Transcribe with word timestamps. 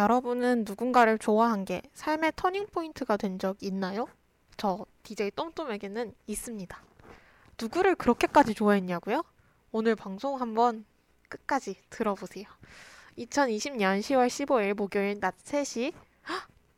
여러분은 0.00 0.64
누군가를 0.66 1.18
좋아한 1.18 1.66
게 1.66 1.82
삶의 1.92 2.32
터닝포인트가 2.34 3.18
된 3.18 3.38
적 3.38 3.62
있나요? 3.62 4.06
저 4.56 4.86
DJ 5.02 5.30
똠똠에게는 5.32 6.14
있습니다. 6.26 6.82
누구를 7.60 7.96
그렇게까지 7.96 8.54
좋아했냐고요? 8.54 9.22
오늘 9.72 9.94
방송 9.96 10.40
한번 10.40 10.86
끝까지 11.28 11.76
들어보세요. 11.90 12.46
2020년 13.18 14.00
10월 14.00 14.28
15일 14.28 14.72
목요일 14.74 15.20
낮 15.20 15.36
3시 15.36 15.92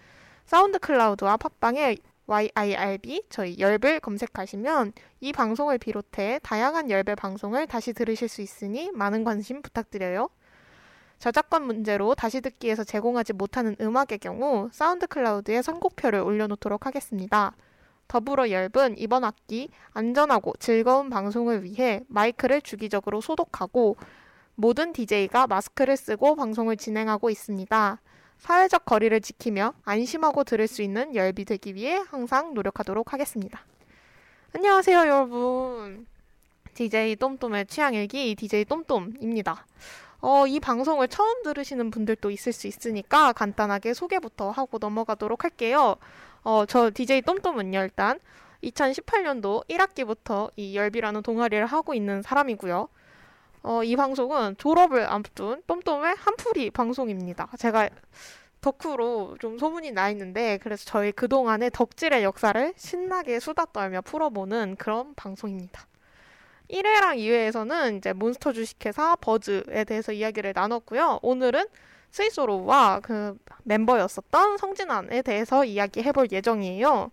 사운드 0.45 0.78
클라우드와 0.78 1.38
팟빵에 1.38 1.97
YIRB 2.28 3.23
저희 3.30 3.58
열을 3.58 4.00
검색하시면 4.02 4.94
이 5.22 5.34
방송을 5.34 5.80
비롯해 5.80 6.39
다양한 6.44 6.91
열의 6.91 7.16
방송을 7.16 7.66
다시 7.66 7.94
들으실 7.94 8.28
수 8.28 8.44
있으니 8.44 8.91
많은 8.91 9.23
관심 9.23 9.64
부탁드려요. 9.64 10.30
저작권 11.19 11.65
문제로 11.65 12.13
다시 12.13 12.41
듣기에서 12.41 12.83
제공하지 12.83 13.33
못하는 13.33 13.75
음악의 13.81 14.19
경우 14.21 14.69
사운드 14.71 15.07
클라우드에 15.07 15.61
선곡표를 15.61 16.19
올려놓도록 16.19 16.85
하겠습니다. 16.85 17.53
더불어 18.07 18.49
열분 18.49 18.95
이번 18.97 19.23
학기 19.23 19.69
안전하고 19.93 20.53
즐거운 20.59 21.09
방송을 21.09 21.63
위해 21.63 22.01
마이크를 22.07 22.61
주기적으로 22.61 23.19
소독하고 23.19 23.97
모든 24.55 24.93
DJ가 24.93 25.47
마스크를 25.47 25.97
쓰고 25.97 26.35
방송을 26.35 26.77
진행하고 26.77 27.29
있습니다. 27.29 28.01
사회적 28.38 28.85
거리를 28.85 29.19
지키며 29.19 29.73
안심하고 29.83 30.43
들을 30.43 30.67
수 30.67 30.81
있는 30.81 31.15
열비 31.15 31.45
되기 31.45 31.75
위해 31.75 32.01
항상 32.09 32.53
노력하도록 32.53 33.11
하겠습니다. 33.11 33.65
안녕하세요, 34.55 34.99
여러분. 34.99 36.05
DJ 36.73 37.15
똠똠의 37.15 37.65
취향일기 37.65 38.35
DJ 38.35 38.65
똠똠입니다. 38.65 39.66
어, 40.19 40.47
이 40.47 40.59
방송을 40.59 41.07
처음 41.07 41.44
들으시는 41.44 41.91
분들도 41.91 42.31
있을 42.31 42.51
수 42.51 42.67
있으니까 42.67 43.33
간단하게 43.33 43.94
소개부터 43.94 44.51
하고 44.51 44.78
넘어가도록 44.79 45.44
할게요. 45.44 45.95
어, 46.44 46.66
저 46.66 46.89
DJ 46.91 47.22
똠똠은요, 47.22 47.79
일단 47.79 48.19
2018년도 48.63 49.67
1학기부터 49.67 50.51
이 50.56 50.75
열비라는 50.75 51.22
동아리를 51.22 51.66
하고 51.66 51.94
있는 51.94 52.22
사람이고요. 52.22 52.88
어, 53.63 53.83
이 53.83 53.95
방송은 53.95 54.56
졸업을 54.57 55.06
앞둔 55.06 55.61
똠똠의 55.67 56.16
한풀이 56.17 56.72
방송입니다. 56.72 57.50
제가 57.59 57.89
덕후로 58.61 59.38
좀 59.39 59.59
소문이 59.59 59.91
나 59.91 60.09
있는데 60.09 60.57
그래서 60.57 60.83
저희 60.85 61.11
그동안의 61.11 61.72
덕질의 61.72 62.23
역사를 62.23 62.73
신나게 62.75 63.39
수다 63.39 63.66
떨며 63.66 64.01
풀어보는 64.01 64.77
그런 64.77 65.13
방송입니다. 65.16 65.85
1회랑 66.69 67.17
2회에서는 67.17 67.97
이제 67.97 68.13
몬스터 68.13 68.53
주식회사 68.53 69.16
버즈에 69.17 69.83
대해서 69.85 70.11
이야기를 70.11 70.53
나눴고요. 70.55 71.19
오늘은 71.22 71.66
스위스로와 72.11 73.00
그 73.01 73.38
멤버였었던 73.63 74.57
성진환에 74.57 75.22
대해서 75.22 75.63
이야기해 75.63 76.11
볼 76.11 76.27
예정이에요. 76.31 77.11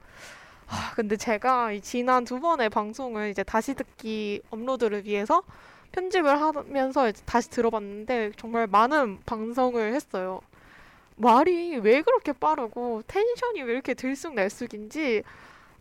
아, 0.67 0.93
근데 0.95 1.17
제가 1.17 1.71
지난 1.83 2.25
두 2.25 2.41
번의 2.41 2.71
방송을 2.71 3.31
이제 3.31 3.43
다시 3.43 3.75
듣기 3.75 4.41
업로드를 4.51 5.05
위해서 5.05 5.43
편집을 5.93 6.41
하면서 6.41 7.13
다시 7.25 7.51
들어봤는데 7.51 8.33
정말 8.37 8.67
많은 8.67 9.21
방송을 9.27 9.95
했어요. 9.95 10.41
말이 11.17 11.77
왜 11.77 12.03
그렇게 12.03 12.33
빠르고 12.33 13.03
텐션이 13.07 13.63
왜 13.63 13.73
이렇게 13.75 13.95
들쑥날쑥인지 13.95 15.23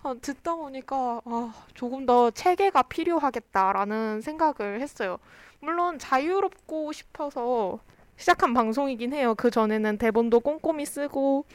아, 0.03 0.14
듣다 0.22 0.56
보니까 0.56 1.22
아, 1.24 1.53
조금 1.74 2.06
더 2.06 2.30
체계가 2.30 2.84
필요하겠다라는 2.84 4.22
생각을 4.22 4.81
했어요. 4.81 5.18
물론 5.62 5.97
자유롭고 5.97 6.91
싶어서 6.91 7.80
시작한 8.18 8.53
방송이긴 8.53 9.13
해요. 9.13 9.34
그 9.36 9.50
전에는 9.50 9.97
대본도 9.97 10.42
꼼꼼히 10.42 10.86
쓰고 10.86 11.46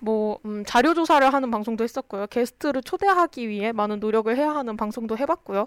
뭐 0.00 0.38
음, 0.44 0.64
자료 0.66 0.92
조사를 0.92 1.32
하는 1.32 1.50
방송도 1.50 1.82
했었고요. 1.82 2.26
게스트를 2.26 2.82
초대하기 2.82 3.48
위해 3.48 3.72
많은 3.72 4.00
노력을 4.00 4.34
해야 4.36 4.50
하는 4.50 4.76
방송도 4.76 5.16
해봤고요. 5.16 5.66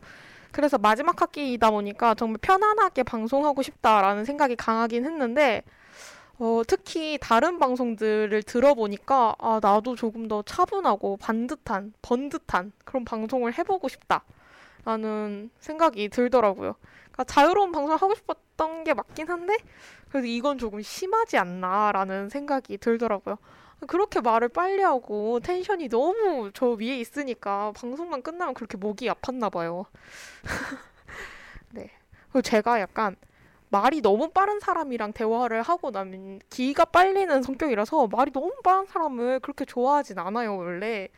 그래서 0.51 0.78
마지막 0.78 1.19
학기이다 1.19 1.72
보니까 1.72 2.13
정말 2.13 2.38
편안하게 2.41 3.01
방송하고 3.01 3.63
싶다라는 3.63 4.25
생각이 4.25 4.56
강하긴 4.56 5.06
했는데 5.06 5.63
어, 6.39 6.61
특히 6.67 7.17
다른 7.19 7.57
방송들을 7.57 8.43
들어보니까 8.43 9.35
아, 9.39 9.59
나도 9.61 9.95
조금 9.95 10.27
더 10.27 10.43
차분하고 10.43 11.17
반듯한, 11.17 11.93
번듯한 12.01 12.73
그런 12.85 13.05
방송을 13.05 13.57
해보고 13.57 13.87
싶다라는 13.87 15.49
생각이 15.59 16.09
들더라고요. 16.09 16.75
그러니까 17.11 17.23
자유로운 17.23 17.71
방송을 17.71 17.97
하고 17.97 18.13
싶었던 18.13 18.83
게 18.83 18.93
맞긴 18.93 19.29
한데 19.29 19.57
그래도 20.09 20.27
이건 20.27 20.59
조금 20.59 20.81
심하지 20.81 21.37
않나라는 21.37 22.29
생각이 22.29 22.77
들더라고요. 22.77 23.37
그렇게 23.87 24.21
말을 24.21 24.49
빨리 24.49 24.81
하고 24.81 25.39
텐션이 25.39 25.89
너무 25.89 26.51
저 26.53 26.67
위에 26.69 26.99
있으니까 26.99 27.71
방송만 27.75 28.21
끝나면 28.21 28.53
그렇게 28.53 28.77
목이 28.77 29.07
아팠나 29.07 29.51
봐요. 29.51 29.85
네. 31.71 31.91
그리고 32.31 32.41
제가 32.41 32.79
약간 32.79 33.15
말이 33.81 34.01
너무 34.01 34.29
빠른 34.29 34.59
사람이랑 34.59 35.13
대화를 35.13 35.61
하고 35.61 35.91
나면 35.91 36.39
기가 36.49 36.83
빨리는 36.85 37.43
성격이라서 37.43 38.07
말이 38.07 38.31
너무 38.31 38.51
빠른 38.63 38.85
사람을 38.88 39.39
그렇게 39.41 39.65
좋아하진 39.65 40.17
않아요, 40.17 40.57
원래. 40.57 41.09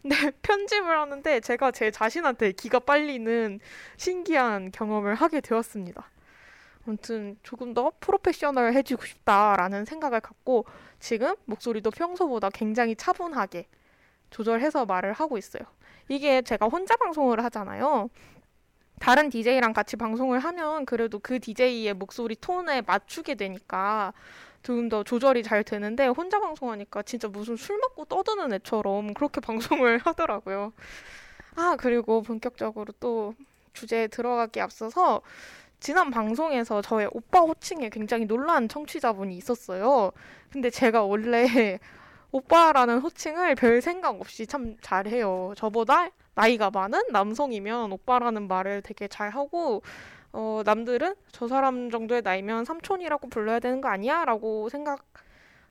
근데 0.00 0.16
편집을 0.40 0.98
하는데 0.98 1.40
제가 1.40 1.72
제 1.72 1.90
자신한테 1.90 2.52
기가 2.52 2.78
빨리는 2.78 3.60
신기한 3.98 4.70
경험을 4.70 5.14
하게 5.14 5.42
되었습니다. 5.42 6.08
아무튼 6.86 7.36
조금 7.42 7.74
더 7.74 7.92
프로페셔널해지고 8.00 9.04
싶다라는 9.04 9.84
생각을 9.84 10.20
갖고 10.20 10.64
지금 10.98 11.34
목소리도 11.44 11.90
평소보다 11.90 12.48
굉장히 12.50 12.96
차분하게 12.96 13.66
조절해서 14.30 14.86
말을 14.86 15.12
하고 15.12 15.36
있어요. 15.36 15.62
이게 16.08 16.40
제가 16.40 16.66
혼자 16.66 16.96
방송을 16.96 17.44
하잖아요. 17.44 18.08
다른 18.98 19.28
DJ랑 19.30 19.72
같이 19.72 19.96
방송을 19.96 20.38
하면 20.40 20.86
그래도 20.86 21.18
그 21.18 21.38
DJ의 21.38 21.94
목소리 21.94 22.34
톤에 22.36 22.82
맞추게 22.82 23.34
되니까 23.34 24.12
좀더 24.66 25.04
조절이 25.04 25.44
잘 25.44 25.62
되는데 25.62 26.08
혼자 26.08 26.40
방송하니까 26.40 27.02
진짜 27.02 27.28
무슨 27.28 27.56
술 27.56 27.78
먹고 27.78 28.04
떠드는 28.06 28.52
애처럼 28.54 29.14
그렇게 29.14 29.40
방송을 29.40 29.98
하더라고요. 29.98 30.72
아, 31.54 31.76
그리고 31.78 32.22
본격적으로 32.22 32.92
또 32.98 33.34
주제에 33.72 34.08
들어가기 34.08 34.60
앞서서 34.60 35.22
지난 35.78 36.10
방송에서 36.10 36.82
저의 36.82 37.08
오빠 37.12 37.40
호칭에 37.40 37.90
굉장히 37.90 38.26
놀란 38.26 38.68
청취자분이 38.68 39.36
있었어요. 39.36 40.10
근데 40.50 40.70
제가 40.70 41.04
원래 41.04 41.78
오빠라는 42.32 42.98
호칭을 42.98 43.54
별 43.54 43.80
생각 43.80 44.20
없이 44.20 44.46
참 44.46 44.76
잘해요. 44.80 45.54
저보다 45.56 46.08
나이가 46.36 46.70
많은 46.70 47.00
남성이면 47.10 47.92
오빠라는 47.92 48.46
말을 48.46 48.82
되게 48.82 49.08
잘 49.08 49.30
하고 49.30 49.82
어, 50.32 50.62
남들은 50.66 51.14
저 51.32 51.48
사람 51.48 51.90
정도의 51.90 52.20
나이면 52.22 52.66
삼촌이라고 52.66 53.28
불러야 53.30 53.58
되는 53.58 53.80
거 53.80 53.88
아니야? 53.88 54.26
라고 54.26 54.68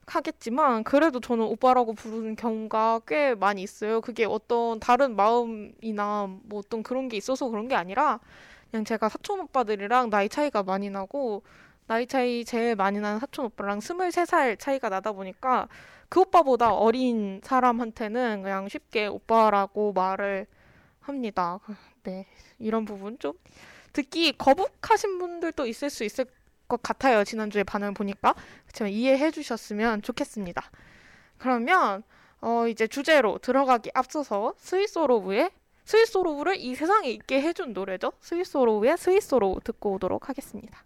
하겠지만 0.07 0.83
그래도 0.83 1.19
저는 1.19 1.45
오빠라고 1.45 1.93
부르는 1.93 2.35
경우가 2.35 3.01
꽤 3.07 3.35
많이 3.35 3.61
있어요. 3.61 4.01
그게 4.01 4.25
어떤 4.25 4.79
다른 4.79 5.15
마음이나 5.15 6.27
뭐 6.43 6.59
어떤 6.59 6.81
그런 6.81 7.09
게 7.09 7.17
있어서 7.17 7.47
그런 7.47 7.67
게 7.67 7.75
아니라 7.75 8.19
그냥 8.71 8.85
제가 8.85 9.07
사촌 9.07 9.41
오빠들이랑 9.41 10.09
나이 10.09 10.29
차이가 10.29 10.63
많이 10.63 10.89
나고 10.89 11.43
나이 11.85 12.07
차이 12.07 12.43
제일 12.43 12.75
많이 12.75 12.99
나는 12.99 13.19
사촌 13.19 13.45
오빠랑 13.45 13.79
23살 13.79 14.57
차이가 14.59 14.89
나다 14.89 15.11
보니까 15.11 15.67
그 16.09 16.21
오빠보다 16.21 16.73
어린 16.73 17.39
사람한테는 17.43 18.41
그냥 18.41 18.67
쉽게 18.67 19.05
오빠라고 19.05 19.93
말을 19.93 20.47
합니다. 21.05 21.59
네. 22.03 22.25
이런 22.59 22.85
부분 22.85 23.17
좀 23.19 23.33
듣기 23.93 24.33
거북하신 24.37 25.19
분들도 25.19 25.65
있을 25.67 25.89
수 25.89 26.03
있을 26.03 26.25
것 26.67 26.81
같아요. 26.81 27.23
지난주에 27.23 27.63
반응을 27.63 27.93
보니까. 27.93 28.35
그렇지만 28.65 28.91
이해해 28.91 29.31
주셨으면 29.31 30.01
좋겠습니다. 30.01 30.69
그러면 31.37 32.03
어 32.41 32.67
이제 32.67 32.87
주제로 32.87 33.37
들어가기 33.37 33.91
앞서서 33.93 34.53
스위스로우의 34.57 35.51
스윗소로우를 35.85 36.57
이 36.57 36.75
세상에 36.75 37.09
있게 37.09 37.41
해준 37.41 37.73
노래죠. 37.73 38.11
스윗소로우의 38.21 38.97
스윗소로우 38.97 39.59
듣고 39.63 39.93
오도록 39.93 40.29
하겠습니다. 40.29 40.83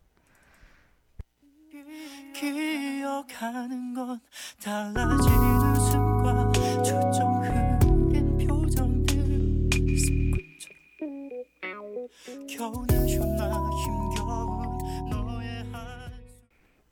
기억하는 2.33 3.94
건 3.94 4.19
달라진 4.62 5.31
웃음과 5.33 6.51
초점 6.83 7.38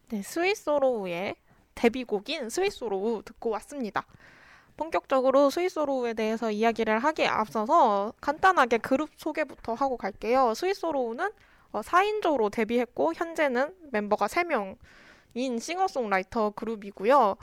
네, 0.09 0.21
스윗소로우의 0.21 1.35
데뷔곡인 1.75 2.49
스윗소로우 2.49 3.23
듣고 3.23 3.49
왔습니다. 3.51 4.05
본격적으로 4.77 5.49
스위스로우에 5.49 6.13
대해서 6.13 6.51
이야기를 6.51 6.99
하기에 6.99 7.27
앞서서 7.27 8.13
간단하게 8.21 8.77
그룹 8.77 9.09
소개부터 9.17 9.73
하고 9.73 9.97
갈게요. 9.97 10.53
스위스로우는 10.53 11.29
4인조로 11.73 12.45
어, 12.45 12.49
데뷔했고 12.49 13.13
현재는 13.13 13.73
멤버가 13.91 14.27
3명인 14.27 15.59
싱어송라이터 15.59 16.51
그룹이고요. 16.51 17.35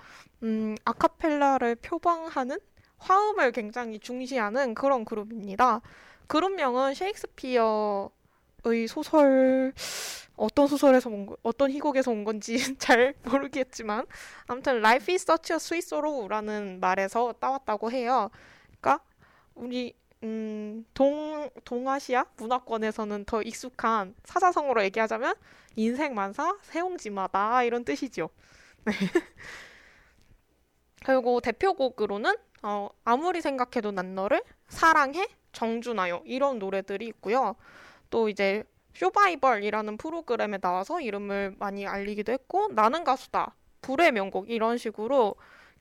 음, 0.44 0.74
아카펠라를 0.84 1.76
표방하는 1.76 2.58
화음을 2.98 3.52
굉장히 3.52 3.98
중시하는 3.98 4.74
그런 4.74 5.04
그룹입니다. 5.04 5.80
그룹명은 6.26 6.94
셰익스피어의 6.94 8.08
소설 8.88 9.72
어떤 10.36 10.66
소설에서 10.66 11.10
온 11.10 11.26
거, 11.26 11.36
어떤 11.42 11.70
희곡에서 11.70 12.10
온 12.10 12.24
건지 12.24 12.56
잘 12.78 13.14
모르겠지만 13.24 14.06
아무튼 14.46 14.78
Life 14.78 15.14
is 15.14 15.22
such 15.22 15.52
a 15.52 15.56
sweet 15.56 15.86
sorrow라는 15.86 16.80
말에서 16.80 17.32
따왔다고 17.34 17.90
해요. 17.92 18.30
그러니까 18.80 19.04
우리 19.54 19.94
음, 20.22 20.86
동, 20.94 21.50
동아시아 21.64 22.24
문화권에서는 22.38 23.26
더 23.26 23.42
익숙한 23.42 24.14
사자성어로 24.24 24.82
얘기하자면 24.84 25.34
인생 25.76 26.14
만사 26.14 26.56
세옹지마다 26.62 27.62
이런 27.64 27.84
뜻이죠. 27.84 28.30
네. 28.84 28.92
그리고 31.04 31.40
대표곡으로는 31.40 32.34
어, 32.62 32.88
아무리 33.04 33.42
생각해도 33.42 33.90
난 33.90 34.14
너를 34.14 34.42
사랑해 34.68 35.26
정준하요 35.54 36.22
이런 36.24 36.58
노래들이 36.58 37.06
있고요. 37.06 37.56
또 38.10 38.28
이제 38.28 38.64
쇼바이벌이라는 38.94 39.96
프로그램에 39.96 40.58
나와서 40.58 41.00
이름을 41.00 41.56
많이 41.58 41.86
알리기도 41.86 42.32
했고 42.32 42.68
나는 42.72 43.02
가수다 43.04 43.54
불의 43.80 44.12
명곡 44.12 44.50
이런 44.50 44.78
식으로 44.78 45.34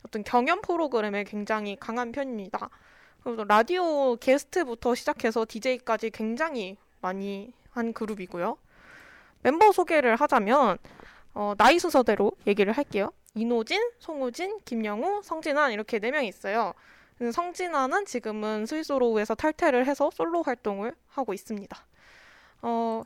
어떤 0.06 0.24
경연 0.24 0.62
프로그램에 0.62 1.24
굉장히 1.24 1.78
강한 1.80 2.12
편입니다. 2.12 2.70
그래서 3.24 3.46
라디오 3.46 4.16
게스트부터 4.18 4.96
시작해서 4.96 5.46
DJ까지 5.48 6.10
굉장히 6.10 6.78
많이 7.02 7.54
한 7.72 7.94
그룹이고요. 7.94 8.58
멤버 9.44 9.72
소개를 9.72 10.16
하자면 10.18 10.78
어, 11.34 11.54
나이 11.58 11.80
순서대로 11.80 12.32
얘기를 12.46 12.74
할게요. 12.74 13.12
이노진, 13.36 13.82
송우진, 14.00 14.60
김영우, 14.66 15.22
성진환 15.24 15.72
이렇게 15.72 16.00
네 16.00 16.12
명이 16.12 16.28
있어요. 16.28 16.74
성진환은 17.32 18.06
지금은 18.06 18.66
스위스로우에서 18.66 19.36
탈퇴를 19.36 19.86
해서 19.88 20.10
솔로 20.12 20.42
활동을 20.44 20.96
하고 21.10 21.34
있습니다. 21.34 21.78
어, 22.64 23.04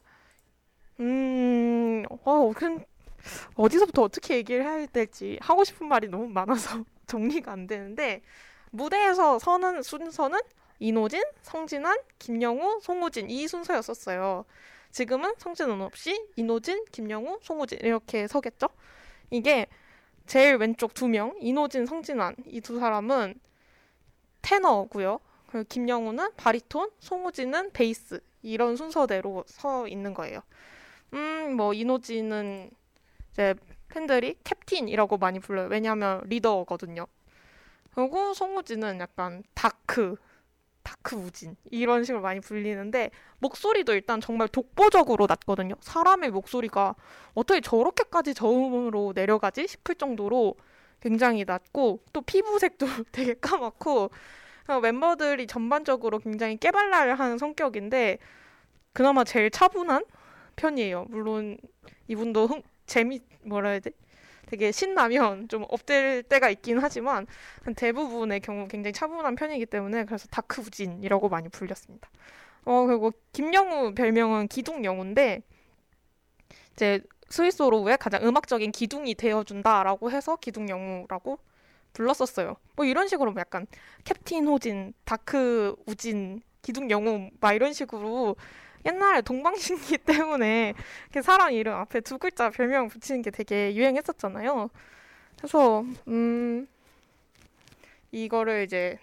음, 1.00 2.04
어, 2.10 2.52
그 2.56 2.80
어디서부터 3.56 4.04
어떻게 4.04 4.36
얘기를 4.38 4.64
해야 4.64 4.86
될지 4.88 5.38
하고 5.42 5.64
싶은 5.64 5.88
말이 5.88 6.08
너무 6.08 6.28
많아서 6.30 6.84
정리가 7.08 7.52
안 7.52 7.68
되는데 7.68 8.22
무대에서 8.72 9.40
서는 9.40 9.84
순서는 9.84 10.40
이노진, 10.80 11.24
성진환, 11.42 11.98
김영우, 12.20 12.80
송우진 12.82 13.30
이 13.30 13.48
순서였었어요. 13.48 14.46
지금은 14.92 15.34
성진환 15.38 15.82
없이 15.82 16.20
이노진, 16.36 16.86
김영우, 16.92 17.40
송우진 17.42 17.80
이렇게 17.82 18.28
서겠죠? 18.28 18.68
이게 19.32 19.68
제일 20.28 20.58
왼쪽 20.58 20.94
두 20.94 21.08
명, 21.08 21.36
이노진, 21.42 21.86
성진환 21.86 22.36
이 22.48 22.62
두 22.62 22.80
사람은 22.80 23.36
테너고요. 24.42 25.20
그리고 25.48 25.66
김영우는 25.70 26.36
바리톤, 26.36 26.92
송우진은 27.00 27.72
베이스 27.72 28.20
이런 28.42 28.76
순서대로 28.76 29.44
서 29.48 29.88
있는 29.88 30.14
거예요. 30.14 30.42
음, 31.14 31.56
뭐 31.56 31.74
인호진은 31.74 32.70
이제 33.32 33.56
팬들이 33.88 34.38
캡틴이라고 34.44 35.18
많이 35.18 35.40
불러요. 35.40 35.68
왜냐하면 35.68 36.22
리더거든요. 36.26 37.08
그리고 37.94 38.34
송우진은 38.34 39.00
약간 39.00 39.44
dark, 39.54 40.18
dark 40.84 41.16
우진 41.16 41.56
이런 41.72 42.04
식으로 42.04 42.22
많이 42.22 42.40
불리는데 42.40 43.12
목소리도 43.40 43.94
일단 43.94 44.22
정말 44.22 44.48
독보적으로 44.48 45.26
낮거든요. 45.28 45.76
사람의 45.82 46.32
목소리가 46.32 46.96
어떻게 47.34 47.60
저렇게까지 47.62 48.34
저음으로 48.34 49.14
내려가지 49.16 49.68
싶을 49.68 49.96
정도로 49.96 50.56
굉장히 51.02 51.46
낮고 51.46 52.04
또 52.14 52.22
피부색도 52.22 52.86
되게 53.12 53.34
까맣고 53.36 54.12
멤버들이 54.82 55.48
전반적으로 55.48 56.20
굉장히 56.20 56.58
깨발랄한 56.58 57.38
성격인데 57.38 58.18
그나마 58.94 59.24
제일 59.24 59.50
차분한 59.50 60.04
편이에요. 60.56 61.06
물론 61.10 61.58
이분도 62.08 62.48
흥, 62.48 62.64
재미 62.86 63.22
뭐라 63.44 63.70
해야 63.70 63.80
돼? 63.80 63.92
되게 64.48 64.72
신나면 64.72 65.50
좀 65.50 65.66
up될 65.70 66.24
때가 66.24 66.50
있긴 66.50 66.80
하지만 66.80 67.28
대부분의 67.76 68.40
경우 68.40 68.68
굉장히 68.68 68.94
차분한 68.94 69.36
편이기 69.36 69.66
때문에 69.66 70.06
그래서 70.06 70.28
dark 70.30 70.62
우진이라고 70.62 71.30
많이 71.30 71.50
불렸습니다. 71.50 72.10
어 72.66 72.86
그리고 72.86 73.12
김영우 73.34 73.94
별명은 73.94 74.48
기둥 74.48 74.84
영우인데 74.84 75.42
이제 76.74 77.02
스윗소로우의 77.30 77.98
가장 77.98 78.24
음악적인 78.24 78.72
기둥이 78.72 79.16
되어준다라고 79.16 80.12
해서 80.12 80.36
기둥 80.38 80.70
영우라고 80.70 81.40
불렀었어요. 81.94 82.56
뭐 82.76 82.86
이런 82.86 83.08
식으로 83.08 83.32
뭐 83.32 83.40
약간 83.40 83.66
캡틴 84.04 84.48
호진, 84.48 84.94
다크 85.04 85.76
우진, 85.86 86.42
기둥 86.62 86.90
영웅 86.90 87.32
막 87.40 87.54
이런 87.54 87.74
식으로 87.74 88.36
옛날에 88.86 89.22
동방신기 89.22 89.98
때문에 90.06 90.74
사람 91.24 91.52
이름 91.52 91.74
앞에 91.74 92.02
두 92.02 92.18
글자 92.18 92.50
별명 92.50 92.88
붙이는 92.88 93.22
게 93.22 93.32
되게 93.32 93.76
유행했었잖아요. 93.76 94.70
그래서 95.38 95.84
음 96.08 96.68
이거를 98.12 98.64
이제 98.64 99.00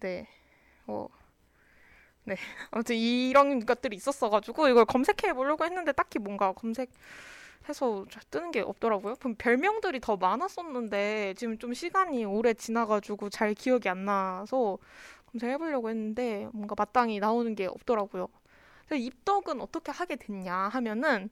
네. 0.00 0.26
어 0.86 1.08
네. 2.28 2.36
아무튼 2.70 2.96
이런 2.96 3.64
것들이 3.64 3.96
있었어가지고 3.96 4.68
이걸 4.68 4.84
검색해 4.84 5.32
보려고 5.34 5.64
했는데 5.64 5.92
딱히 5.92 6.18
뭔가 6.18 6.52
검색 6.52 6.90
해서 7.68 8.04
뜨는 8.30 8.50
게 8.50 8.60
없더라고요. 8.60 9.16
그럼 9.16 9.34
별명들이 9.36 10.00
더 10.00 10.16
많았었는데 10.16 11.34
지금 11.36 11.58
좀 11.58 11.74
시간이 11.74 12.24
오래 12.24 12.54
지나가지고 12.54 13.30
잘 13.30 13.54
기억이 13.54 13.88
안 13.88 14.04
나서 14.04 14.78
검색해 15.32 15.58
보려고 15.58 15.90
했는데 15.90 16.48
뭔가 16.52 16.74
마땅히 16.76 17.18
나오는 17.18 17.54
게 17.54 17.66
없더라고요. 17.66 18.28
입덕은 18.90 19.60
어떻게 19.60 19.92
하게 19.92 20.16
됐냐 20.16 20.54
하면은 20.54 21.28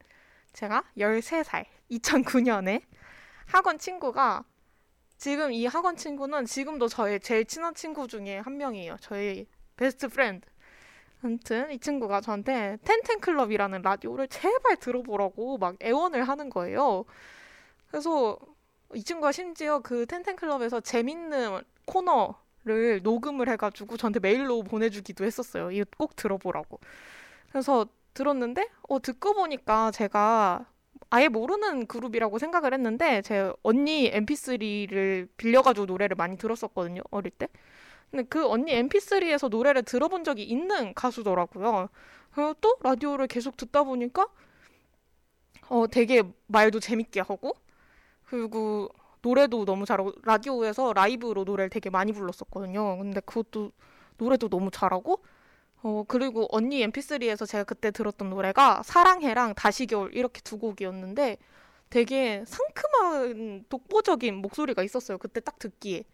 제가 0.52 0.84
13살, 0.98 1.64
2009년에 1.90 2.82
학원 3.46 3.78
친구가 3.78 4.44
지금 5.16 5.52
이 5.52 5.64
학원 5.66 5.96
친구는 5.96 6.44
지금도 6.44 6.88
저의 6.88 7.20
제일 7.20 7.46
친한 7.46 7.74
친구 7.74 8.06
중에 8.06 8.38
한 8.38 8.58
명이에요. 8.58 8.96
저희 9.00 9.46
best 9.76 10.08
friend. 10.08 10.46
아무튼 11.26 11.72
이 11.72 11.78
친구가 11.78 12.20
저한테 12.20 12.78
텐텐클럽이라는 12.84 13.82
라디오를 13.82 14.28
제발 14.28 14.76
들어보라고 14.76 15.58
막 15.58 15.74
애원을 15.82 16.22
하는 16.22 16.50
거예요. 16.50 17.04
그래서 17.88 18.38
이 18.94 19.02
친구가 19.02 19.32
심지어 19.32 19.80
그 19.80 20.06
텐텐클럽에서 20.06 20.80
재밌는 20.80 21.60
코너를 21.84 23.00
녹음을 23.02 23.48
해가지고 23.48 23.96
저한테 23.96 24.20
메일로 24.20 24.62
보내주기도 24.62 25.24
했었어요. 25.24 25.72
이거 25.72 25.84
꼭 25.98 26.14
들어보라고. 26.14 26.78
그래서 27.50 27.86
들었는데 28.14 28.68
어 28.88 29.00
듣고 29.00 29.34
보니까 29.34 29.90
제가 29.90 30.64
아예 31.10 31.28
모르는 31.28 31.86
그룹이라고 31.86 32.38
생각을 32.38 32.72
했는데 32.72 33.20
제 33.22 33.52
언니 33.62 34.10
MP3를 34.12 35.28
빌려가지고 35.36 35.86
노래를 35.86 36.14
많이 36.16 36.36
들었었거든요 36.38 37.02
어릴 37.10 37.32
때. 37.32 37.48
근데 38.10 38.24
그 38.24 38.48
언니 38.48 38.72
MP3에서 38.72 39.48
노래를 39.48 39.82
들어본 39.82 40.24
적이 40.24 40.44
있는 40.44 40.94
가수더라고요. 40.94 41.88
그리고 42.32 42.54
또 42.60 42.76
라디오를 42.82 43.26
계속 43.26 43.56
듣다 43.56 43.82
보니까 43.84 44.28
어 45.68 45.86
되게 45.86 46.22
말도 46.46 46.80
재밌게 46.80 47.20
하고 47.20 47.54
그리고 48.24 48.88
노래도 49.22 49.64
너무 49.64 49.84
잘하고 49.86 50.12
라디오에서 50.22 50.92
라이브로 50.92 51.44
노래를 51.44 51.70
되게 51.70 51.90
많이 51.90 52.12
불렀었거든요. 52.12 52.98
근데 52.98 53.20
그것도 53.20 53.72
노래도 54.18 54.48
너무 54.48 54.70
잘하고 54.70 55.22
어 55.82 56.04
그리고 56.08 56.46
언니 56.50 56.86
MP3에서 56.86 57.46
제가 57.46 57.64
그때 57.64 57.90
들었던 57.90 58.30
노래가 58.30 58.82
사랑해랑 58.84 59.54
다시 59.54 59.86
겨울 59.86 60.14
이렇게 60.14 60.40
두 60.42 60.58
곡이었는데 60.58 61.38
되게 61.90 62.44
상큼한 62.46 63.64
독보적인 63.68 64.36
목소리가 64.36 64.82
있었어요. 64.82 65.18
그때 65.18 65.40
딱 65.40 65.58
듣기에. 65.58 66.04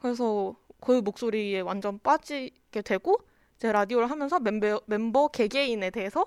그래서 0.00 0.56
그 0.84 0.92
목소리에 0.92 1.60
완전 1.60 1.98
빠지게 2.00 2.82
되고 2.82 3.18
제 3.58 3.70
라디오를 3.72 4.10
하면서 4.10 4.38
멤버 4.40 4.80
멤버 4.86 5.28
개개인에 5.28 5.90
대해서 5.90 6.26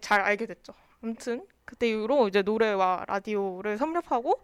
잘 0.00 0.20
알게 0.20 0.46
됐죠. 0.46 0.74
아무튼 1.02 1.46
그때 1.64 1.88
이후로 1.88 2.28
이제 2.28 2.42
노래와 2.42 3.04
라디오를 3.08 3.78
섭렵하고 3.78 4.40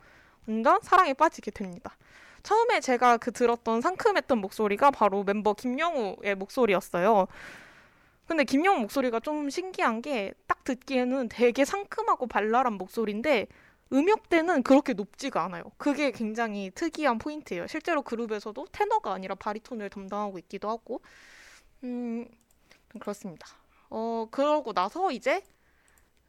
완전 0.47 0.79
사랑에 0.83 1.12
빠지게 1.15 1.50
됩니다. 1.50 1.97
처음에 2.43 2.81
제가 2.81 3.17
그 3.19 3.33
들었던 3.33 3.81
상큼했던 3.81 4.38
목소리가 4.38 4.91
바로 4.91 5.25
멤버 5.25 5.53
김영우의 5.55 6.37
목소리였어요. 6.37 7.27
근데 8.27 8.45
김영우 8.45 8.81
목소리가 8.81 9.21
좀 9.21 9.50
신기한 9.50 10.03
게 10.03 10.33
딱 10.47 10.65
듣기에는 10.65 11.29
되게 11.29 11.65
상큼하고 11.65 12.27
발랄한 12.27 12.75
목소리인데 12.75 13.47
음역대는 13.92 14.62
그렇게 14.62 14.92
높지가 14.92 15.45
않아요. 15.45 15.64
그게 15.78 16.11
굉장히 16.11 16.71
특이한 16.75 17.18
포인트예요. 17.18 17.66
실제로 17.66 18.02
그룹에서도 18.02 18.66
테너가 18.71 19.12
아니라 19.12 19.35
바리톤을 19.35 19.90
담당하고 19.90 20.38
있기도 20.40 20.68
하고, 20.68 21.00
음, 21.85 22.26
그렇습니다. 23.00 23.47
어, 23.90 24.26
그러고 24.30 24.73
나서 24.73 25.11
이제 25.11 25.42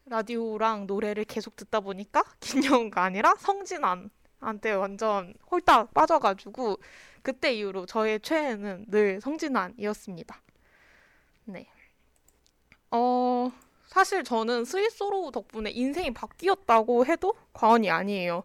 라디오랑 0.05 0.87
노래를 0.87 1.25
계속 1.25 1.55
듣다 1.55 1.81
보니까 1.81 2.23
김영우가 2.39 3.03
아니라 3.03 3.35
성진환한테 3.35 4.71
완전 4.71 5.33
홀딱 5.51 5.93
빠져가지고 5.93 6.77
그때 7.21 7.53
이후로 7.53 7.85
저의 7.85 8.19
최애는 8.21 8.85
늘 8.87 9.21
성진환이었습니다. 9.21 10.41
네. 11.45 11.67
어, 12.91 13.51
사실 13.89 14.23
저는 14.23 14.65
스위스로 14.65 15.31
덕분에 15.31 15.71
인생이 15.71 16.13
바뀌었다고 16.13 17.05
해도 17.07 17.33
과언이 17.53 17.89
아니에요. 17.89 18.43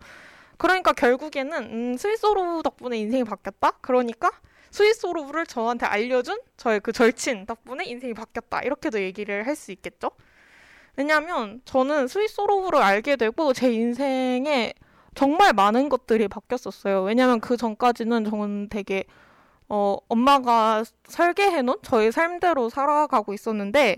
그러니까 0.57 0.93
결국에는 0.93 1.63
음, 1.65 1.97
스위스로 1.99 2.63
덕분에 2.63 2.97
인생이 2.99 3.25
바뀌었다? 3.25 3.73
그러니까 3.83 4.31
스위스로를 4.71 5.47
저한테 5.47 5.87
알려준 5.87 6.41
저의 6.57 6.81
그 6.81 6.93
절친 6.93 7.47
덕분에 7.47 7.85
인생이 7.85 8.15
바뀌었다. 8.15 8.63
이렇게도 8.63 9.01
얘기를 9.03 9.47
할 9.47 9.55
수 9.55 9.71
있겠죠? 9.73 10.11
왜냐면 10.97 11.61
저는 11.65 12.09
스위스로를 12.09 12.81
알게 12.81 13.17
되고 13.17 13.53
제 13.53 13.73
인생에 13.73 14.73
정말 15.15 15.53
많은 15.53 15.89
것들이 15.91 16.29
바뀌었었어요. 16.29 17.03
왜냐면 17.03 17.41
그 17.41 17.57
전까지는 17.57 18.25
저는 18.25 18.69
되게 18.71 19.05
어, 19.69 19.97
엄마가 20.09 20.85
설계해 21.09 21.63
놓은 21.63 21.79
저의 21.83 22.13
삶대로 22.13 22.69
살아가고 22.71 23.35
있었는데 23.35 23.97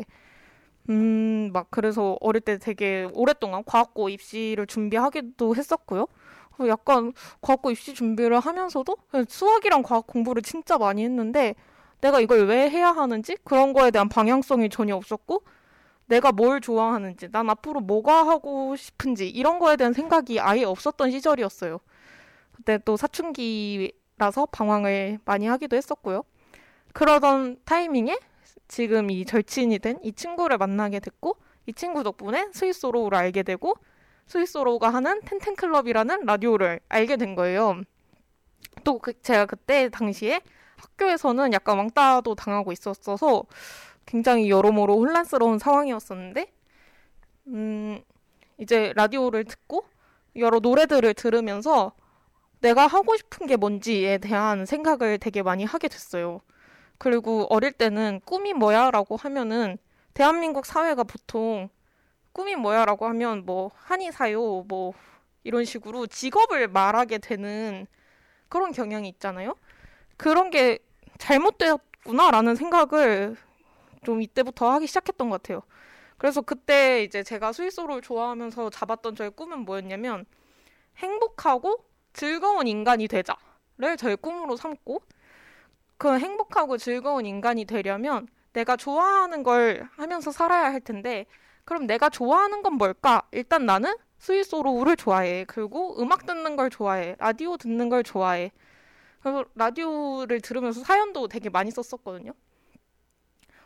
음, 0.88 1.50
막 1.52 1.66
그래서 1.70 2.16
어릴 2.20 2.40
때 2.40 2.58
되게 2.58 3.08
오랫동안 3.12 3.62
과학고 3.64 4.08
입시를 4.08 4.66
준비하기도 4.66 5.56
했었고요. 5.56 6.06
약간 6.68 7.12
과학고 7.40 7.70
입시 7.70 7.92
준비를 7.92 8.40
하면서도 8.40 8.96
수학이랑 9.28 9.82
과학 9.82 10.06
공부를 10.06 10.42
진짜 10.42 10.78
많이 10.78 11.04
했는데 11.04 11.54
내가 12.00 12.20
이걸 12.20 12.46
왜 12.46 12.70
해야 12.70 12.92
하는지 12.92 13.36
그런 13.44 13.72
거에 13.72 13.90
대한 13.90 14.08
방향성이 14.08 14.70
전혀 14.70 14.96
없었고 14.96 15.42
내가 16.06 16.32
뭘 16.32 16.60
좋아하는지 16.60 17.30
난 17.30 17.50
앞으로 17.50 17.80
뭐가 17.80 18.26
하고 18.26 18.76
싶은지 18.76 19.28
이런 19.28 19.58
거에 19.58 19.76
대한 19.76 19.92
생각이 19.92 20.40
아예 20.40 20.64
없었던 20.64 21.10
시절이었어요. 21.10 21.80
그때 22.54 22.78
또 22.84 22.96
사춘기라서 22.96 24.46
방황을 24.52 25.18
많이 25.24 25.46
하기도 25.46 25.76
했었고요. 25.76 26.22
그러던 26.92 27.58
타이밍에 27.64 28.18
지금 28.68 29.10
이 29.10 29.24
절친이 29.24 29.78
된 29.80 29.98
이 30.02 30.12
친구를 30.12 30.58
만나게 30.58 31.00
됐고 31.00 31.36
이 31.66 31.72
친구 31.72 32.02
덕분에 32.02 32.50
스위스로우를 32.52 33.16
알게 33.18 33.42
되고 33.42 33.74
스위스로우가 34.28 34.90
하는 34.90 35.20
텐텐클럽이라는 35.22 36.24
라디오를 36.26 36.80
알게 36.88 37.16
된 37.16 37.34
거예요. 37.34 37.82
또 38.84 38.98
그 38.98 39.20
제가 39.22 39.46
그때 39.46 39.88
당시에 39.88 40.40
학교에서는 40.76 41.52
약간 41.52 41.78
왕따도 41.78 42.34
당하고 42.34 42.72
있었어서 42.72 43.44
굉장히 44.06 44.50
여러모로 44.50 44.98
혼란스러운 44.98 45.58
상황이었었는데 45.58 46.52
음 47.48 48.00
이제 48.58 48.92
라디오를 48.96 49.44
듣고 49.44 49.84
여러 50.36 50.58
노래들을 50.60 51.14
들으면서 51.14 51.92
내가 52.60 52.86
하고 52.86 53.16
싶은 53.16 53.46
게 53.46 53.56
뭔지에 53.56 54.18
대한 54.18 54.66
생각을 54.66 55.18
되게 55.18 55.42
많이 55.42 55.64
하게 55.64 55.88
됐어요. 55.88 56.40
그리고 56.98 57.46
어릴 57.50 57.72
때는 57.72 58.20
꿈이 58.24 58.52
뭐야라고 58.52 59.16
하면은 59.16 59.78
대한민국 60.14 60.64
사회가 60.66 61.04
보통 61.04 61.68
꿈이 62.32 62.56
뭐야라고 62.56 63.06
하면 63.06 63.44
뭐 63.44 63.70
한의사요 63.74 64.64
뭐 64.68 64.92
이런 65.44 65.64
식으로 65.64 66.06
직업을 66.06 66.68
말하게 66.68 67.18
되는 67.18 67.86
그런 68.48 68.72
경향이 68.72 69.08
있잖아요. 69.10 69.54
그런 70.16 70.50
게 70.50 70.78
잘못되었구나라는 71.18 72.56
생각을 72.56 73.36
좀 74.04 74.22
이때부터 74.22 74.70
하기 74.72 74.86
시작했던 74.86 75.30
것 75.30 75.42
같아요. 75.42 75.62
그래서 76.18 76.40
그때 76.40 77.02
이제 77.02 77.22
제가 77.22 77.52
스위스로를 77.52 78.00
좋아하면서 78.00 78.70
잡았던 78.70 79.16
저의 79.16 79.30
꿈은 79.30 79.60
뭐였냐면 79.60 80.24
행복하고 80.96 81.84
즐거운 82.12 82.66
인간이 82.66 83.06
되자를 83.08 83.96
저의 83.98 84.16
꿈으로 84.16 84.56
삼고 84.56 85.02
그 85.98 86.18
행복하고 86.18 86.78
즐거운 86.78 87.26
인간이 87.26 87.64
되려면 87.64 88.28
내가 88.52 88.76
좋아하는 88.76 89.42
걸 89.42 89.88
하면서 89.96 90.30
살아야 90.30 90.72
할 90.72 90.80
텐데 90.80 91.26
그럼 91.64 91.86
내가 91.86 92.08
좋아하는 92.08 92.62
건 92.62 92.74
뭘까? 92.74 93.22
일단 93.32 93.66
나는 93.66 93.94
스위스로우를 94.18 94.96
좋아해. 94.96 95.44
그리고 95.46 96.00
음악 96.00 96.26
듣는 96.26 96.56
걸 96.56 96.70
좋아해. 96.70 97.16
라디오 97.18 97.56
듣는 97.56 97.88
걸 97.88 98.02
좋아해. 98.02 98.52
그래서 99.20 99.44
라디오를 99.54 100.40
들으면서 100.40 100.82
사연도 100.84 101.28
되게 101.28 101.50
많이 101.50 101.70
썼었거든요. 101.70 102.32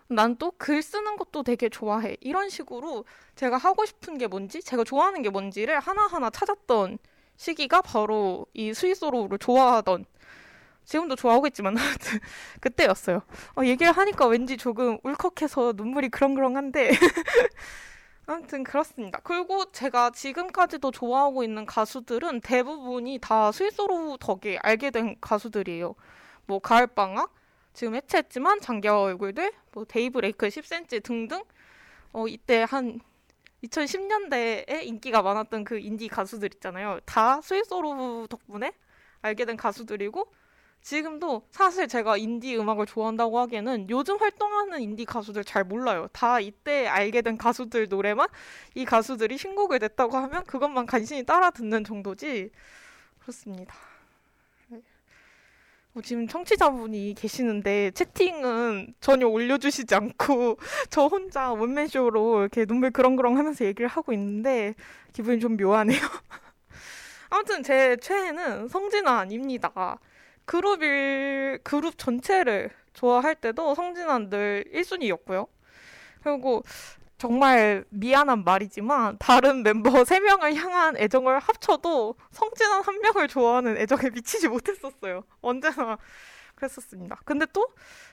난 0.08 0.36
또 0.36 0.50
글 0.58 0.82
쓰는 0.82 1.16
것도 1.16 1.42
되게 1.42 1.68
좋아해. 1.68 2.16
이런 2.20 2.48
식으로 2.50 3.04
제가 3.36 3.56
하고 3.56 3.84
싶은 3.86 4.18
게 4.18 4.26
뭔지, 4.26 4.60
제가 4.62 4.84
좋아하는 4.84 5.22
게 5.22 5.30
뭔지를 5.30 5.78
하나하나 5.80 6.30
찾았던 6.30 6.98
시기가 7.36 7.80
바로 7.82 8.46
이 8.52 8.74
스위스로우를 8.74 9.38
좋아하던 9.38 10.04
지금도 10.84 11.16
좋아하고 11.16 11.46
있지만 11.48 11.76
그때였어요. 12.60 13.22
어, 13.56 13.64
얘기를 13.64 13.92
하니까 13.92 14.26
왠지 14.26 14.56
조금 14.56 14.98
울컥해서 15.02 15.74
눈물이 15.76 16.08
그렁그렁한데 16.08 16.90
아무튼 18.26 18.62
그렇습니다. 18.62 19.18
그리고 19.24 19.64
제가 19.72 20.10
지금까지도 20.10 20.90
좋아하고 20.92 21.42
있는 21.42 21.66
가수들은 21.66 22.42
대부분이 22.42 23.18
다 23.20 23.50
스위스로 23.50 24.16
덕에 24.18 24.58
알게 24.62 24.90
된 24.90 25.16
가수들이에요. 25.20 25.94
뭐 26.46 26.58
가을방학, 26.60 27.32
지금 27.72 27.94
해체했지만 27.94 28.60
장기하 28.60 29.00
얼굴들, 29.00 29.52
뭐 29.72 29.84
데이브레이크 29.84 30.46
10cm 30.46 31.02
등등 31.02 31.42
어, 32.12 32.26
이때 32.28 32.64
한 32.68 33.00
2010년대에 33.64 34.84
인기가 34.84 35.22
많았던 35.22 35.64
그 35.64 35.78
인디 35.78 36.08
가수들 36.08 36.50
있잖아요. 36.54 37.00
다 37.04 37.40
스윗소로우 37.40 38.26
덕분에 38.28 38.72
알게 39.22 39.44
된 39.44 39.56
가수들이고 39.56 40.32
지금도 40.82 41.46
사실 41.50 41.88
제가 41.88 42.16
인디 42.16 42.56
음악을 42.56 42.86
좋아한다고 42.86 43.38
하기에는 43.40 43.90
요즘 43.90 44.16
활동하는 44.18 44.80
인디 44.80 45.04
가수들 45.04 45.44
잘 45.44 45.64
몰라요. 45.64 46.08
다 46.12 46.40
이때 46.40 46.86
알게 46.86 47.22
된 47.22 47.36
가수들 47.36 47.88
노래만 47.88 48.28
이 48.74 48.84
가수들이 48.84 49.36
신곡을 49.36 49.78
냈다고 49.78 50.16
하면 50.16 50.44
그것만 50.44 50.86
간신히 50.86 51.24
따라 51.24 51.50
듣는 51.50 51.84
정도지. 51.84 52.50
그렇습니다. 53.20 53.74
어, 55.92 56.00
지금 56.02 56.28
청취자분이 56.28 57.14
계시는데 57.18 57.90
채팅은 57.90 58.94
전혀 59.00 59.26
올려주시지 59.26 59.92
않고 59.94 60.56
저 60.88 61.06
혼자 61.06 61.52
원맨쇼로 61.52 62.42
이렇게 62.42 62.64
눈물 62.64 62.92
그렁그렁 62.92 63.36
하면서 63.36 63.64
얘기를 63.64 63.88
하고 63.88 64.12
있는데 64.12 64.74
기분이 65.12 65.40
좀 65.40 65.56
묘하네요. 65.56 65.98
아무튼 67.28 67.62
제 67.64 67.96
최애는 67.96 68.68
성진아입니다. 68.68 69.98
그룹일 70.50 71.60
그룹 71.62 71.96
전체를 71.96 72.70
좋아할 72.92 73.36
때도 73.36 73.76
성진환 73.76 74.30
늘 74.30 74.64
1순위였고요. 74.74 75.46
그리고 76.24 76.64
정말 77.18 77.84
미안한 77.90 78.42
말이지만 78.42 79.18
다른 79.20 79.62
멤버 79.62 79.90
3명을 80.02 80.56
향한 80.56 80.96
애정을 80.96 81.38
합쳐도 81.38 82.16
성진한 82.32 82.82
한 82.82 82.98
명을 83.00 83.28
좋아하는 83.28 83.76
애정에 83.76 84.10
미치지 84.12 84.48
못했었어요. 84.48 85.22
언제나 85.40 85.96
그랬었습니다. 86.56 87.20
근데 87.24 87.46
또 87.52 87.68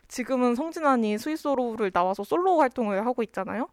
지금은 0.08 0.54
성진환이 0.54 1.18
스위스로를 1.18 1.90
나와서 1.90 2.24
솔로 2.24 2.60
활동을 2.60 3.04
하고 3.08 3.24
있잖아요. 3.24 3.68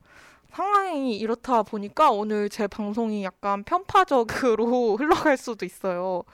상황이 0.49 1.19
이렇다 1.19 1.65
보니까 1.65 2.11
오늘 2.13 2.49
제 2.49 2.67
방송이 2.67 3.25
약간 3.25 3.63
편파적으로 3.63 4.97
흘러갈 4.97 5.37
수도 5.37 5.67
있어요. 5.67 6.25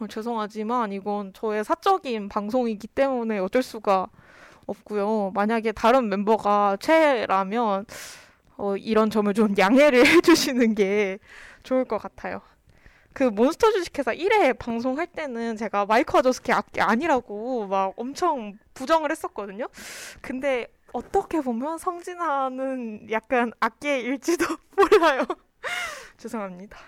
어, 0.00 0.06
죄송하지만 0.06 0.92
이건 0.92 1.32
저의 1.32 1.64
사적인 1.64 2.28
방송이기 2.28 2.88
때문에 2.88 3.38
어쩔 3.38 3.62
수가 3.62 4.08
없고요. 4.66 5.32
만약에 5.34 5.72
다른 5.72 6.08
멤버가 6.08 6.76
최라면 6.80 7.86
어, 8.56 8.76
이런 8.76 9.10
점을 9.10 9.32
좀 9.34 9.54
양해를 9.56 10.04
해주시는 10.06 10.74
게 10.74 11.18
좋을 11.62 11.84
것 11.84 11.98
같아요. 11.98 12.40
그 13.12 13.24
몬스터 13.24 13.70
주식회사 13.70 14.12
1회 14.12 14.58
방송할 14.58 15.06
때는 15.06 15.56
제가 15.56 15.86
마이크 15.86 16.18
아저스키 16.18 16.52
악기 16.52 16.80
아니라고 16.80 17.68
막 17.68 17.92
엄청 17.96 18.58
부정을 18.74 19.10
했었거든요. 19.12 19.68
근데 20.20 20.66
어떻게 20.92 21.40
보면 21.40 21.78
성진아는 21.78 23.10
약간 23.10 23.52
악기일지도 23.60 24.44
몰라요. 24.76 25.26
죄송합니다. 26.18 26.78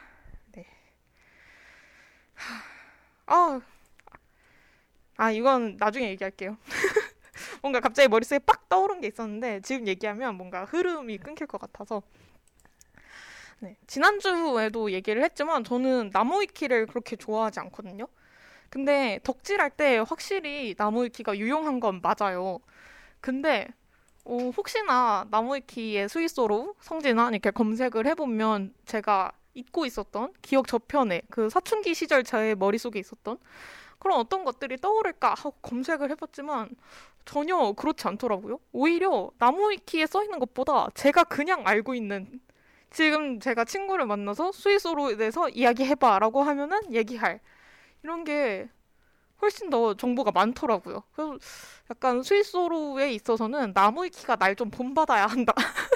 네. 0.52 0.66
아, 3.26 3.61
아 5.16 5.30
이건 5.30 5.76
나중에 5.78 6.09
얘기할게요. 6.11 6.56
뭔가 7.62 7.80
갑자기 7.80 8.09
머릿속에 8.09 8.38
빡 8.40 8.68
떠오른 8.68 9.00
게 9.00 9.09
있었는데 9.09 9.61
지금 9.61 9.87
얘기하면 9.87 10.37
뭔가 10.37 10.64
흐름이 10.64 11.18
끊길 11.18 11.47
것 11.47 11.61
같아서 11.61 12.02
네, 13.61 13.76
지난주에도 13.87 14.90
얘기를 14.92 15.23
했지만 15.25 15.64
저는 15.64 16.11
나무위키를 16.12 16.87
그렇게 16.87 17.16
좋아하지 17.16 17.61
않거든요. 17.61 18.06
근데 18.71 19.21
덕질할 19.25 19.71
때 19.71 19.99
확실히 20.06 20.75
나무위키가 20.76 21.38
유용한 21.38 21.80
건 21.80 22.00
맞아요. 22.02 22.61
근데 23.21 23.68
어, 24.25 24.50
혹시나 24.56 25.26
나무위키의 25.30 26.09
스위스로 26.09 26.75
성진아 26.80 27.30
이렇게 27.30 27.50
검색을 27.50 28.06
해보면 28.09 28.75
제가 28.87 29.33
잊고 29.56 29.86
있었던 29.86 30.32
기억 30.42 30.68
저편에 30.68 31.22
그 31.30 31.50
사춘기 31.50 31.94
시절 31.94 32.25
제 32.25 32.54
머릿속에 32.56 32.98
있었던 33.00 33.38
그런 33.98 34.18
어떤 34.20 34.44
것들이 34.44 34.76
떠오를까 34.78 35.34
하고 35.34 35.52
검색을 35.62 36.10
해봤지만 36.12 36.70
전혀 37.25 37.72
그렇지 37.72 38.06
않더라고요. 38.08 38.60
오히려 38.72 39.30
나무위키에 39.38 40.06
써 40.06 40.22
있는 40.25 40.38
것보다 40.38 40.88
제가 40.94 41.25
그냥 41.25 41.62
알고 41.66 41.94
있는 41.94 42.40
지금 42.90 43.40
제가 43.40 43.64
친구를 43.64 44.06
만나서 44.06 44.52
스위스로에 44.52 45.16
대해서 45.16 45.48
이야기해봐라고 45.48 46.42
하면은 46.44 46.80
얘기할 46.94 47.40
이런 48.04 48.25
게 48.25 48.68
훨씬 49.42 49.70
더 49.70 49.94
정보가 49.94 50.32
많더라고요. 50.32 51.02
그래서 51.14 51.38
약간 51.90 52.22
스위스로에 52.22 53.12
있어서는 53.12 53.72
나무위키가 53.75 54.36
날 54.36 54.56
좀 54.56 54.70
본받아야 54.70 55.26
한다. 55.26 55.52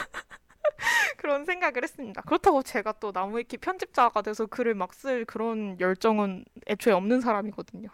그런 1.17 1.45
생각을 1.45 1.83
했습니다. 1.83 2.23
그렇다고 2.23 2.63
제가 2.63 2.93
또 2.93 3.13
나무위키 3.13 3.59
편집자가 3.59 4.23
돼서 4.23 4.47
글을 4.47 4.75
막 4.75 4.91
쓸 4.95 5.25
그런 5.25 5.79
열정은 5.81 6.45
애초에 6.69 6.93
없는 6.93 7.21
사람이거든요. 7.21 7.89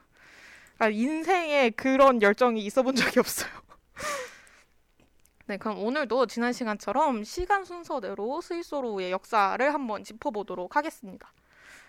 그러니까 0.76 0.98
인생에 0.98 1.70
그런 1.70 2.22
열정이 2.22 2.60
있어 2.64 2.82
본 2.82 2.94
적이 2.94 3.20
없어요. 3.20 3.50
네, 5.46 5.58
그럼 5.58 5.78
오늘도 5.78 6.26
지난 6.26 6.52
시간처럼 6.52 7.22
시간 7.24 7.64
순서대로 7.64 8.40
스위스로의 8.40 9.12
역사를 9.12 9.74
한번 9.74 10.02
짚어보도록 10.02 10.74
하겠습니다. 10.74 11.32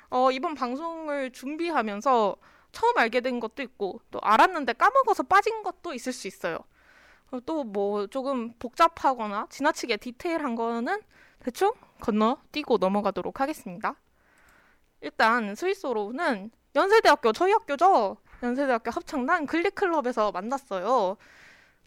어, 0.10 0.32
이번 0.32 0.56
방송을 0.56 1.32
준비하면서 1.32 2.36
처음 2.72 2.98
알게 2.98 3.22
된 3.22 3.40
것도 3.40 3.64
있고 3.64 4.02
또 4.12 4.20
알았는데 4.22 4.74
까먹어서 4.74 5.24
빠진 5.24 5.64
것도 5.64 5.94
있을 5.94 6.14
수 6.14 6.28
있어요. 6.28 6.60
어, 7.32 7.40
또뭐 7.46 8.08
조금 8.08 8.54
복잡하거나 8.60 9.48
지나치게 9.50 9.98
디테일한 9.98 10.56
거는 10.56 11.02
대충 11.40 11.74
건너뛰고 12.02 12.78
넘어가도록 12.78 13.42
하겠습니다. 13.42 13.96
일단 15.02 15.56
스위스로는 15.56 16.52
연세대학교 16.76 17.32
저희 17.34 17.52
학교죠. 17.52 18.18
연세대학교 18.44 18.92
합창단 18.92 19.46
글리클럽에서 19.46 20.32
만났어요. 20.32 21.18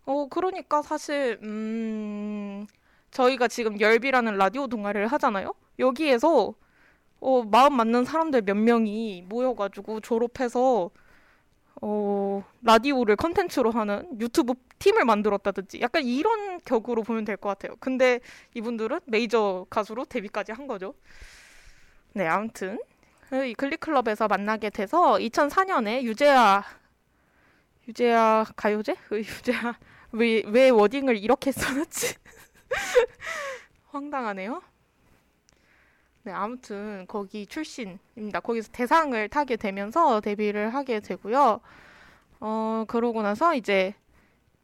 어, 0.07 0.27
그러니까 0.29 0.83
사실, 0.83 1.39
음, 1.43 2.67
저희가 3.11 3.49
지금 3.49 3.79
열비라는 3.81 4.37
라디오 4.37 4.67
동아리를 4.67 5.07
하잖아요? 5.07 5.55
여기에서, 5.79 6.55
어, 7.21 7.43
마음 7.45 7.77
맞는 7.77 8.05
사람들 8.05 8.43
몇 8.43 8.57
명이 8.57 9.27
모여가지고 9.29 10.01
졸업해서, 10.01 10.91
어, 11.83 12.45
라디오를 12.63 13.17
컨텐츠로 13.17 13.71
하는 13.71 14.07
유튜브 14.21 14.55
팀을 14.79 15.05
만들었다든지 15.05 15.81
약간 15.81 16.05
이런 16.05 16.61
격으로 16.65 17.03
보면 17.03 17.25
될 17.25 17.37
것 17.37 17.49
같아요. 17.51 17.77
근데 17.81 18.21
이분들은 18.55 19.01
메이저 19.07 19.67
가수로 19.71 20.05
데뷔까지 20.05 20.53
한 20.53 20.67
거죠. 20.67 20.95
네, 22.13 22.27
아무튼 22.27 22.79
이 23.33 23.55
글리클럽에서 23.55 24.29
만나게 24.29 24.71
돼서 24.71 25.19
2004년에 25.21 26.03
유재하 26.03 26.65
유재하 27.89 28.45
가요제? 28.57 28.97
그 29.09 29.19
유재하 29.21 29.75
왜, 30.13 30.43
왜 30.47 30.71
워딩을 30.71 31.17
이렇게 31.17 31.53
써놨지? 31.53 32.15
황당하네요. 33.91 34.63
네, 36.23 36.33
아무튼 36.33 37.07
거기 37.09 37.47
출신입니다. 37.47 38.41
거기서 38.41 38.71
대상을 38.73 39.29
타게 39.31 39.57
되면서 39.57 40.21
데뷔를 40.21 40.75
하게 40.75 41.01
되고요. 41.01 41.61
어, 42.41 42.85
그러고 42.89 43.23
나서 43.23 43.55
이제 43.55 43.95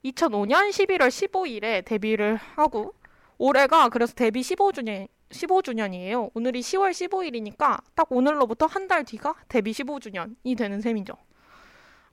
2005년 0.04 0.70
11월 0.70 1.08
15일에 1.08 1.84
데뷔를 1.84 2.36
하고 2.36 2.94
올해가 3.38 3.88
그래서 3.88 4.14
데뷔 4.14 4.40
15주년 4.42 5.08
15주년이에요. 5.30 6.30
오늘이 6.34 6.60
10월 6.60 6.90
15일이니까 6.90 7.82
딱 7.94 8.06
오늘로부터 8.10 8.66
한 8.66 8.86
달 8.86 9.04
뒤가 9.04 9.34
데뷔 9.48 9.72
15주년이 9.72 10.56
되는 10.56 10.80
셈이죠. 10.80 11.14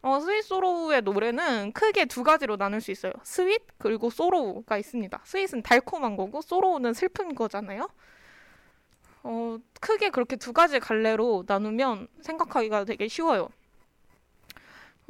어, 0.01 0.19
Sweet 0.19 0.43
Sorrow의 0.45 1.01
노래는 1.03 1.71
크게 1.73 2.05
두 2.05 2.23
가지로 2.23 2.57
나눌 2.57 2.81
수 2.81 2.91
있어요. 2.91 3.13
Sweet 3.23 3.61
그리고 3.77 4.09
Sorrow가 4.09 4.77
있습니다. 4.77 5.21
Sweet은 5.23 5.61
달콤한 5.63 6.15
거고 6.17 6.41
Sorrow는 6.41 6.93
슬픈 6.93 7.35
거잖아요. 7.35 7.87
어, 9.23 9.57
크게 9.79 10.09
그렇게 10.09 10.35
두 10.35 10.53
가지 10.53 10.79
갈래로 10.79 11.45
나누면 11.47 12.07
생각하기가 12.21 12.85
되게 12.85 13.07
쉬워요. 13.07 13.49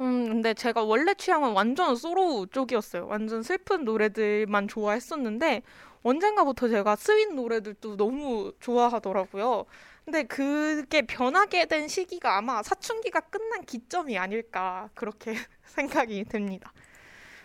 음, 0.00 0.26
근데 0.28 0.54
제가 0.54 0.82
원래 0.82 1.14
취향은 1.14 1.52
완전 1.52 1.94
Sorrow 1.94 2.48
쪽이었어요. 2.48 3.06
완전 3.06 3.42
슬픈 3.42 3.84
노래들만 3.84 4.68
좋아했었는데 4.68 5.62
언젠가부터 6.02 6.68
제가 6.68 6.96
Sweet 6.96 7.32
노래들도 7.34 7.96
너무 7.96 8.52
좋아하더라고요. 8.60 9.64
근데 10.04 10.24
그게 10.24 11.02
변하게 11.02 11.64
된 11.66 11.88
시기가 11.88 12.36
아마 12.36 12.62
사춘기가 12.62 13.20
끝난 13.20 13.64
기점이 13.64 14.18
아닐까 14.18 14.90
그렇게 14.94 15.34
생각이 15.64 16.24
됩니다. 16.24 16.72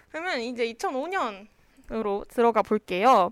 그러면 0.09 0.41
이제 0.41 0.71
2005년으로 0.73 2.27
들어가 2.27 2.61
볼게요. 2.61 3.31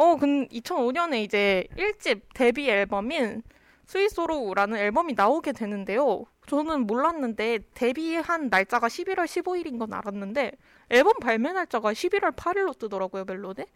어, 0.00 0.16
근 0.16 0.48
2005년에 0.48 1.22
이제 1.22 1.66
1집 1.76 2.22
데뷔 2.32 2.70
앨범인 2.70 3.42
Sweet 3.84 4.12
Sorrow라는 4.12 4.78
앨범이 4.78 5.12
나오게 5.12 5.52
되는데요. 5.52 6.24
저는 6.46 6.86
몰랐는데 6.86 7.58
데뷔한 7.74 8.48
날짜가 8.48 8.88
11월 8.88 9.26
15일인 9.26 9.78
건 9.78 9.92
알았는데 9.92 10.52
앨범 10.88 11.12
발매 11.20 11.52
날짜가 11.52 11.92
11월 11.92 12.34
8일로 12.34 12.78
뜨더라고요, 12.78 13.26
멜론에. 13.26 13.66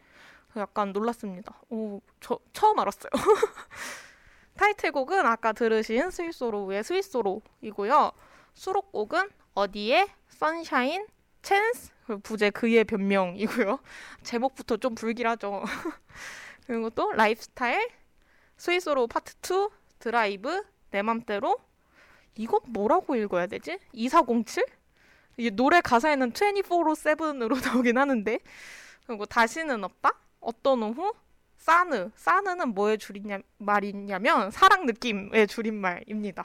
약간 0.57 0.95
놀랐습니다. 0.95 1.61
오, 1.69 2.01
저 2.23 2.39
처음 2.55 2.79
알았어요. 2.79 3.11
타이틀곡은 4.57 5.27
아까 5.27 5.53
들으신 5.53 6.09
스위소로우의 6.09 6.85
스위소로이고요. 6.85 8.13
수록곡은 8.55 9.29
어디에 9.53 10.07
Sunshine 10.29 11.07
찬스 11.45 11.93
부제 12.23 12.51
그의 12.51 12.85
변명이고요. 12.85 13.79
제목부터 14.25 14.79
좀 14.79 14.95
불길하죠. 14.95 15.63
그리고 16.67 16.91
또 16.91 17.13
라이프스타일 17.13 17.89
Sweet 18.57 18.80
Sorrow 18.80 19.07
파트 19.07 19.35
2 19.43 19.69
드라이브 19.99 20.65
내 20.91 21.03
맘대로 21.03 21.59
이건 22.35 22.61
뭐라고 22.69 23.15
읽어야 23.17 23.47
되지? 23.47 23.79
2407? 23.93 24.65
이게 25.37 25.51
노래 25.51 25.81
가사에는 25.81 26.33
24로 26.33 26.95
7으로 26.95 27.63
나오긴 27.65 27.99
하는데 27.99 28.39
그리고 29.07 29.27
다시는 29.27 29.85
없다? 29.85 30.13
어떤 30.41 30.83
오후? 30.83 31.13
사느. 31.59 32.11
사느는 32.17 32.75
뭐의 32.75 32.99
줄이냐 32.99 33.39
말이냐면 33.59 34.51
사랑 34.51 34.87
느낌의 34.87 35.47
줄임말입니다. 35.47 36.45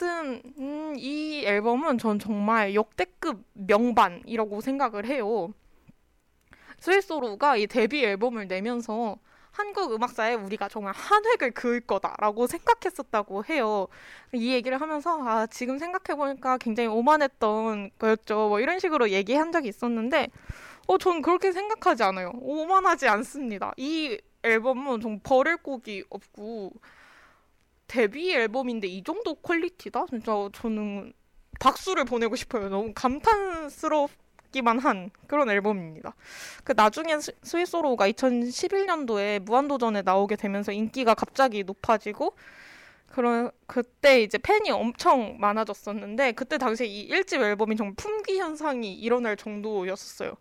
하여튼 0.00 0.42
음, 0.58 0.94
이 0.96 1.44
앨범은 1.44 1.98
전 1.98 2.18
정말 2.18 2.74
역대급 2.74 3.44
명반이라고 3.52 4.60
생각을 4.62 5.04
해요. 5.06 5.52
스위스로가 6.78 7.56
이 7.56 7.66
데뷔 7.66 8.04
앨범을 8.04 8.48
내면서 8.48 9.18
한국 9.50 9.92
음악사에 9.92 10.34
우리가 10.34 10.68
정말 10.68 10.94
한 10.94 11.22
획을 11.26 11.50
그을 11.50 11.80
거다라고 11.80 12.46
생각했었다고 12.46 13.44
해요. 13.46 13.88
이 14.32 14.52
얘기를 14.52 14.80
하면서 14.80 15.22
아 15.22 15.46
지금 15.46 15.78
생각해 15.78 16.16
보니까 16.16 16.56
굉장히 16.58 16.88
오만했던 16.88 17.90
거였죠. 17.98 18.48
뭐 18.48 18.60
이런 18.60 18.78
식으로 18.78 19.10
얘기한 19.10 19.52
적이 19.52 19.68
있었는데 19.68 20.28
어 20.86 20.98
전 20.98 21.20
그렇게 21.22 21.52
생각하지 21.52 22.02
않아요. 22.04 22.32
오만하지 22.40 23.08
않습니다. 23.08 23.72
이 23.76 24.18
앨범은 24.42 25.00
좀 25.00 25.20
버릴 25.22 25.58
곡이 25.58 26.04
없고 26.10 26.72
데뷔 27.90 28.32
앨범인데 28.32 28.86
이 28.86 29.02
정도 29.02 29.34
퀄리티다? 29.34 30.06
진짜 30.06 30.32
저는 30.52 31.12
박수를 31.58 32.04
보내고 32.04 32.36
싶어요. 32.36 32.68
너무 32.68 32.92
감탄스럽기만 32.94 34.78
한 34.78 35.10
그런 35.26 35.50
앨범입니다. 35.50 36.14
그 36.62 36.72
나중에 36.76 37.18
스위스로가 37.42 38.08
2011년도에 38.12 39.40
무한도전에 39.40 40.02
나오게 40.02 40.36
되면서 40.36 40.70
인기가 40.70 41.14
갑자기 41.14 41.64
높아지고 41.64 42.36
그런 43.08 43.50
그때 43.66 44.22
이제 44.22 44.38
팬이 44.38 44.70
엄청 44.70 45.36
많아졌었는데 45.40 46.30
그때 46.32 46.58
당시에 46.58 46.86
이 46.86 47.00
일집 47.00 47.40
앨범이 47.42 47.74
정말 47.74 47.94
품귀 47.96 48.38
현상이 48.38 48.94
일어날 48.94 49.36
정도였었어요. 49.36 50.34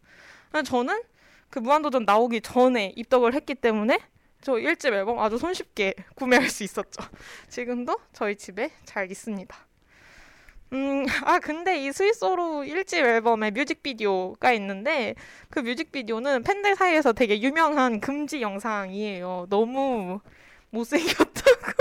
저는 0.63 1.01
그 1.49 1.57
무한도전 1.57 2.05
나오기 2.05 2.41
전에 2.41 2.93
입덕을 2.95 3.33
했기 3.33 3.55
때문에 3.55 3.99
저 4.41 4.53
1집 4.53 4.93
앨범 4.93 5.19
아주 5.19 5.37
손쉽게 5.37 5.93
구매할 6.15 6.49
수 6.49 6.63
있었죠. 6.63 7.03
지금도 7.49 7.97
저희 8.13 8.35
집에 8.35 8.71
잘 8.85 9.11
있습니다. 9.11 9.55
음, 10.71 11.05
아, 11.23 11.39
근데 11.39 11.83
이 11.83 11.91
스위스로 11.91 12.63
1집 12.63 12.99
앨범에 13.03 13.49
뮤직비디오가 13.51 14.53
있는데, 14.53 15.15
그 15.49 15.59
뮤직비디오는 15.59 16.43
팬들 16.43 16.75
사이에서 16.75 17.11
되게 17.11 17.41
유명한 17.41 17.99
금지 17.99 18.41
영상이에요. 18.41 19.47
너무 19.49 20.19
못생겼다고. 20.69 21.71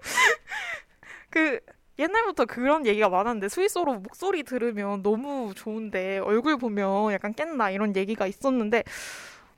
그, 1.28 1.60
옛날부터 1.98 2.46
그런 2.46 2.86
얘기가 2.86 3.10
많았는데, 3.10 3.50
스위스로 3.50 3.96
목소리 4.00 4.44
들으면 4.44 5.02
너무 5.02 5.52
좋은데, 5.54 6.18
얼굴 6.20 6.56
보면 6.56 7.12
약간 7.12 7.34
깬다, 7.34 7.70
이런 7.70 7.94
얘기가 7.94 8.26
있었는데, 8.26 8.82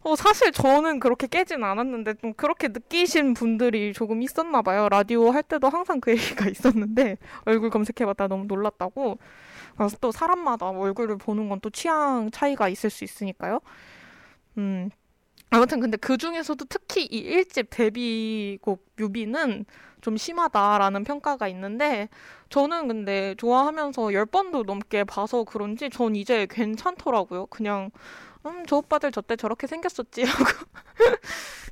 어, 0.05 0.17
사실 0.17 0.53
저는 0.53 1.01
그렇게 1.01 1.27
깨진 1.27 1.65
않았는데 1.65 2.15
좀 2.21 2.35
그렇게 2.35 2.69
느끼신 2.69 3.33
분들이 3.35 3.93
조금 3.95 4.21
있었나 4.23 4.61
봐요. 4.63 4.89
라디오 4.91 5.31
할 5.31 5.43
때도 5.43 5.69
항상 5.71 6.01
그 6.01 6.11
얘기가 6.13 6.49
있었는데 6.51 7.17
얼굴 7.47 7.71
검색해봤다 7.71 8.29
너무 8.29 8.45
놀랐다고. 8.47 9.19
그래서 9.77 9.97
또 10.01 10.13
사람마다 10.13 10.69
얼굴을 10.71 11.19
보는 11.19 11.49
건 11.49 11.61
또 11.63 11.71
취향 11.71 12.31
차이가 12.33 12.69
있을 12.69 12.91
수 12.91 13.05
있으니까요. 13.05 13.61
음. 14.59 14.91
아무튼 15.55 15.79
근데 15.81 15.97
그 15.97 16.17
중에서도 16.17 16.65
특히 16.69 17.05
이 17.05 17.23
1집 17.23 17.69
데뷔곡 17.71 18.85
뮤비는 18.97 19.65
좀 20.01 20.17
심하다라는 20.17 21.05
평가가 21.05 21.47
있는데 21.49 22.09
저는 22.51 22.89
근데 22.89 23.35
좋아하면서 23.37 24.03
10번도 24.03 24.65
넘게 24.67 25.05
봐서 25.05 25.45
그런지 25.45 25.91
전 25.91 26.17
이제 26.17 26.47
괜찮더라고요. 26.51 27.47
그냥 27.47 27.91
음, 28.47 28.67
저 28.67 28.77
오빠들 28.77 29.13
저때 29.13 29.37
저렇게 29.37 29.67
생겼었지 29.67 30.25
하고 30.27 30.45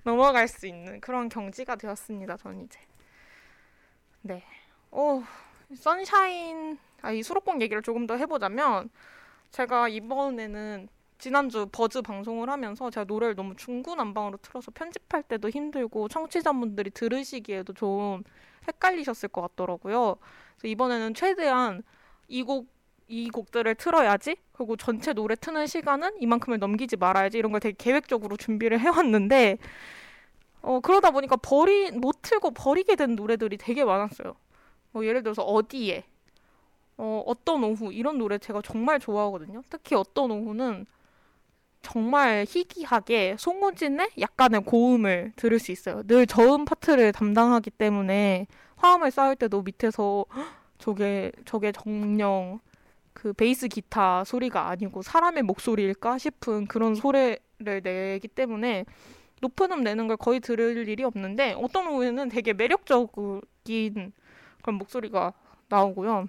넘어갈 0.04 0.48
수 0.48 0.66
있는 0.66 1.00
그런 1.00 1.28
경지가 1.28 1.76
되었습니다. 1.76 2.36
전 2.36 2.60
이제. 2.62 2.78
네. 4.22 4.44
오, 4.90 5.22
선샤인, 5.74 6.78
아, 7.02 7.12
이 7.12 7.22
수록곡 7.22 7.60
얘기를 7.60 7.82
조금 7.82 8.06
더 8.06 8.16
해보자면, 8.16 8.90
제가 9.50 9.88
이번에는 9.88 10.88
지난주 11.22 11.68
버즈 11.70 12.02
방송을 12.02 12.50
하면서 12.50 12.90
제가 12.90 13.04
노래를 13.04 13.36
너무 13.36 13.54
중구난방으로 13.54 14.38
틀어서 14.42 14.72
편집할 14.72 15.22
때도 15.22 15.50
힘들고 15.50 16.08
청취자분들이 16.08 16.90
들으시기에도 16.90 17.72
좀 17.74 18.24
헷갈리셨을 18.66 19.28
것 19.28 19.40
같더라고요. 19.42 20.16
그래서 20.58 20.68
이번에는 20.68 21.14
최대한 21.14 21.82
이 22.28 22.42
곡 22.42 22.66
이 23.08 23.28
곡들을 23.30 23.74
틀어야지. 23.74 24.36
그리고 24.52 24.76
전체 24.76 25.12
노래 25.12 25.34
트는 25.34 25.66
시간은 25.66 26.22
이만큼을 26.22 26.58
넘기지 26.58 26.96
말아야지. 26.96 27.36
이런 27.38 27.52
걸 27.52 27.60
되게 27.60 27.74
계획적으로 27.76 28.36
준비를 28.38 28.80
해왔는데, 28.80 29.58
어, 30.62 30.80
그러다 30.80 31.10
보니까 31.10 31.36
버리, 31.36 31.90
못 31.90 32.22
틀고 32.22 32.52
버리게 32.52 32.96
된 32.96 33.14
노래들이 33.16 33.58
되게 33.58 33.84
많았어요. 33.84 34.34
뭐 34.92 35.04
예를 35.04 35.22
들어서 35.22 35.42
어디에, 35.42 36.04
어, 36.96 37.22
어떤 37.26 37.64
오후, 37.64 37.92
이런 37.92 38.18
노래 38.18 38.38
제가 38.38 38.62
정말 38.62 39.00
좋아하거든요. 39.00 39.62
특히 39.68 39.96
어떤 39.96 40.30
오후는 40.30 40.86
정말 41.82 42.46
희귀하게 42.48 43.36
송호진의 43.38 44.10
약간의 44.20 44.62
고음을 44.62 45.32
들을 45.36 45.58
수 45.58 45.72
있어요. 45.72 46.02
늘 46.04 46.26
저음 46.26 46.64
파트를 46.64 47.12
담당하기 47.12 47.70
때문에 47.70 48.46
화음을 48.76 49.10
쌓을 49.10 49.36
때도 49.36 49.62
밑에서 49.62 50.24
저게, 50.78 51.32
저게 51.44 51.72
정령, 51.72 52.60
그 53.12 53.32
베이스 53.32 53.68
기타 53.68 54.24
소리가 54.24 54.68
아니고 54.68 55.02
사람의 55.02 55.42
목소리일까 55.42 56.18
싶은 56.18 56.66
그런 56.66 56.94
소리를 56.94 57.38
내기 57.82 58.28
때문에 58.28 58.84
높은 59.40 59.72
음 59.72 59.82
내는 59.82 60.08
걸 60.08 60.16
거의 60.16 60.40
들을 60.40 60.88
일이 60.88 61.04
없는데 61.04 61.54
어떤 61.58 61.86
후에는 61.86 62.28
되게 62.28 62.52
매력적인 62.52 64.12
그런 64.62 64.78
목소리가 64.78 65.32
나오고요. 65.68 66.28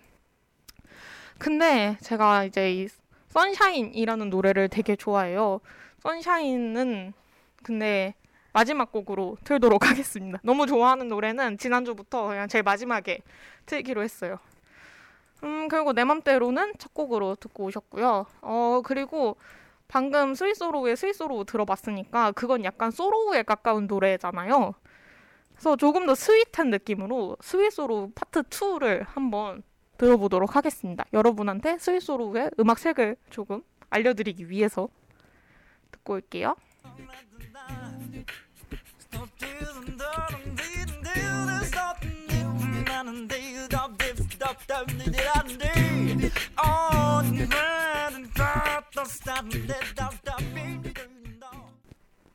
근데 1.37 1.97
제가 2.01 2.45
이제 2.45 2.73
이 2.73 2.87
선샤인이라는 3.33 4.29
노래를 4.29 4.69
되게 4.69 4.95
좋아해요. 4.95 5.59
선샤인은 5.99 7.13
근데 7.63 8.13
마지막 8.53 8.91
곡으로 8.91 9.37
틀도록 9.43 9.85
하겠습니다. 9.89 10.39
너무 10.43 10.67
좋아하는 10.67 11.07
노래는 11.07 11.57
지난주부터 11.57 12.27
그냥 12.27 12.47
제일 12.47 12.63
마지막에 12.63 13.21
틀기로 13.65 14.03
했어요. 14.03 14.37
음, 15.43 15.67
그리고 15.67 15.93
내 15.93 16.03
맘대로는 16.03 16.73
첫 16.77 16.93
곡으로 16.93 17.35
듣고 17.35 17.65
오셨고요. 17.65 18.27
어, 18.41 18.81
그리고 18.85 19.35
방금 19.87 20.35
Sweet 20.35 20.58
Sorrow의 20.58 20.95
Sweet 20.95 21.17
Sorrow 21.17 21.43
들어봤으니까 21.45 22.33
그건 22.33 22.63
약간 22.63 22.91
Sorrow에 22.91 23.41
가까운 23.41 23.87
노래잖아요. 23.87 24.75
그래서 25.53 25.75
조금 25.75 26.05
더 26.05 26.13
sweet한 26.13 26.69
느낌으로 26.69 27.37
Sweet 27.41 27.73
Sorrow 27.73 28.11
파트 28.13 28.43
2를 28.43 29.05
한번 29.07 29.63
들어보도록 30.03 30.57
하겠습니다. 30.57 31.05
여러분한테 31.13 31.77
Sweet 31.77 32.06
Sorrow의 32.06 32.51
음악 32.59 32.77
색을 32.79 33.15
조금 33.29 33.63
알려드리기 33.89 34.49
위해서 34.49 34.89
듣고 35.91 36.15
올게요. 36.15 36.55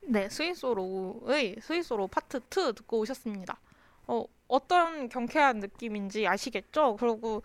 네, 0.07 0.27
스위스로의 0.27 1.57
스위스로 1.61 2.07
파트 2.07 2.37
2 2.37 2.73
듣고 2.73 2.99
오셨습니다. 3.01 3.59
어, 4.09 4.25
어떤 4.47 5.09
경쾌한 5.09 5.59
느낌인지 5.59 6.27
아시겠죠? 6.27 6.97
그리고 6.99 7.43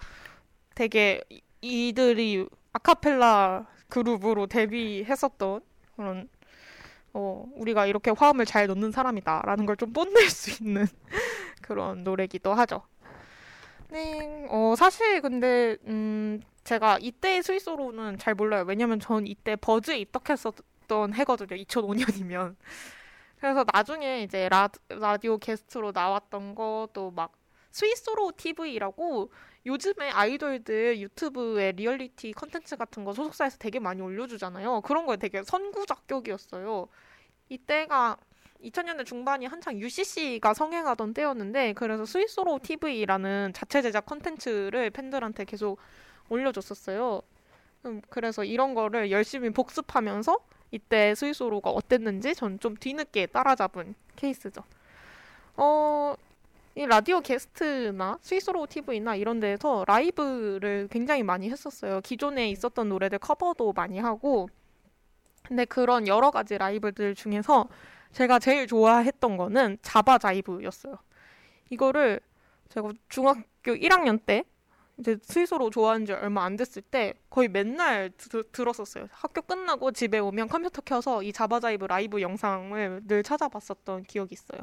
되게 0.74 1.22
이들이 1.60 2.46
아카펠라 2.72 3.66
그룹으로 3.88 4.46
데뷔했었던 4.46 5.60
그런 5.96 6.28
어, 7.12 7.46
우리가 7.56 7.86
이렇게 7.86 8.10
화음을 8.12 8.44
잘 8.46 8.66
넣는 8.68 8.92
사람이다라는 8.92 9.66
걸 9.66 9.76
좀 9.76 9.92
뽐낼 9.92 10.30
수 10.30 10.62
있는 10.62 10.86
그런 11.62 12.04
노래기도 12.04 12.54
하죠. 12.54 12.82
네, 13.90 14.46
어, 14.50 14.74
사실 14.76 15.20
근데, 15.20 15.76
음, 15.86 16.40
제가 16.64 16.98
이때 17.00 17.42
스위스로는 17.42 18.18
잘 18.18 18.34
몰라요. 18.34 18.64
왜냐면 18.66 18.98
전 18.98 19.26
이때 19.26 19.56
버즈에 19.56 19.98
입덕했었던 19.98 21.14
해거든요. 21.14 21.56
2005년이면. 21.56 22.56
그래서 23.44 23.62
나중에 23.74 24.22
이제 24.22 24.48
라, 24.48 24.70
라디오 24.88 25.36
게스트로 25.36 25.92
나왔던 25.92 26.54
것도 26.54 27.10
막 27.14 27.32
Sweet 27.72 27.99
Sorrow 27.99 28.32
TV라고 28.34 29.30
요즘에 29.66 30.08
아이돌들 30.12 30.98
유튜브에 31.00 31.72
리얼리티 31.72 32.32
컨텐츠 32.32 32.78
같은 32.78 33.04
거 33.04 33.12
소속사에서 33.12 33.58
되게 33.58 33.80
많이 33.80 34.00
올려주잖아요. 34.00 34.80
그런 34.80 35.04
거에 35.04 35.18
되게 35.18 35.42
선구자격이었어요. 35.42 36.88
이때가 37.50 38.16
2000년대 38.62 39.04
중반이 39.04 39.44
한창 39.44 39.78
UCC가 39.78 40.54
성행하던 40.54 41.12
때였는데 41.12 41.74
그래서 41.74 42.06
Sweet 42.06 42.30
Sorrow 42.30 42.58
TV라는 42.62 43.52
자체 43.52 43.82
제작 43.82 44.06
컨텐츠를 44.06 44.88
팬들한테 44.88 45.44
계속 45.44 45.78
올려줬었어요. 46.30 47.20
음, 47.84 48.00
그래서 48.08 48.42
이런 48.42 48.72
거를 48.72 49.10
열심히 49.10 49.50
복습하면서 49.50 50.38
이때 50.74 51.14
Sweet 51.14 51.36
Sorrow가 51.36 51.70
어땠는지 51.70 52.34
전 52.34 52.58
좀 52.58 52.76
뒤늦게 52.76 53.26
따라잡은 53.26 53.94
케이스죠. 54.16 54.62
어, 55.56 56.14
이 56.74 56.86
라디오 56.86 57.20
게스트나 57.20 58.18
Sweet 58.20 58.41
Sorrow 58.41 58.66
TV나 58.66 59.14
이런 59.16 59.38
데에서 59.40 59.84
라이브를 59.86 60.88
굉장히 60.90 61.22
많이 61.22 61.50
했었어요. 61.50 62.00
기존에 62.00 62.50
있었던 62.50 62.88
노래들 62.88 63.18
커버도 63.18 63.72
많이 63.72 63.98
하고 63.98 64.48
근데 65.46 65.64
그런 65.64 66.08
여러 66.08 66.30
가지 66.30 66.56
라이브들 66.58 67.14
중에서 67.14 67.68
제가 68.12 68.38
제일 68.38 68.66
좋아했던 68.66 69.36
거는 69.36 69.78
Java 69.82 70.18
Jive였어요. 70.18 70.96
이거를 71.70 72.20
제가 72.70 72.92
중학교 73.08 73.74
1학년 73.74 74.18
때 74.24 74.44
이제 74.98 75.18
Sweet 75.22 75.44
Sorrow 75.44 75.70
좋아한 75.70 76.06
지 76.06 76.12
얼마 76.12 76.44
안 76.44 76.56
됐을 76.56 76.82
때 76.82 77.14
거의 77.30 77.48
맨날 77.48 78.10
드, 78.16 78.42
들었었어요. 78.52 79.08
학교 79.10 79.42
끝나고 79.42 79.92
집에 79.92 80.18
오면 80.18 80.48
컴퓨터 80.48 80.80
켜서 80.82 81.22
이 81.22 81.32
Java 81.32 81.59
Jive 81.59 81.86
라이브 81.86 82.20
영상을 82.22 83.02
늘 83.06 83.22
찾아봤었던 83.22 84.04
기억이 84.04 84.34
있어요. 84.34 84.60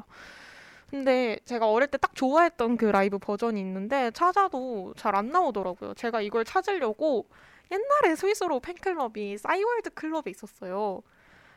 근데 0.90 1.38
제가 1.46 1.68
어릴 1.70 1.88
때 1.88 1.98
딱 1.98 2.14
좋아했던 2.14 2.76
그 2.76 2.86
라이브 2.86 3.18
버전이 3.18 3.60
있는데 3.60 4.10
찾아도 4.12 4.92
잘 4.96 5.14
안 5.14 5.28
나오더라고요. 5.30 5.94
제가 5.94 6.20
이걸 6.22 6.44
찾으려고 6.44 7.28
옛날에 7.70 8.16
Sweet 8.16 8.36
Sorrow 8.36 8.60
팬클럽이 8.60 9.38
싸이월드 9.38 9.90
클럽에 9.90 10.24
있었어요. 10.28 11.02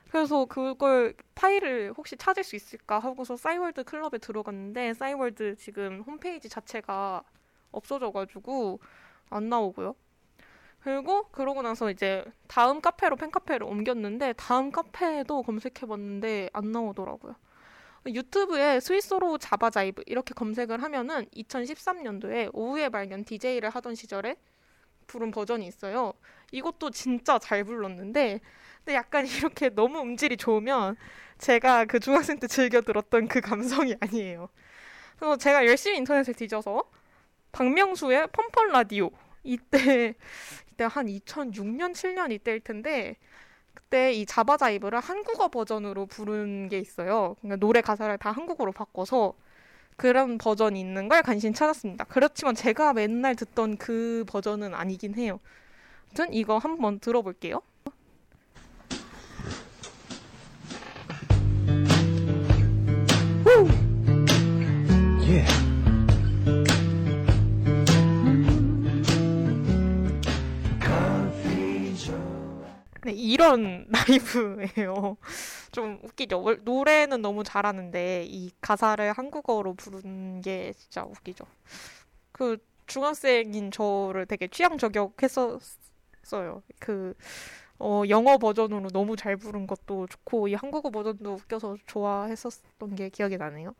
그래서 0.09 0.45
그걸 0.45 1.13
파일을 1.35 1.93
혹시 1.97 2.15
찾을 2.17 2.43
수 2.43 2.55
있을까 2.55 2.99
하고서 2.99 3.35
싸이월드 3.35 3.83
클럽에 3.83 4.17
들어갔는데 4.21 4.93
싸이월드 4.93 5.55
지금 5.57 6.01
홈페이지 6.07 6.47
자체가 6.49 7.23
없어져가지고 7.75 8.79
안 9.29 9.49
나오고요. 9.49 9.95
그리고 10.81 11.27
그러고 11.31 11.61
나서 11.63 11.89
이제 11.89 12.23
다음 12.47 12.79
카페로 12.79 13.15
팬카페를 13.15 13.65
옮겼는데 13.65 14.33
다음 14.33 14.71
카페도 14.71 15.41
검색해봤는데 15.41 16.51
안 16.53 16.71
나오더라고요. 16.71 17.35
유튜브에 18.05 18.79
스위스로 18.79 19.39
자바자이브 19.39 20.03
이렇게 20.05 20.35
검색을 20.35 20.83
하면은 20.83 21.25
2013년도에 21.35 22.51
오후에 22.53 22.89
발견 22.89 23.25
DJ를 23.25 23.71
하던 23.71 23.95
시절에 23.95 24.35
부른 25.07 25.31
버전이 25.31 25.65
있어요. 25.65 26.13
이것도 26.51 26.91
진짜 26.91 27.39
잘 27.39 27.63
불렀는데 27.63 28.39
근데 28.77 28.93
약간 28.93 29.25
이렇게 29.25 29.69
너무 29.69 30.01
음질이 30.01 30.37
좋으면 30.37 30.95
제가 31.39 31.85
그 31.85 31.99
중학생 31.99 32.39
때 32.39 32.45
즐겨 32.47 32.81
들었던 32.81 33.27
그 33.27 33.41
감성이 33.41 33.95
아니에요. 34.01 34.49
그래서 35.17 35.37
제가 35.37 35.65
열심히 35.65 35.97
인터넷에 35.97 36.31
뒤져서 36.33 36.83
박명수의 37.55 38.27
펌펀 38.33 38.71
라디오 38.73 39.09
이때 39.43 40.13
이때 40.73 40.83
한 40.83 41.05
2006년 41.05 41.93
7년 41.93 42.33
이때일 42.33 42.59
텐데 42.59 43.15
그때 43.73 44.11
이 44.11 44.25
자바자이브를 44.25 44.99
한국어 44.99 45.47
버전으로 45.47 46.05
부른 46.05 46.67
게 46.67 46.79
있어요. 46.79 47.37
그러니까 47.39 47.65
노래 47.65 47.79
가사를 47.79 48.17
다 48.17 48.31
한국어로 48.31 48.73
바꿔서 48.73 49.35
그런 49.95 50.37
버전이 50.37 50.77
있는 50.77 51.07
걸 51.07 51.21
간신히 51.21 51.53
찾았습니다. 51.53 52.03
그렇지만 52.05 52.55
제가 52.55 52.91
맨날 52.91 53.35
듣던 53.37 53.77
그 53.77 54.25
버전은 54.27 54.73
아니긴 54.73 55.15
해요. 55.15 55.39
아무튼 56.07 56.33
이거 56.33 56.57
한번 56.57 56.99
들어볼게요. 56.99 57.61
네, 73.05 73.11
이런 73.11 73.85
라이브예요. 73.89 75.17
좀 75.71 75.99
웃기죠. 76.03 76.43
노래는 76.63 77.21
너무 77.21 77.43
잘하는데 77.43 78.25
이 78.27 78.49
가사를 78.61 79.13
한국어로 79.13 79.75
부른 79.75 80.41
게 80.41 80.73
진짜 80.73 81.03
웃기죠. 81.03 81.45
그 82.31 82.57
중학생인 82.87 83.69
저를 83.71 84.25
되게 84.25 84.47
취향 84.47 84.79
저격했었어요. 84.79 86.63
그 86.79 87.13
어, 87.79 88.03
영어 88.09 88.39
버전으로 88.39 88.89
너무 88.89 89.15
잘 89.15 89.37
부른 89.37 89.67
것도 89.67 90.07
좋고 90.07 90.47
이 90.47 90.55
한국어 90.55 90.89
버전도 90.89 91.33
웃겨서 91.33 91.77
좋아했었던 91.85 92.95
게 92.95 93.09
기억이 93.09 93.37
나네요. 93.37 93.75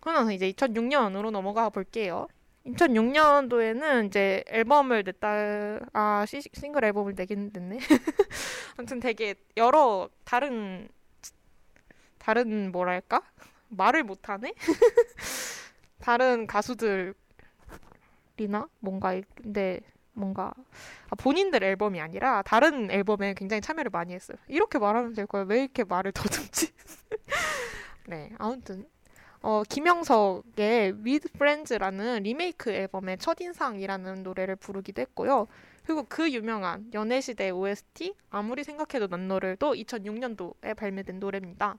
그러면서 0.00 0.32
이제 0.32 0.48
2006년으로 0.52 1.30
넘어가 1.32 1.70
볼게요. 1.70 2.28
2006년도에는 2.66 4.06
이제 4.06 4.44
앨범을 4.48 5.02
냈다, 5.04 5.80
아, 5.92 6.24
시, 6.26 6.40
싱글 6.52 6.84
앨범을 6.84 7.14
내긴 7.16 7.50
냈네. 7.52 7.78
아무튼 8.76 9.00
되게 9.00 9.34
여러 9.56 10.08
다른, 10.24 10.88
다른 12.18 12.70
뭐랄까? 12.70 13.22
말을 13.68 14.04
못하네? 14.04 14.54
다른 15.98 16.46
가수들이나 16.46 17.14
뭔가, 18.78 19.20
근데 19.34 19.80
뭔가, 20.12 20.52
아, 21.08 21.16
본인들 21.16 21.64
앨범이 21.64 22.00
아니라 22.00 22.42
다른 22.42 22.90
앨범에 22.90 23.34
굉장히 23.34 23.60
참여를 23.60 23.90
많이 23.90 24.12
했어요. 24.12 24.36
이렇게 24.46 24.78
말하면 24.78 25.14
될 25.14 25.26
거야. 25.26 25.44
왜 25.48 25.62
이렇게 25.62 25.84
말을 25.84 26.12
더듬지? 26.12 26.72
네, 28.06 28.30
아무튼 28.38 28.86
어, 29.44 29.64
김영석의 29.68 31.02
With 31.04 31.30
Friends라는 31.34 32.22
리메이크 32.22 32.70
앨범의 32.70 33.18
첫인상이라는 33.18 34.22
노래를 34.22 34.54
부르기도 34.54 35.02
했고요. 35.02 35.48
그리고 35.84 36.04
그 36.08 36.30
유명한 36.32 36.88
연애시대 36.94 37.50
OST 37.50 38.14
아무리 38.30 38.62
생각해도 38.62 39.08
난 39.08 39.26
너를 39.26 39.56
또 39.56 39.74
2006년도에 39.74 40.76
발매된 40.76 41.18
노래입니다. 41.18 41.76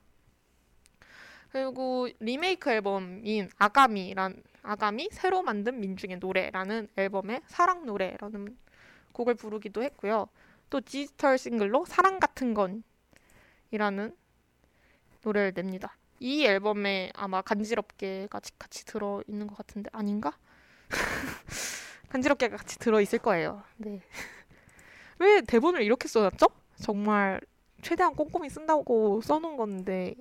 그리고 1.54 2.10
리메이크 2.20 2.70
앨범인 2.70 3.50
아가미란 3.58 4.44
아가미 4.64 5.10
새로 5.12 5.42
만든 5.42 5.80
민중의 5.80 6.18
노래라는 6.18 6.90
앨범의 6.98 7.44
사랑 7.48 7.86
노래라는 7.86 8.58
곡을 9.14 9.36
부르기도 9.36 9.84
했고요. 9.84 10.28
또 10.70 10.82
디지털 10.82 11.38
싱글로 11.38 11.86
사랑 11.86 12.20
같은 12.20 12.54
건이라는 12.54 14.18
노래를 15.22 15.54
냅니다. 15.54 15.96
이 16.24 16.46
앨범에 16.46 17.12
아마 17.16 17.42
간지럽게가 17.42 18.40
같이, 18.58 18.86
들어 18.86 19.22
있는 19.28 19.46
것 19.46 19.58
같은데 19.58 19.90
아닌가? 19.92 20.32
간지럽게 22.08 22.48
같이 22.48 22.80
들어 22.80 23.02
있을 23.02 23.20
거예요. 23.20 23.62
네. 23.76 24.00
왜 25.20 25.42
대본을 25.42 25.82
이렇게 25.82 26.08
써놨죠? 26.08 26.48
정말 26.78 27.42
최대한 27.82 28.16
꼼꼼히 28.16 28.50
쓴다고 28.50 29.20
써놓은 29.20 29.58
건데 29.58 30.16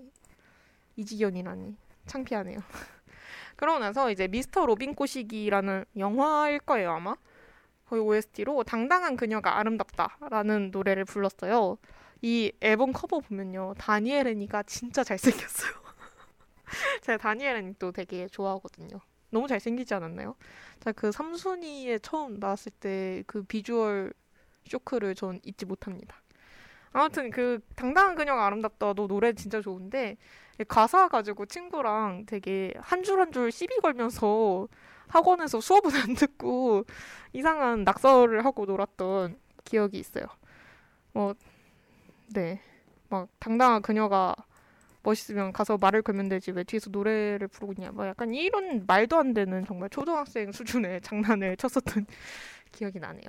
이 0.96 1.02
지경이라니 1.02 1.76
창피하네요. 2.06 2.58
그러고 3.54 3.78
나서 3.78 4.10
이제 4.10 4.26
미스터 4.26 4.66
로빈 4.66 4.96
꼬시기라는 4.96 5.84
영화일 5.96 6.58
거예요 6.58 6.90
아마 6.90 7.14
거의 7.86 8.02
OST로 8.02 8.64
당당한 8.64 9.14
그녀가 9.14 9.56
아름답다라는 9.60 10.72
노래를 10.72 11.04
불렀어요. 11.04 11.78
이 12.22 12.50
앨범 12.60 12.92
커버 12.92 13.20
보면요 13.20 13.74
다니엘 13.78 14.26
헤니가 14.26 14.64
진짜 14.64 15.04
잘생겼어요. 15.04 15.81
제가 17.02 17.18
다니엘은 17.18 17.74
또 17.74 17.92
되게 17.92 18.28
좋아하거든요. 18.28 19.00
너무 19.30 19.48
잘생기지 19.48 19.94
않았나요? 19.94 20.36
제가 20.80 20.92
그 20.92 21.12
삼순이에 21.12 21.98
처음 22.00 22.38
나왔을 22.40 22.72
때 22.80 23.24
그 23.26 23.42
비주얼 23.44 24.12
쇼크를 24.68 25.14
전 25.14 25.40
잊지 25.44 25.66
못합니다. 25.66 26.16
아무튼 26.92 27.30
그 27.30 27.60
당당한 27.76 28.14
그녀가 28.16 28.46
아름답다도 28.46 29.08
노래 29.08 29.32
진짜 29.32 29.60
좋은데 29.60 30.16
가사 30.68 31.08
가지고 31.08 31.46
친구랑 31.46 32.26
되게 32.26 32.74
한 32.80 33.02
줄 33.02 33.18
한 33.20 33.32
줄 33.32 33.50
시비 33.52 33.78
걸면서 33.80 34.68
학원에서 35.08 35.60
수업은 35.60 35.90
안 35.96 36.14
듣고 36.14 36.84
이상한 37.32 37.84
낙서를 37.84 38.44
하고 38.44 38.66
놀았던 38.66 39.38
기억이 39.64 39.98
있어요. 39.98 40.24
어, 41.14 41.32
네. 42.34 42.60
막 43.08 43.28
당당한 43.38 43.82
그녀가 43.82 44.34
멋있으면 45.02 45.52
가서 45.52 45.78
말을 45.78 46.02
걸면 46.02 46.28
되지 46.28 46.52
왜 46.52 46.64
뒤에서 46.64 46.90
노래를 46.90 47.48
부르고 47.48 47.74
있냐 47.78 47.90
뭐 47.92 48.06
약간 48.06 48.34
이런 48.34 48.84
말도 48.86 49.18
안 49.18 49.34
되는 49.34 49.64
정말 49.66 49.90
초등학생 49.90 50.52
수준의 50.52 51.00
장난을 51.02 51.56
쳤었던 51.56 52.06
기억이 52.72 52.98
나네요. 53.00 53.24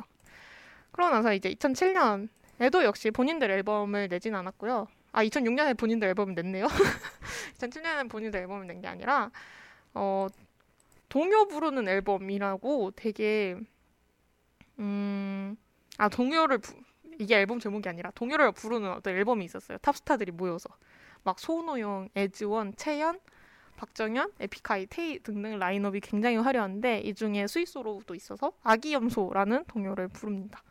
그러고 0.92 1.12
나서 1.16 1.34
이제 1.34 1.52
2007년에도 1.54 2.84
역시 2.84 3.12
본인들 3.12 3.50
앨범을 3.52 4.10
내진 4.10 4.36
않았고요. 4.36 4.88
아 5.12 5.24
2006년에 5.26 5.78
본인들 5.78 6.08
앨범을 6.10 6.36
냈네요. 6.36 6.68
2007년에 7.60 8.10
본인들 8.10 8.40
앨범을 8.42 8.68
낸 8.68 8.82
게 8.82 8.88
아니라 8.88 9.32
어 9.94 10.28
동요 11.10 11.48
부르는 11.48 11.88
앨범이라고 11.88 12.92
되게 12.96 13.58
음 14.80 15.58
아 16.00 16.10
동요를 16.10 16.58
부, 16.58 16.74
이게 17.20 17.36
앨범 17.38 17.60
제목이 17.60 17.88
아니라 17.88 18.12
동요를 18.16 18.52
부르는 18.54 18.92
어떤 18.92 19.14
앨범이 19.16 19.46
있었어요. 19.46 19.78
탑스타들이 19.80 20.32
모여서 20.32 20.70
막 21.24 21.40
손호영, 21.40 22.10
애즈원, 22.16 22.76
채연, 22.76 23.20
박정현, 23.78 24.32
에픽하이, 24.40 24.86
테이 24.88 25.20
등등 25.20 25.58
라인업이 25.60 26.00
굉장히 26.00 26.38
화려한데 26.38 27.00
이 27.00 27.14
중에 27.14 27.48
Sweet 27.48 27.74
Sorrow도 27.74 28.16
있어서 28.16 28.54
아기염소라는 28.64 29.66
동요를 29.66 30.08
부릅니다. 30.10 30.62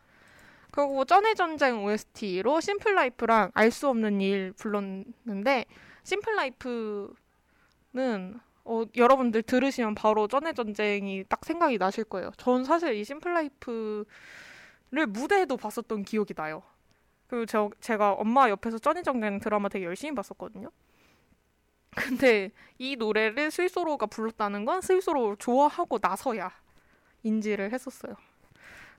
그리고 0.71 1.05
쩐의 1.05 1.35
전쟁 1.35 1.83
OST로 1.83 2.59
Simple 2.59 2.98
Life랑 2.98 3.51
알 3.53 3.69
수 3.71 3.87
없는 3.89 4.21
일 4.21 4.53
불렀는데 4.53 5.65
Simple 6.03 6.50
Life는 6.50 7.13
어, 8.65 8.83
여러분들 8.95 9.43
들으시면 9.43 9.93
바로 9.93 10.27
쩐의 10.27 10.55
전쟁이 10.55 11.23
딱 11.27 11.43
생각이 11.45 11.77
나실 11.77 12.05
거예요. 12.05 12.31
전 12.37 12.63
사실 12.63 12.95
이 12.95 13.03
Simple 13.03 13.47
Life를 13.47 14.05
무대에도 15.09 15.57
봤었던 15.57 16.03
기억이 16.03 16.33
나요. 16.33 16.63
그리고 17.33 17.47
저, 17.47 17.71
제가 17.79 18.13
엄마 18.13 18.47
옆에서 18.47 18.77
쩐의 18.77 18.96
전쟁이라는 18.96 19.39
드라마 19.39 19.67
되게 19.67 19.85
열심히 19.85 20.13
봤었거든요. 20.13 20.69
근데 21.97 22.51
이 22.77 22.95
노래를 22.95 23.49
스윗소로우가 23.49 24.05
불렀다는 24.05 24.65
건 24.65 24.81
스윗소로우 24.81 25.35
좋아하고 25.37 25.97
나서야 25.99 26.51
인지를 27.23 27.73
했었어요. 27.73 28.15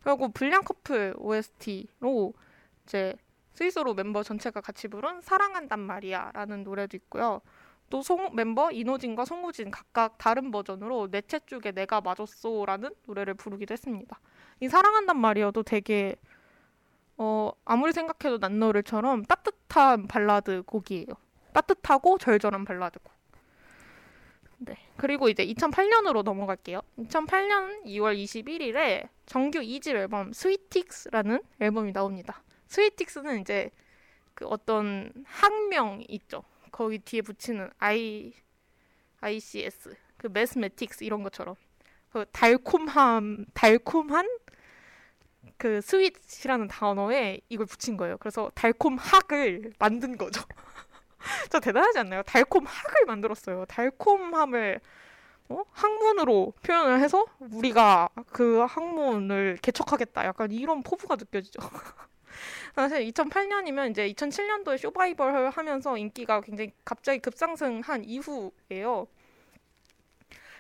그리고 0.02 0.30
불량 0.30 0.64
커플 0.64 1.14
OST로 1.16 2.34
이제 2.82 3.14
스윗소로우 3.52 3.94
멤버 3.94 4.24
전체가 4.24 4.60
같이 4.60 4.88
부른 4.88 5.20
사랑한단 5.20 5.78
말이야라는 5.78 6.64
노래도 6.64 6.96
있고요. 6.96 7.40
또 7.88 8.02
송, 8.02 8.34
멤버 8.34 8.72
인호진과 8.72 9.26
송우진 9.26 9.70
각각 9.70 10.18
다른 10.18 10.50
버전으로 10.50 11.06
내채 11.08 11.38
쪽에 11.46 11.70
내가 11.70 12.00
맞았소라는 12.00 12.96
노래를 13.06 13.34
부르기도 13.34 13.74
했습니다. 13.74 14.18
이 14.58 14.68
사랑한단 14.68 15.20
말이야도 15.20 15.62
되게 15.62 16.16
어, 17.16 17.52
아무리 17.64 17.92
생각해도 17.92 18.38
난 18.38 18.58
노래처럼 18.58 19.24
따뜻한 19.24 20.06
발라드 20.06 20.62
곡이에요. 20.64 21.06
따뜻하고 21.52 22.18
절절한 22.18 22.64
발라드 22.64 22.98
곡. 22.98 23.12
네. 24.58 24.76
그리고 24.96 25.28
이제 25.28 25.44
2008년으로 25.46 26.22
넘어갈게요. 26.22 26.80
2008년 26.98 27.84
2월 27.84 28.16
21일에 28.16 29.08
정규 29.26 29.60
2집 29.60 29.94
앨범 29.94 30.32
Sweetics라는 30.32 31.42
앨범이 31.60 31.92
나옵니다. 31.92 32.42
Sweetics는 32.66 33.40
이제 33.40 33.70
그 34.34 34.46
어떤 34.46 35.12
학명 35.26 36.02
있죠. 36.08 36.42
거기 36.72 36.98
뒤에 36.98 37.22
붙이는 37.22 37.70
I 37.78 38.32
ICS 39.20 39.96
그 40.16 40.28
mathematics 40.32 41.04
이런 41.04 41.22
것처럼 41.22 41.54
그 42.10 42.24
달콤함 42.32 43.46
달콤한 43.54 44.28
그 45.56 45.80
sweet이라는 45.80 46.68
단어에 46.68 47.40
이걸 47.48 47.66
붙인 47.66 47.96
거예요. 47.96 48.16
그래서 48.18 48.50
달콤학을 48.54 49.72
만든 49.78 50.16
거죠. 50.16 50.42
저 51.50 51.60
대단하지 51.60 51.98
않나요? 52.00 52.22
달콤학을 52.22 53.06
만들었어요. 53.06 53.64
달콤함을 53.66 54.80
어? 55.50 55.62
학문으로 55.72 56.52
표현을 56.62 57.00
해서 57.00 57.26
우리가 57.38 58.08
그 58.32 58.60
학문을 58.60 59.58
개척하겠다. 59.60 60.24
약간 60.24 60.50
이런 60.50 60.82
포부가 60.82 61.16
느껴지죠. 61.16 61.60
사실 62.74 62.98
2008년이면 63.10 63.90
이제 63.90 64.12
2007년도에 64.12 64.78
쇼바이벌 64.78 65.50
하면서 65.50 65.96
인기가 65.96 66.40
굉장히 66.40 66.72
갑자기 66.84 67.20
급상승한 67.20 68.04
이후예요. 68.04 69.06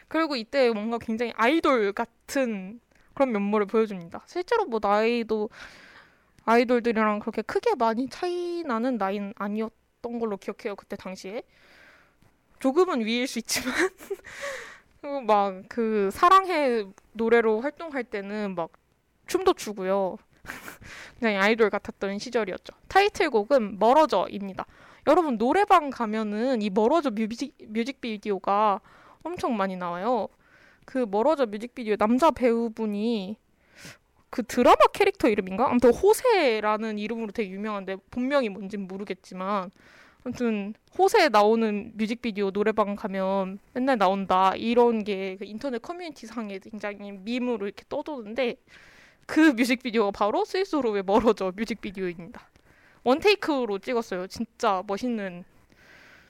그리고 0.06 0.36
이때 0.36 0.70
뭔가 0.70 0.98
굉장히 0.98 1.32
아이돌 1.34 1.92
같은 1.92 2.80
그런 3.14 3.32
면모를 3.32 3.66
보여줍니다. 3.66 4.24
실제로 4.26 4.66
뭐 4.66 4.80
나이도 4.82 5.48
아이돌들이랑 6.44 7.20
그렇게 7.20 7.42
크게 7.42 7.74
많이 7.76 8.08
차이 8.08 8.62
나는 8.64 8.98
나이는 8.98 9.32
아니었던 9.36 10.18
걸로 10.18 10.36
기억해요. 10.36 10.76
그때 10.76 10.96
당시에. 10.96 11.42
조금은 12.58 13.04
위일 13.04 13.26
수 13.26 13.38
있지만 13.38 13.74
막 15.26 15.64
그 15.68 16.10
사랑해 16.12 16.86
노래로 17.12 17.60
활동할 17.60 18.04
때는 18.04 18.54
막 18.54 18.70
춤도 19.26 19.54
추고요. 19.54 20.16
그냥 21.18 21.42
아이돌 21.42 21.70
같았던 21.70 22.18
시절이었죠. 22.18 22.74
타이틀곡은 22.88 23.78
멀어져입니다. 23.78 24.66
여러분 25.06 25.36
노래방 25.36 25.90
가면은 25.90 26.62
이 26.62 26.70
멀어져 26.70 27.10
뮤직, 27.10 27.54
뮤직비디오가 27.68 28.80
엄청 29.22 29.56
많이 29.56 29.76
나와요. 29.76 30.28
그 30.84 31.06
멀어져 31.10 31.46
뮤직비디오 31.46 31.96
남자 31.96 32.30
배우분이 32.30 33.36
그 34.30 34.42
드라마 34.42 34.76
캐릭터 34.92 35.28
이름인가? 35.28 35.68
아무튼 35.68 35.92
호세라는 35.94 36.98
이름으로 36.98 37.32
되게 37.32 37.50
유명한데 37.50 37.96
본명이 38.10 38.48
뭔진 38.48 38.86
모르겠지만 38.88 39.70
아무튼 40.24 40.74
호세 40.98 41.28
나오는 41.28 41.92
뮤직비디오 41.94 42.50
노래방 42.50 42.96
가면 42.96 43.58
맨날 43.74 43.98
나온다 43.98 44.54
이런 44.56 45.04
게 45.04 45.36
그 45.38 45.44
인터넷 45.44 45.80
커뮤니티 45.82 46.26
상에 46.26 46.58
굉장히 46.58 47.12
밈으로 47.12 47.66
이렇게 47.66 47.84
떠도는데 47.88 48.56
그 49.26 49.52
뮤직비디오가 49.52 50.10
바로 50.10 50.44
스윗소로우의 50.44 51.02
멀어져 51.02 51.52
뮤직비디오입니다. 51.54 52.48
one 53.04 53.29
take로 53.29 53.78
찍었어요. 53.78 54.26
진짜 54.26 54.82
멋있는 54.86 55.44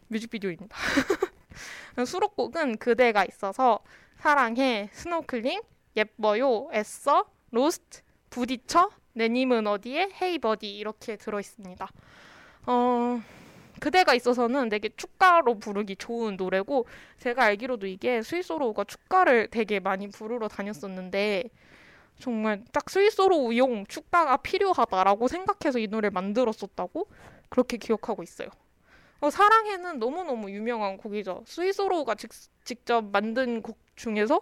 뮤직비디오입니다. 0.09 0.77
수록곡은 2.07 2.79
그대가 2.79 3.25
있어서 3.25 3.81
사랑해, 4.19 4.89
스노클링, 4.93 5.61
예뻐요, 5.97 6.69
애써, 6.73 7.25
Lost, 7.51 8.01
부딪혀, 8.31 8.91
내 9.13 9.29
님은 9.29 9.67
어디에, 9.67 10.11
Hey 10.21 10.39
Buddy 10.39 10.77
이렇게 10.77 11.17
들어 11.17 11.39
있습니다. 11.39 11.89
어, 12.67 13.23
그대가 13.81 14.15
있어서는 14.15 14.71
되게 14.71 14.89
축가로 14.97 15.59
부르기 15.59 15.97
좋은 15.97 16.37
노래고 16.37 16.87
제가 17.19 17.45
알기로도 17.45 17.87
이게 17.87 18.23
스윗소로우가 18.23 18.85
축가를 18.85 19.49
되게 19.51 19.79
많이 19.79 20.09
부르러 20.09 20.49
다녔었는데 20.49 21.45
정말 22.19 22.65
딱 22.73 22.89
스윗소로우용 22.89 23.87
축가가 23.87 24.39
필요하다라고 24.39 25.29
생각해서 25.29 25.79
이 25.79 25.87
노래를 25.89 26.11
만들었었다고 26.11 27.09
그렇게 27.49 27.77
기억하고 27.77 28.23
있어요. 28.23 28.49
어, 29.21 29.31
사랑해는 29.31 29.99
너무너무 29.99 30.51
유명한 30.51 30.97
곡이죠. 30.97 31.43
스위스로가 31.47 32.15
직, 32.15 32.31
직접 32.65 33.05
만든 33.05 33.63
곡 33.63 33.79
중에서 33.97 34.41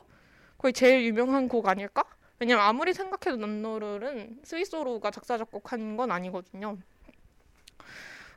거의 0.59 0.73
제일 0.73 1.05
유명한 1.05 1.49
곡 1.49 1.69
아닐까? 1.69 2.05
왜냐면 2.39 2.65
아무리 2.65 2.93
생각해도 2.93 3.37
난노를은 3.37 4.41
스위스로가 4.43 5.11
작사 5.11 5.39
작곡한 5.39 5.97
건 5.97 6.11
아니거든요. 6.11 6.77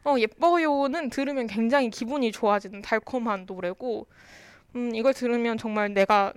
어, 0.04 0.16
예뻐요는 0.20 1.10
들으면 1.10 1.48
굉장히 1.48 1.90
기분이 1.90 2.32
좋아지는 2.32 2.84
달콤한 2.84 3.46
노래고, 3.48 4.06
음, 4.76 4.94
이걸 4.94 5.14
들으면 5.14 5.58
정말 5.58 5.94
내가 5.94 6.34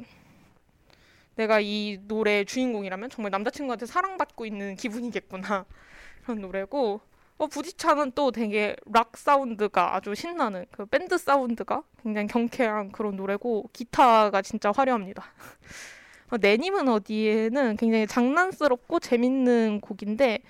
내가 1.39 1.61
이 1.61 1.99
노래의 2.03 2.47
주인공이라면 2.47 3.11
정말 3.11 3.31
남자친구한테 3.31 3.87
사랑받고 3.87 4.45
있는 4.45 4.75
기분이겠구나 4.75 5.67
그런 6.25 6.41
노래고 6.41 7.01
어, 7.39 7.47
부디차는 7.47 8.13
또 8.17 8.33
되게 8.33 8.75
락 8.93 9.17
사운드가 9.17 9.95
아주 9.95 10.15
신나는 10.15 10.67
그 10.73 10.87
밴드 10.87 11.17
사운드가 11.17 11.85
굉장히 12.03 12.27
경쾌한 12.27 12.91
그런 12.91 13.15
노래고 13.17 13.71
기타가 13.73 14.43
진짜 14.43 14.73
화려합니다. 14.75 15.25
어, 16.31 16.37
내님은 16.37 16.89
어디에는 16.89 17.77
굉장히 17.77 18.09
장난스럽고 18.09 18.99
재밌는 18.99 19.81
곡인데 19.81 20.41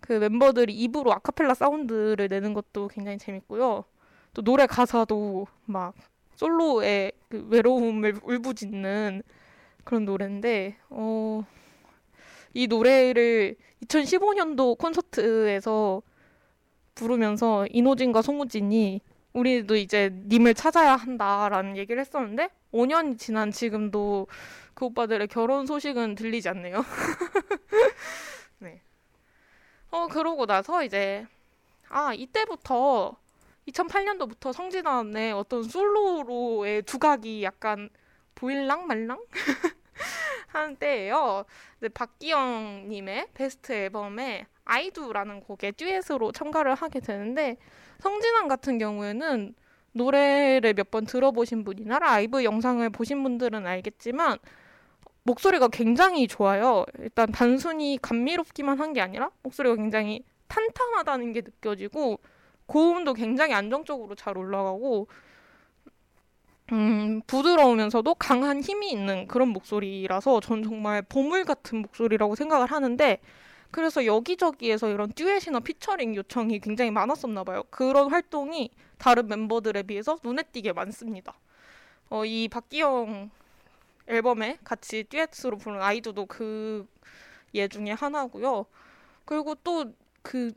그 0.00 0.12
멤버들이 0.12 0.74
입으로 0.74 1.12
아카펠라 1.14 1.54
사운드를 1.54 2.28
내는 2.28 2.52
것도 2.52 2.88
굉장히 2.88 3.16
재밌고요. 3.16 3.84
또 4.34 4.42
노래 4.42 4.66
가사도 4.66 5.46
막 5.64 5.94
솔로의 6.34 7.12
그 7.30 7.46
외로움을 7.48 8.20
울부짖는 8.22 9.22
그런 9.84 10.04
노래인데 10.04 10.76
어, 10.90 11.46
이 12.52 12.66
노래를 12.66 13.56
2015년도 13.86 14.76
콘서트에서 14.76 16.02
부르면서 16.96 17.66
이노진과 17.70 18.22
송우진이 18.22 19.00
우리도 19.34 19.76
이제 19.76 20.10
님을 20.12 20.54
찾아야 20.54 20.96
한다라는 20.96 21.76
얘기를 21.76 22.00
했었는데 22.00 22.48
5년 22.72 23.18
지난 23.18 23.52
지금도 23.52 24.26
그 24.74 24.86
오빠들의 24.86 25.28
결혼 25.28 25.66
소식은 25.66 26.16
들리지 26.16 26.48
않네요. 26.48 26.82
네. 28.58 28.80
어 29.90 30.08
그러고 30.08 30.46
나서 30.46 30.82
이제 30.82 31.26
아 31.88 32.12
이때부터 32.14 33.16
2008년도부터 33.68 34.52
성진환의 34.52 35.32
어떤 35.32 35.62
솔로로의 35.62 36.82
두각이 36.82 37.42
약간 37.42 37.90
보일랑 38.34 38.86
말랑 38.86 39.22
하는 40.48 40.76
때예요. 40.76 41.44
박기영 41.92 42.88
님의 42.88 43.28
베스트 43.34 43.72
앨범에 43.72 44.46
아이두라는 44.66 45.40
곡에 45.40 45.72
듀엣으로 45.72 46.32
참가를 46.32 46.74
하게 46.74 47.00
되는데 47.00 47.56
성진환 48.00 48.48
같은 48.48 48.78
경우에는 48.78 49.54
노래를 49.92 50.74
몇 50.74 50.90
번 50.90 51.06
들어보신 51.06 51.64
분이나 51.64 51.98
라이브 51.98 52.44
영상을 52.44 52.88
보신 52.90 53.22
분들은 53.22 53.66
알겠지만 53.66 54.38
목소리가 55.22 55.68
굉장히 55.68 56.28
좋아요. 56.28 56.84
일단 56.98 57.32
단순히 57.32 57.98
감미롭기만 58.02 58.78
한 58.78 58.92
게 58.92 59.00
아니라 59.00 59.30
목소리가 59.42 59.76
굉장히 59.76 60.22
탄탄하다는 60.48 61.32
게 61.32 61.40
느껴지고 61.40 62.20
고음도 62.66 63.14
굉장히 63.14 63.54
안정적으로 63.54 64.14
잘 64.14 64.36
올라가고 64.38 65.08
음, 66.72 67.20
부드러우면서도 67.26 68.14
강한 68.16 68.60
힘이 68.60 68.90
있는 68.90 69.28
그런 69.28 69.48
목소리라서 69.48 70.40
전 70.40 70.62
정말 70.64 71.02
보물 71.02 71.44
같은 71.44 71.82
목소리라고 71.82 72.34
생각을 72.34 72.70
하는데 72.70 73.20
그래서 73.76 74.06
여기저기에서 74.06 74.88
이런 74.88 75.12
듀엣이나 75.12 75.60
피처링 75.60 76.16
요청이 76.16 76.60
굉장히 76.60 76.90
많았었나 76.90 77.44
봐요. 77.44 77.62
그런 77.68 78.10
활동이 78.10 78.70
다른 78.96 79.28
멤버들에 79.28 79.82
비해서 79.82 80.18
눈에 80.24 80.44
띄게 80.44 80.72
많습니다. 80.72 81.38
어, 82.08 82.24
이 82.24 82.48
박기영 82.48 83.28
앨범에 84.06 84.60
같이 84.64 85.04
듀엣으로 85.04 85.58
부른 85.58 85.82
아이도도 85.82 86.24
그 86.24 86.86
예 87.54 87.68
중에 87.68 87.92
하나고요. 87.92 88.64
그리고 89.26 89.54
또그 89.56 90.52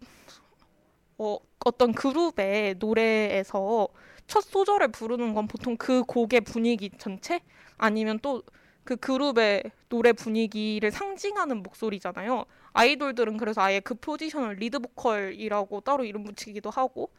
어, 1.17 1.37
어떤 1.65 1.91
그룹의 1.91 2.75
노래에서 2.79 3.89
첫 4.27 4.41
소절을 4.45 4.93
부르는 4.93 5.33
건 5.33 5.47
보통 5.47 5.75
그 5.75 6.03
곡의 6.03 6.41
분위기 6.41 6.89
전체 6.97 7.41
아니면 7.77 8.19
또 8.19 8.43
그 8.89 8.95
그룹의 8.95 9.63
노래 9.89 10.13
분위기를 10.13 10.89
상징하는 10.89 11.61
목소리잖아요. 11.61 12.45
아이돌들은 12.79 13.37
그래서 13.37 13.61
아예 13.61 13.79
그 13.81 13.93
포지션을 13.93 14.55
리드 14.55 14.79
보컬이라고 14.79 15.81
따로 15.81 16.05
이름 16.05 16.23
붙이기도 16.23 16.69
하고 16.69 17.11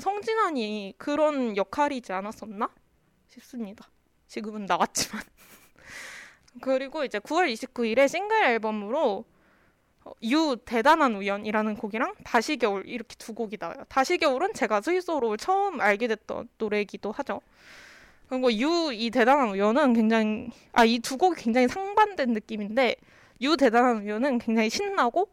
성진환이 0.00 0.94
그런 0.98 1.56
역할이지 1.56 2.12
않았었나 2.12 2.68
싶습니다. 3.28 3.88
지금은 4.26 4.66
나왔지만. 4.66 5.22
그리고 6.62 7.04
이제 7.04 7.18
9월 7.20 7.52
29일에 7.52 8.08
싱글 8.08 8.42
앨범으로 8.44 9.24
어, 10.04 10.12
유 10.24 10.56
대단한 10.64 11.14
우연이라는 11.14 11.76
곡이랑 11.76 12.14
다시 12.24 12.56
겨울 12.56 12.88
이렇게 12.88 13.14
두 13.16 13.34
곡이 13.34 13.58
나와요. 13.60 13.84
다시 13.88 14.18
겨울은 14.18 14.52
제가 14.54 14.80
스위스로 14.80 15.36
처음 15.36 15.80
알게 15.80 16.08
됐던 16.08 16.48
노래이기도 16.58 17.12
하죠. 17.12 17.40
그리고 18.28 18.52
유 18.52 18.92
이 18.92 19.10
대단한 19.10 19.50
우연은 19.50 19.92
굉장히 19.94 20.48
아 20.72 20.84
이 20.84 20.98
두 20.98 21.16
곡이 21.18 21.40
굉장히 21.40 21.68
상반된 21.68 22.32
느낌인데 22.32 22.96
유 23.42 23.56
대단한 23.56 24.02
우연은 24.02 24.38
굉장히 24.38 24.70
신나고 24.70 25.28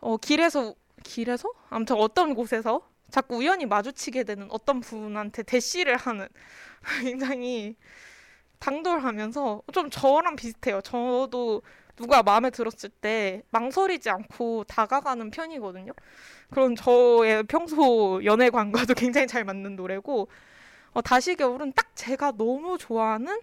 어 0.00 0.16
길에서 0.16 0.74
길에서 1.02 1.50
아무튼 1.70 1.96
어떤 1.96 2.34
곳에서 2.34 2.82
자꾸 3.10 3.36
우연히 3.36 3.66
마주치게 3.66 4.24
되는 4.24 4.48
어떤 4.50 4.80
분한테 4.80 5.42
대시를 5.42 5.96
하는 5.96 6.28
굉장히 7.02 7.76
당돌하면서 8.58 9.62
좀 9.72 9.90
저랑 9.90 10.36
비슷해요. 10.36 10.80
저도 10.82 11.62
누가 11.96 12.22
마음에 12.22 12.50
들었을 12.50 12.88
때 12.88 13.42
망설이지 13.50 14.08
않고 14.08 14.64
다가가는 14.64 15.30
편이거든요. 15.30 15.92
그런 16.50 16.74
저의 16.74 17.42
평소 17.44 18.24
연애관과도 18.24 18.94
굉장히 18.96 19.26
잘 19.26 19.44
맞는 19.44 19.76
노래고 19.76 20.28
어, 20.92 21.02
다시 21.02 21.34
겨울은 21.34 21.72
딱 21.72 21.94
제가 21.94 22.32
너무 22.32 22.78
좋아하는 22.78 23.40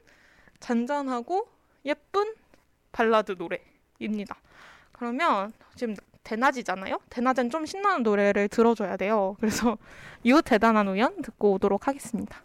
잔잔하고 0.60 1.48
예쁜 1.86 2.34
발라드 2.92 3.38
노래 3.38 3.62
입니다. 4.00 4.36
그러면 4.92 5.54
지금 5.76 5.96
대낮이잖아요. 6.24 7.00
대낮엔 7.10 7.50
좀 7.50 7.66
신나는 7.66 8.04
노래를 8.04 8.48
들어줘야 8.50 8.98
돼요. 8.98 9.36
그래서 9.40 9.78
유 10.26 10.42
대단한 10.42 10.88
우연 10.88 11.22
듣고 11.22 11.54
오도록 11.54 11.88
하겠습니다. 11.88 12.42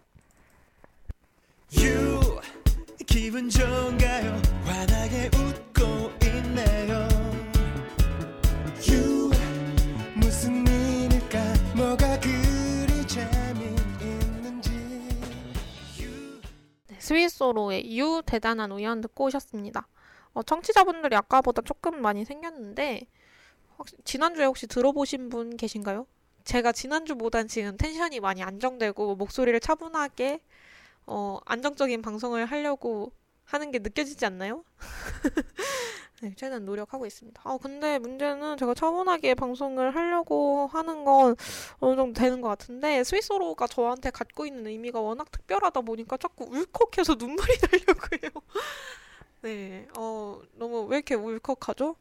유 1.78 2.20
기분 3.06 3.48
좋은가요? 3.48 4.40
환하게 4.64 5.30
웃고 5.36 6.12
있네요. 6.24 7.08
유 8.90 9.30
무슨 10.14 10.64
일일까? 10.66 11.38
뭐가 11.76 12.20
그리 12.20 13.06
재미있는지. 13.06 14.70
네, 16.88 16.96
스위스로의 16.98 17.98
유 17.98 18.22
대단한 18.24 18.70
우연 18.70 19.00
듣고 19.00 19.24
오셨습니다. 19.24 19.88
어, 20.34 20.42
청취자분들이 20.42 21.16
아까보다 21.16 21.62
조금 21.62 22.02
많이 22.02 22.24
생겼는데 22.24 23.06
혹시 23.78 23.96
지난주에 24.04 24.44
혹시 24.44 24.66
들어보신 24.66 25.28
분 25.30 25.56
계신가요? 25.56 26.06
제가 26.44 26.72
지난주보단 26.72 27.48
지금 27.48 27.76
텐션이 27.76 28.20
많이 28.20 28.42
안정되고 28.42 29.16
목소리를 29.16 29.58
차분하게 29.60 30.40
어, 31.06 31.38
안정적인 31.46 32.02
방송을 32.02 32.46
하려고 32.46 33.12
하는 33.44 33.70
게 33.70 33.78
느껴지지 33.78 34.24
않나요? 34.26 34.64
네, 36.22 36.32
최대한 36.36 36.64
노력하고 36.64 37.04
있습니다. 37.06 37.42
아, 37.44 37.58
근데 37.60 37.98
문제는 37.98 38.56
제가 38.56 38.72
차분하게 38.74 39.34
방송을 39.34 39.94
하려고 39.94 40.68
하는 40.68 41.04
건 41.04 41.36
어느 41.80 41.96
정도 41.96 42.18
되는 42.18 42.40
것 42.40 42.48
같은데, 42.48 43.04
스위스로가 43.04 43.66
저한테 43.66 44.10
갖고 44.10 44.46
있는 44.46 44.66
의미가 44.66 45.00
워낙 45.00 45.30
특별하다 45.30 45.82
보니까 45.82 46.16
자꾸 46.16 46.44
울컥해서 46.44 47.16
눈물이 47.20 47.58
나려고요. 47.60 48.30
네, 49.44 49.86
어, 49.98 50.40
너무 50.54 50.82
왜 50.86 50.96
이렇게 50.96 51.14
울컥하죠? 51.14 51.96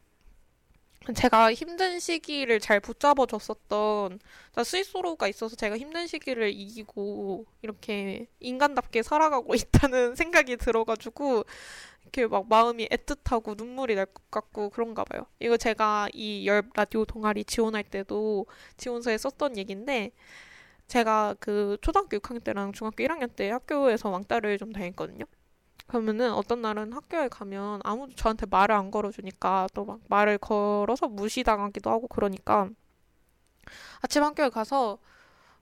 제가 1.16 1.54
힘든 1.54 2.00
시기를 2.00 2.60
잘 2.62 2.80
붙잡아 2.80 3.26
줬었던 3.26 4.20
스위스로가 4.64 5.28
있어서 5.28 5.56
제가 5.58 5.78
힘든 5.78 6.08
시기를 6.08 6.52
이기고 6.54 7.46
이렇게 7.62 8.28
인간답게 8.40 9.04
살아가고 9.04 9.54
있다는 9.92 10.16
생각이 10.16 10.56
들어가지고 10.58 11.44
이렇게 12.04 12.28
막 12.28 12.48
마음이 12.50 12.88
애틋하고 12.90 13.58
눈물이 13.58 13.96
날 13.96 14.06
것 14.08 14.32
같고 14.32 14.70
그런가 14.72 15.04
봐요. 15.06 15.26
이거 15.40 15.58
제가 15.58 16.10
이 16.14 16.46
열 16.48 16.64
라디오 16.76 17.06
동아리 17.06 17.44
지원할 17.46 17.84
때도 17.84 18.46
지원서에 18.78 19.18
썼던 19.18 19.58
얘기인데 19.58 20.12
제가 20.88 21.36
그 21.40 21.78
초등학교 21.82 22.18
6학년 22.18 22.44
때랑 22.44 22.74
중학교 22.74 23.04
1학년 23.04 23.36
때 23.36 23.50
학교에서 23.52 24.10
왕따를 24.10 24.58
좀 24.60 24.74
당했거든요. 24.74 25.26
그러면은 25.88 26.34
어떤 26.34 26.62
날은 26.62 26.94
학교에 26.94 27.28
가면 27.28 27.82
아무도 27.84 28.16
저한테 28.16 28.46
말을 28.50 28.76
안 28.76 28.90
걸어주니까 28.92 29.68
또 29.74 29.86
막 29.86 30.00
말을 30.10 30.38
걸어서 30.40 31.08
무시당하기도 31.08 31.90
하고 31.90 32.08
그러니까 32.08 32.70
아침 34.02 34.24
학교에 34.24 34.50
가서 34.50 34.98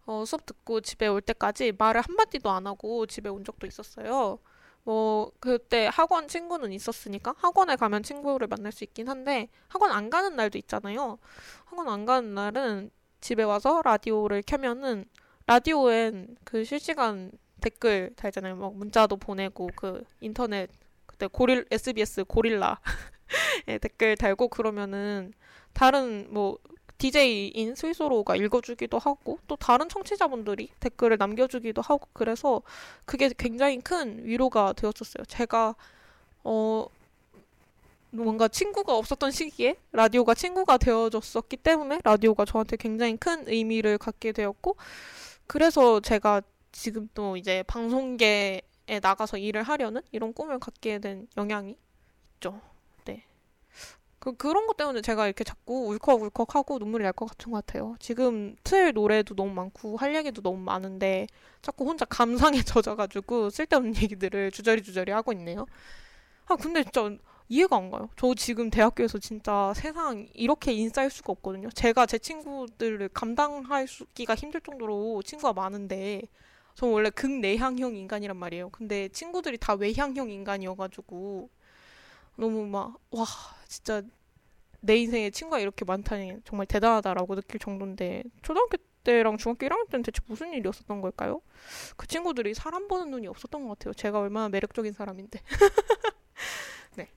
어, 0.06 0.26
수업 0.26 0.46
듣고 0.46 0.82
집에 0.82 1.08
올 1.08 1.22
때까지 1.22 1.74
말을 1.78 2.02
한마디도 2.02 2.50
안 2.50 2.68
하고 2.68 3.06
집에 3.06 3.30
온 3.30 3.44
적도 3.44 3.68
있었어요. 3.68 4.40
뭐 4.84 5.32
그때 5.40 5.88
학원 5.92 6.28
친구는 6.28 6.72
있었으니까 6.74 7.36
학원에 7.38 7.76
가면 7.76 8.02
친구를 8.04 8.48
만날 8.48 8.72
수 8.72 8.84
있긴 8.84 9.08
한데 9.10 9.50
학원 9.68 9.92
안 9.92 10.10
가는 10.10 10.36
날도 10.36 10.58
있잖아요. 10.60 11.20
학원 11.66 11.90
안 11.90 12.06
가는 12.06 12.34
날은 12.34 12.90
집에 13.22 13.44
와서 13.44 13.82
라디오를 13.86 14.42
켜면은 14.46 15.06
라디오엔 15.46 16.38
그 16.44 16.64
실시간 16.64 17.32
댓글 17.62 18.12
달잖아요. 18.16 18.56
막 18.56 18.76
문자도 18.76 19.18
보내고 19.18 19.70
그 19.76 20.04
인터넷 20.20 20.70
그때 21.06 21.28
고릴 21.28 21.66
SBS 21.72 22.26
고릴라 22.26 22.80
예, 23.68 23.78
댓글 23.78 24.18
달고 24.18 24.50
그러면은 24.50 25.34
다른 25.74 26.28
뭐 26.32 26.58
DJ인 26.98 27.74
스위스로가 27.74 28.36
읽어주기도 28.36 29.00
하고 29.00 29.40
또 29.48 29.56
다른 29.56 29.90
청취자분들이 29.90 30.70
댓글을 30.80 31.18
남겨주기도 31.18 31.82
하고 31.82 32.08
그래서 32.14 32.62
그게 33.06 33.30
굉장히 33.36 33.80
큰 33.80 34.24
위로가 34.24 34.74
되었었어요. 34.74 35.26
제가 35.28 35.76
어 36.44 36.86
뭔가 38.12 38.48
친구가 38.48 38.96
없었던 38.96 39.32
시기에 39.32 39.78
라디오가 39.94 40.36
친구가 40.36 40.78
되어줬었기 40.78 41.58
때문에 41.58 42.02
라디오가 42.04 42.46
저한테 42.46 42.78
굉장히 42.78 43.18
큰 43.18 43.48
의미를 43.48 43.98
갖게 43.98 44.32
되었고 44.32 44.76
그래서 45.48 46.02
제가 46.02 46.42
지금 46.72 47.10
또 47.14 47.38
이제 47.38 47.64
방송계에 47.64 48.62
나가서 49.02 49.38
일을 49.38 49.64
하려는 49.64 50.02
이런 50.12 50.34
꿈을 50.34 50.60
갖게 50.60 51.00
된 51.00 51.28
영향이 51.38 51.76
있죠. 52.36 52.62
네. 53.06 53.26
그, 54.20 54.34
그런 54.36 54.68
것 54.68 54.78
때문에 54.78 55.02
제가 55.02 55.26
이렇게 55.28 55.44
자꾸 55.44 55.88
울컥울컥하고 55.88 56.78
눈물이 56.80 57.04
날 57.04 57.14
것 57.14 57.26
같은 57.28 57.52
것 57.52 57.66
같아요. 57.66 57.96
지금 58.00 58.56
틀 58.64 58.94
노래도 58.94 59.36
너무 59.36 59.54
많고 59.54 59.98
할 59.98 60.16
얘기도 60.16 60.42
너무 60.42 60.60
많은데 60.60 61.28
자꾸 61.62 61.86
혼자 61.86 62.06
감상에 62.06 62.62
젖어가지고 62.64 63.50
쓸데없는 63.50 63.96
얘기들을 63.98 64.52
주저리 64.52 64.84
주저리 64.84 65.12
하고 65.12 65.34
있네요. 65.34 65.66
아, 66.48 66.56
근데 66.56 66.84
진짜 66.84 67.10
이해가 67.50 67.78
안 67.78 67.92
가요. 67.92 68.10
저 68.18 68.34
지금 68.36 68.70
대학교에서 68.70 69.20
진짜 69.20 69.74
세상 69.76 70.28
이렇게 70.34 70.74
인싸일 70.74 71.10
수가 71.10 71.34
없거든요. 71.34 71.70
제가 71.72 72.06
제 72.06 72.18
친구들을 72.20 73.10
감당하기가 73.10 74.36
힘들 74.36 74.62
정도로 74.62 75.22
친구가 75.24 75.54
많은데 75.54 76.22
저 76.76 76.88
원래 76.88 77.10
극내향형 77.10 77.96
인간이란 77.96 78.38
말이에요. 78.38 78.70
근데 78.70 79.10
친구들이 79.10 79.58
다 79.58 79.74
외향형 79.74 80.30
인간이어가지고 80.30 81.50
너무 82.38 82.66
막 82.68 82.96
와 83.12 83.26
진짜 83.68 84.02
내 84.82 84.98
인생에 84.98 85.30
친구가 85.30 85.60
이렇게 85.60 85.86
많다니 85.86 86.38
정말 86.46 86.66
대단하다라고 86.68 87.36
느낄 87.36 87.60
정도인데 87.60 88.24
초등학교 88.42 88.78
때랑 89.04 89.38
중학교 89.38 89.66
1학년 89.68 89.90
때는 89.90 90.04
대체 90.04 90.22
무슨 90.28 90.54
일이 90.54 90.68
었었던 90.68 91.02
걸까요? 91.02 91.42
그 91.98 92.08
친구들이 92.08 92.54
사람 92.54 92.88
보는 92.88 93.12
눈이 93.12 93.28
없었던 93.28 93.64
것 93.68 93.80
같아요. 93.80 93.94
제가 93.94 94.20
얼마나 94.20 94.50
매력적인 94.50 94.94
사람인데. 94.94 95.40
네. 96.98 97.10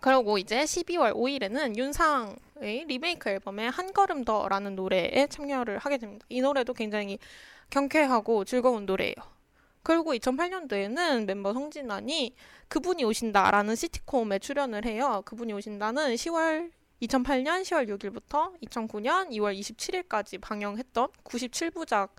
그리고 0.00 0.38
이제 0.38 0.62
12월 0.64 1.14
5일에는 1.14 1.76
윤상의 1.76 2.84
리메이크 2.86 3.28
앨범의 3.30 3.70
한 3.70 3.92
걸음 3.92 4.24
더라는 4.24 4.76
노래에 4.76 5.26
참여를 5.28 5.78
하게 5.78 5.98
됩니다. 5.98 6.24
이 6.28 6.40
노래도 6.40 6.74
굉장히 6.74 7.18
경쾌하고 7.70 8.44
즐거운 8.44 8.86
노래예요. 8.86 9.14
그리고 9.82 10.14
2008년도에는 10.14 11.26
멤버 11.26 11.52
성진환이 11.52 12.34
그분이 12.68 13.04
오신다라는 13.04 13.76
시티콤에 13.76 14.40
출연을 14.40 14.84
해요. 14.84 15.22
그분이 15.24 15.52
오신다는 15.52 16.14
10월 16.14 16.72
2008년 17.02 17.62
10월 17.62 17.88
6일부터 17.96 18.60
2009년 18.62 19.30
2월 19.30 19.56
27일까지 19.58 20.40
방영했던 20.40 21.08
97부작 21.22 22.10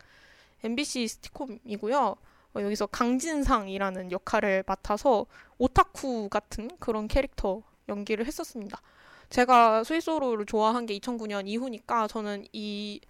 MBC 0.64 1.08
시티콤이고요. 1.08 2.16
어, 2.56 2.62
여기서 2.62 2.88
강진상이라는 2.88 4.12
역할을 4.12 4.64
맡아서 4.66 5.26
오타쿠 5.58 6.30
같은 6.30 6.70
그런 6.80 7.08
캐릭터 7.08 7.64
연기를 7.90 8.26
했었습니다. 8.26 8.82
제가 9.30 9.84
스위스로를 9.84 10.46
좋아한 10.46 10.86
게 10.86 10.98
2009년 10.98 11.48
이후니까 11.48 12.08
저는 12.08 12.46
이 12.54 13.02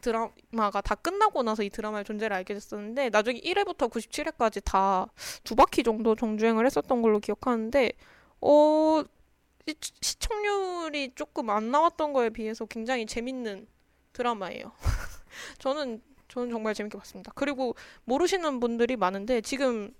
드라마가 0.00 0.80
다 0.80 0.94
끝나고 0.94 1.42
나서 1.42 1.62
이 1.62 1.70
드라마의 1.70 2.04
존재를 2.04 2.36
알게 2.36 2.54
됐었는데 2.54 3.10
나중에 3.10 3.40
1회부터 3.40 3.90
97회까지 3.90 4.62
다 4.64 5.06
두 5.44 5.54
바퀴 5.56 5.82
정도 5.82 6.14
정주행을 6.14 6.66
했었던 6.66 7.02
걸로 7.02 7.20
기억하는데 7.20 7.92
어 8.40 9.02
시청률이 10.00 11.12
조금 11.14 11.50
안 11.50 11.70
나왔던 11.70 12.12
거에 12.12 12.30
비해서 12.30 12.64
굉장히 12.66 13.06
재밌는 13.06 13.66
드라마예요. 14.12 14.72
저는 15.58 16.02
저는 16.28 16.50
정말 16.50 16.74
재밌게 16.74 16.98
봤습니다. 16.98 17.32
그리고 17.34 17.74
모르시는 18.04 18.60
분들이 18.60 18.96
많은데 18.96 19.40
지금 19.40 19.94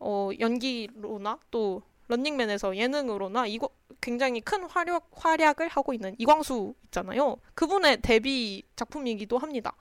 어 0.00 0.30
연기로나 0.40 1.38
또 1.50 1.82
런닝맨에서 2.08 2.76
예능으로나 2.76 3.46
이거 3.46 3.70
굉장히 4.00 4.40
큰 4.40 4.64
활약, 4.64 5.08
활약을 5.12 5.68
하고 5.68 5.94
있는 5.94 6.14
이광수 6.18 6.74
있잖아요. 6.86 7.36
그분의 7.54 8.02
데뷔 8.02 8.62
작품이기도 8.76 9.38
합니다. 9.38 9.74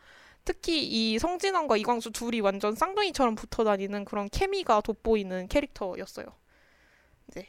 특히 0.43 0.83
이 0.83 1.19
성진환과 1.19 1.77
이광수 1.77 2.11
둘이 2.11 2.39
완전 2.39 2.75
쌍둥이처럼 2.75 3.35
붙어 3.35 3.63
다니는 3.63 4.05
그런 4.05 4.29
케미가 4.29 4.81
돋보이는 4.81 5.47
캐릭터였어요. 5.47 6.25
네. 7.35 7.47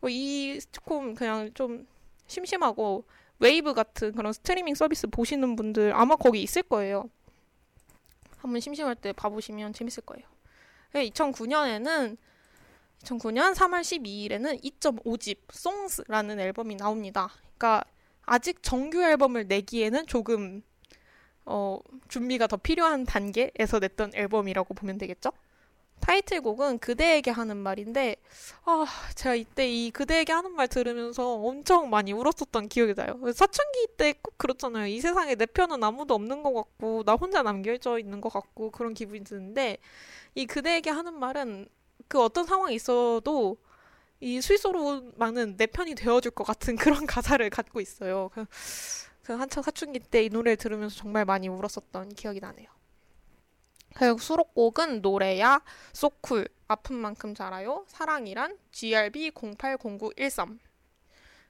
어, 0.00 0.08
이 0.08 0.60
시트콤 0.60 1.14
그냥 1.14 1.50
좀 1.54 1.86
심심하고 2.26 3.04
웨이브 3.38 3.74
같은 3.74 4.12
그런 4.12 4.32
스트리밍 4.32 4.74
서비스 4.74 5.08
보시는 5.08 5.56
분들 5.56 5.92
아마 5.94 6.14
거기 6.14 6.42
있을 6.42 6.62
거예요. 6.62 7.10
한번 8.38 8.60
심심할 8.60 8.94
때 8.96 9.12
봐보시면 9.12 9.72
재밌을 9.72 10.04
거예요. 10.04 10.26
2009년에는 10.94 12.16
2009년 13.02 13.54
3월 13.54 13.80
12일에는 13.80 14.62
2.5집 14.62 15.38
Songs라는 15.52 16.38
앨범이 16.38 16.76
나옵니다. 16.76 17.30
그러니까 17.56 17.84
아직 18.22 18.62
정규 18.62 19.02
앨범을 19.02 19.46
내기에는 19.48 20.06
조금 20.06 20.62
어, 21.44 21.80
준비가 22.08 22.46
더 22.46 22.56
필요한 22.56 23.04
단계에서 23.04 23.80
냈던 23.80 24.12
앨범이라고 24.14 24.74
보면 24.74 24.98
되겠죠? 24.98 25.32
타이틀곡은 26.00 26.78
그대에게 26.78 27.30
하는 27.30 27.56
말인데, 27.56 28.16
아, 28.64 28.84
제가 29.14 29.36
이때 29.36 29.68
이 29.70 29.90
그대에게 29.92 30.32
하는 30.32 30.52
말 30.52 30.66
들으면서 30.66 31.34
엄청 31.34 31.90
많이 31.90 32.12
울었었던 32.12 32.68
기억이 32.68 32.94
나요. 32.94 33.20
사춘기 33.32 33.86
때 33.96 34.12
꼭 34.20 34.36
그렇잖아요. 34.36 34.86
이 34.86 35.00
세상에 35.00 35.36
내 35.36 35.46
편은 35.46 35.82
아무도 35.82 36.14
없는 36.14 36.42
것 36.42 36.52
같고, 36.54 37.04
나 37.04 37.14
혼자 37.14 37.42
남겨져 37.42 38.00
있는 38.00 38.20
것 38.20 38.32
같고, 38.32 38.72
그런 38.72 38.94
기분이 38.94 39.22
드는데, 39.22 39.78
이 40.34 40.46
그대에게 40.46 40.90
하는 40.90 41.14
말은 41.14 41.68
그 42.12 42.22
어떤 42.22 42.44
상황이 42.44 42.74
있어도 42.74 43.56
이 44.20 44.42
스윗소로우만은 44.42 45.56
내 45.56 45.64
편이 45.66 45.94
되어줄 45.94 46.32
것 46.32 46.44
같은 46.44 46.76
그런 46.76 47.06
가사를 47.08 47.48
갖고 47.48 47.80
있어요. 47.80 48.28
그, 48.34 48.44
그 49.22 49.32
한창 49.32 49.62
사춘기 49.62 49.98
때 49.98 50.24
이 50.24 50.28
노래를 50.28 50.58
들으면서 50.58 50.94
정말 50.94 51.24
많이 51.24 51.48
울었었던 51.48 52.10
기억이 52.10 52.38
나네요. 52.40 52.68
그리고 53.94 54.18
수록곡은 54.18 55.00
노래야, 55.00 55.62
So 55.94 56.09
Cool, 56.09 56.48
아픈 56.68 56.96
만큼 56.96 57.34
자라요, 57.34 57.86
사랑이란, 57.88 58.58
GRB 58.72 59.30
080913 59.30 60.58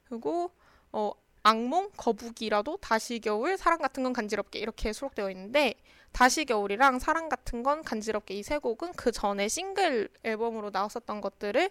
그리고 0.04 0.52
어, 0.92 1.10
악몽, 1.42 1.90
거북이라도, 1.96 2.76
다시 2.76 3.18
겨울, 3.18 3.56
사랑 3.56 3.80
같은 3.80 4.04
건 4.04 4.12
간지럽게 4.12 4.60
이렇게 4.60 4.92
수록되어 4.92 5.28
있는데 5.32 5.74
다시 6.12 6.44
겨울이랑 6.44 6.98
사랑 6.98 7.28
같은 7.28 7.62
건 7.62 7.82
간지럽게 7.82 8.34
이 8.34 8.42
세 8.42 8.58
곡은 8.58 8.92
그 8.94 9.12
전에 9.12 9.48
싱글 9.48 10.08
앨범으로 10.24 10.70
나왔었던 10.70 11.20
것들을 11.20 11.70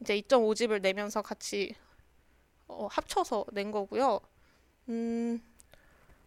이제 0.00 0.18
2.5집을 0.20 0.80
내면서 0.80 1.22
같이 1.22 1.74
어, 2.66 2.88
합쳐서 2.90 3.46
낸 3.52 3.70
거고요. 3.70 4.20
음, 4.88 5.40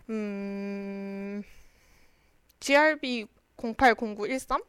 음, 0.09 1.43
GRB 2.59 3.27
080913 3.57 4.63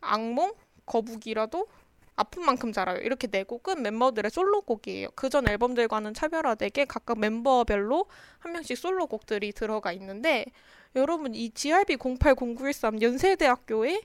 악몽 0.00 0.54
거북이라도 0.86 1.66
아픈 2.16 2.44
만큼 2.44 2.72
자라요. 2.72 2.98
이렇게 2.98 3.26
네 3.26 3.44
곡은 3.44 3.82
멤버들의 3.82 4.30
솔로곡이에요. 4.30 5.10
그전 5.14 5.46
앨범들과는 5.48 6.14
차별화되게 6.14 6.86
각각 6.86 7.18
멤버별로 7.18 8.06
한 8.38 8.52
명씩 8.52 8.76
솔로곡들이 8.76 9.52
들어가 9.52 9.92
있는데 9.92 10.46
여러분 10.96 11.34
이 11.34 11.50
GRB 11.50 11.96
080913 11.96 13.02
연세대학교의 13.02 14.02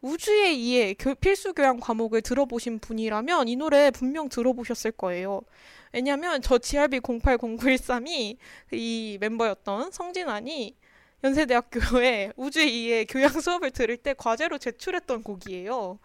우주의 0.00 0.60
이해 0.60 0.94
필수 1.20 1.54
교양 1.54 1.80
과목을 1.80 2.20
들어보신 2.20 2.80
분이라면 2.80 3.48
이 3.48 3.56
노래 3.56 3.90
분명 3.90 4.28
들어보셨을 4.28 4.92
거예요. 4.92 5.40
왜냐면 5.92 6.42
저 6.42 6.58
GRB 6.58 7.00
080913이 7.00 8.36
이 8.72 9.18
멤버였던 9.20 9.92
성진환이 9.92 10.76
연세대학교에 11.22 12.32
우주의 12.36 12.84
이해 12.84 13.04
교양 13.06 13.30
수업을 13.30 13.70
들을 13.70 13.96
때 13.96 14.12
과제로 14.12 14.58
제출했던 14.58 15.22
곡이에요. 15.22 15.98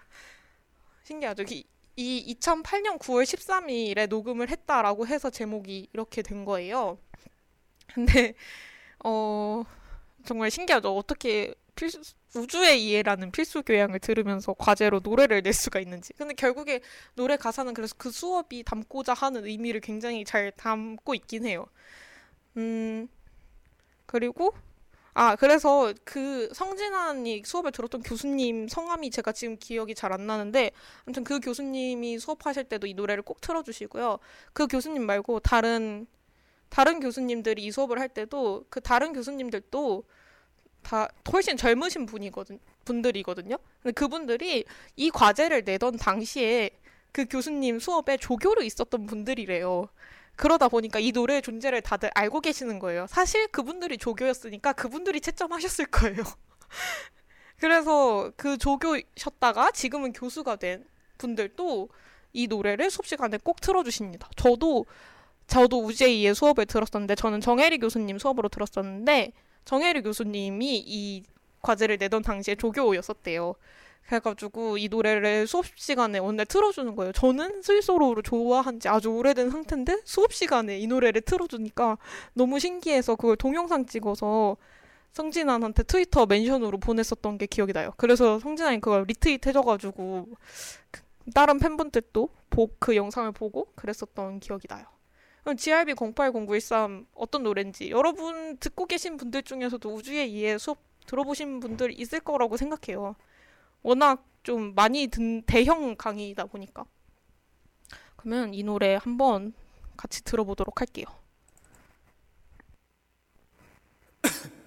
신기하죠? 1.10 1.43
이, 1.49 1.66
이 1.95 2.36
2008년 2.39 2.99
9월 2.99 3.24
13일에 3.24 4.07
녹음을 4.07 4.49
했다라고 4.49 5.07
해서 5.07 5.30
제목이 5.30 5.89
이렇게 5.91 6.22
된 6.22 6.45
거예요. 6.45 6.99
근데 7.93 8.36
어 9.03 9.64
정말 10.26 10.51
신기하죠. 10.51 10.95
어떻게 10.95 11.55
필수, 11.76 12.01
우주의 12.36 12.86
이해라는 12.86 13.32
필수 13.32 13.64
교양을 13.64 13.99
들으면서 13.99 14.53
과제로 14.53 14.99
노래를 15.01 15.41
낼 15.41 15.53
수가 15.53 15.80
있는지. 15.80 16.14
근데 16.14 16.36
결국에 16.36 16.82
노래 17.16 17.38
가사는 17.38 17.74
그래서 17.74 17.95
그 17.97 18.12
수업이 18.12 18.64
담고자 18.64 19.14
하는 19.14 19.45
의미를 19.45 19.82
굉장히 19.82 20.26
잘 20.26 20.51
담고 20.51 21.16
있긴 21.16 21.45
해요. 21.45 21.66
음, 22.57 23.07
그리고 24.05 24.53
아, 25.14 25.36
그래서 25.36 25.93
그 26.05 26.49
성진환이 26.53 27.43
수업을 27.45 27.72
들었던 27.72 28.01
교수님 28.03 28.68
성함이 28.68 29.12
제가 29.12 29.32
지금 29.32 29.57
기억이 29.60 29.95
잘 29.95 30.10
안 30.12 30.26
나는데, 30.28 30.72
아무튼 31.05 31.24
그 31.24 31.39
교수님이 31.39 32.18
수업하실 32.20 32.66
때도 32.66 32.88
이 32.88 32.93
노래를 32.95 33.24
꼭 33.24 33.41
틀어주시고요. 33.41 34.18
그 34.53 34.68
교수님 34.68 35.05
말고 35.05 35.39
다른, 35.41 36.07
다른 36.70 36.99
교수님들이 36.99 37.66
이 37.66 37.72
수업을 37.72 37.99
할 37.99 38.10
때도 38.10 38.66
그 38.70 38.82
다른 38.82 39.14
교수님들도 39.14 40.03
다 40.82 41.10
훨씬 41.32 41.57
젊으신 41.57 42.05
분이거든, 42.05 42.60
분들이거든요. 42.86 43.57
근데 43.84 43.93
그분들이 43.93 44.66
이 44.95 45.12
과제를 45.12 45.64
내던 45.64 45.97
당시에 45.97 46.72
그 47.12 47.26
교수님 47.26 47.80
수업에 47.80 48.18
조교로 48.18 48.64
있었던 48.64 49.05
분들이래요. 49.05 49.89
그러다 50.40 50.70
보니까 50.70 51.00
이 51.00 51.12
노래의 51.12 51.42
존재를 51.42 51.82
다들 51.82 52.10
알고 52.16 52.40
계시는 52.40 52.80
거예요. 52.80 53.08
사실 53.08 53.50
그분들이 53.50 53.98
조교였으니까 53.98 54.72
그분들이 54.72 55.20
채점하셨을 55.20 55.88
거예요. 55.88 56.24
그래서 57.60 58.32
그 58.38 58.58
조교셨다가 58.58 59.72
지금은 59.72 60.14
교수가 60.14 60.56
된 60.56 60.86
분들도 61.18 61.90
이 62.32 62.48
노래를 62.48 62.90
수업 62.90 63.06
시간에 63.06 63.38
꼭 63.38 63.60
틀어주십니다. 63.60 64.30
저도 64.38 64.86
저도 65.48 65.84
우제이의 65.84 66.34
수업을 66.34 66.68
들었었는데 66.68 67.16
저는 67.16 67.42
정혜리 67.42 67.80
교수님 67.80 68.18
수업으로 68.18 68.48
들었었는데 68.48 69.34
정혜리 69.66 70.04
교수님이 70.04 70.78
이 70.88 71.24
과제를 71.62 71.98
내던 71.98 72.22
당시에 72.22 72.56
조교였었대요. 72.56 73.56
그래가지고 74.10 74.80
이 74.80 74.88
노래를 74.89 75.45
수업 75.45 75.66
시간에 75.76 76.18
오늘 76.18 76.47
틀어주는 76.47 76.95
거예요. 76.95 77.12
저는 77.12 77.62
스위스로를 77.62 78.24
좋아한 78.24 78.80
지 78.80 78.89
아주 78.89 79.12
오래된 79.12 79.51
상태인데 79.51 80.01
수업 80.03 80.34
시간에 80.34 80.80
이 80.80 80.88
노래를 80.88 81.22
틀어주니까 81.22 81.99
너무 82.34 82.57
신기해서 82.57 83.16
그걸 83.16 83.38
동영상 83.38 83.86
찍어서 83.86 84.57
성진환한테 85.12 85.84
트위터 85.84 86.26
멘션으로 86.26 86.80
보냈었던 86.80 87.38
게 87.38 87.45
기억이 87.45 87.72
나요. 87.72 87.93
그래서 87.97 88.39
성진환이 88.39 88.82
그걸 88.82 89.05
리트윗 89.07 89.45
해줘가지고 89.45 90.28
다른 91.36 91.60
팬분들도 91.60 92.30
그 92.80 92.95
영상을 92.95 93.32
보고 93.34 93.68
그랬었던 93.76 94.39
기억이 94.39 94.68
나요. 94.68 94.86
그럼 95.43 95.55
GRB 95.55 95.93
080913 95.93 97.05
어떤 97.14 97.43
노래인지 97.43 97.91
여러분 97.91 98.57
듣고 98.57 98.88
계신 98.88 99.18
분들 99.18 99.43
중에서도 99.43 99.88
우주의 99.88 100.32
이해 100.34 100.57
수업 100.57 100.80
들어보신 101.05 101.60
분들 101.60 101.99
있을 101.99 102.20
거라고 102.20 102.57
생각해요. 102.57 103.16
워낙 103.82 104.26
좀 104.44 104.74
많이 104.76 105.08
든 105.08 105.42
대형 105.44 105.96
강의이다 105.96 106.46
보니까. 106.46 106.86
그러면 108.16 108.54
이 108.54 108.64
노래 108.64 108.96
한번 109.02 109.54
같이 109.96 110.24
들어보도록 110.24 110.82
할게요. 110.82 111.06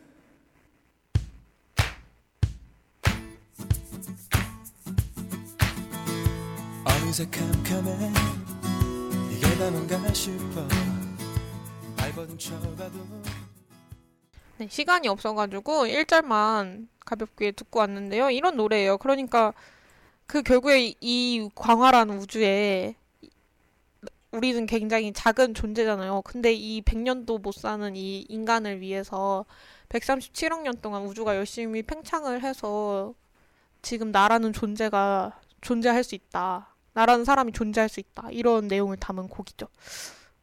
어느새 6.84 7.26
캄캄해 7.26 8.12
이게 9.30 9.58
다 9.58 9.70
뭔가 9.70 10.12
싶어 10.14 10.66
발버둥 11.96 12.38
쳐봐도 12.38 12.92
네, 14.58 14.68
시간이 14.68 15.08
없어가지고 15.08 15.86
1절만 15.86 16.91
가볍게 17.04 17.52
듣고 17.52 17.80
왔는데요. 17.80 18.30
이런 18.30 18.56
노래예요. 18.56 18.98
그러니까 18.98 19.52
그 20.26 20.42
결국에 20.42 20.94
이 21.00 21.48
광활한 21.54 22.10
우주에 22.10 22.96
우리는 24.30 24.64
굉장히 24.66 25.12
작은 25.12 25.54
존재잖아요. 25.54 26.22
근데 26.22 26.52
이 26.54 26.80
100년도 26.82 27.40
못 27.40 27.52
사는 27.52 27.94
이 27.94 28.20
인간을 28.28 28.80
위해서 28.80 29.44
137억 29.90 30.62
년 30.62 30.74
동안 30.80 31.02
우주가 31.02 31.36
열심히 31.36 31.82
팽창을 31.82 32.42
해서 32.42 33.14
지금 33.82 34.10
나라는 34.10 34.54
존재가 34.54 35.38
존재할 35.60 36.02
수 36.02 36.14
있다. 36.14 36.74
나라는 36.94 37.24
사람이 37.26 37.52
존재할 37.52 37.88
수 37.88 38.00
있다. 38.00 38.28
이런 38.30 38.68
내용을 38.68 38.96
담은 38.96 39.28
곡이죠. 39.28 39.66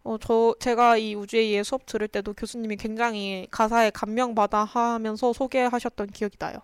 어, 0.09 0.17
저, 0.17 0.55
제가 0.59 0.97
이 0.97 1.13
우주의 1.13 1.53
예 1.53 1.61
수업 1.61 1.85
들을 1.85 2.07
때도 2.07 2.33
교수님이 2.33 2.77
굉장히 2.77 3.45
가사에 3.51 3.91
감명받아 3.91 4.63
하면서 4.63 5.33
소개하셨던 5.33 6.07
기억이 6.07 6.35
나요. 6.39 6.57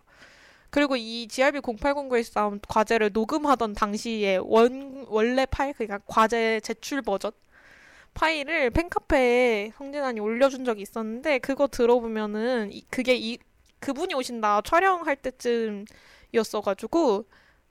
그리고 0.71 0.95
이 0.95 1.27
GRB 1.27 1.59
0809의 1.59 2.23
싸움 2.23 2.59
과제를 2.67 3.11
녹음하던 3.13 3.73
당시에 3.73 4.37
원, 4.37 5.05
원래 5.09 5.45
파일, 5.45 5.73
그러니까 5.73 5.99
과제 6.07 6.59
제출 6.61 7.03
버전 7.03 7.33
파일을 8.15 8.71
팬카페에 8.71 9.73
성진환이 9.77 10.19
올려준 10.21 10.65
적이 10.65 10.81
있었는데 10.81 11.37
그거 11.37 11.67
들어보면은 11.67 12.73
이, 12.73 12.81
그게 12.89 13.15
이 13.15 13.37
그분이 13.79 14.15
오신다 14.15 14.61
촬영할 14.61 15.17
때쯤이었어가지고 15.17 17.25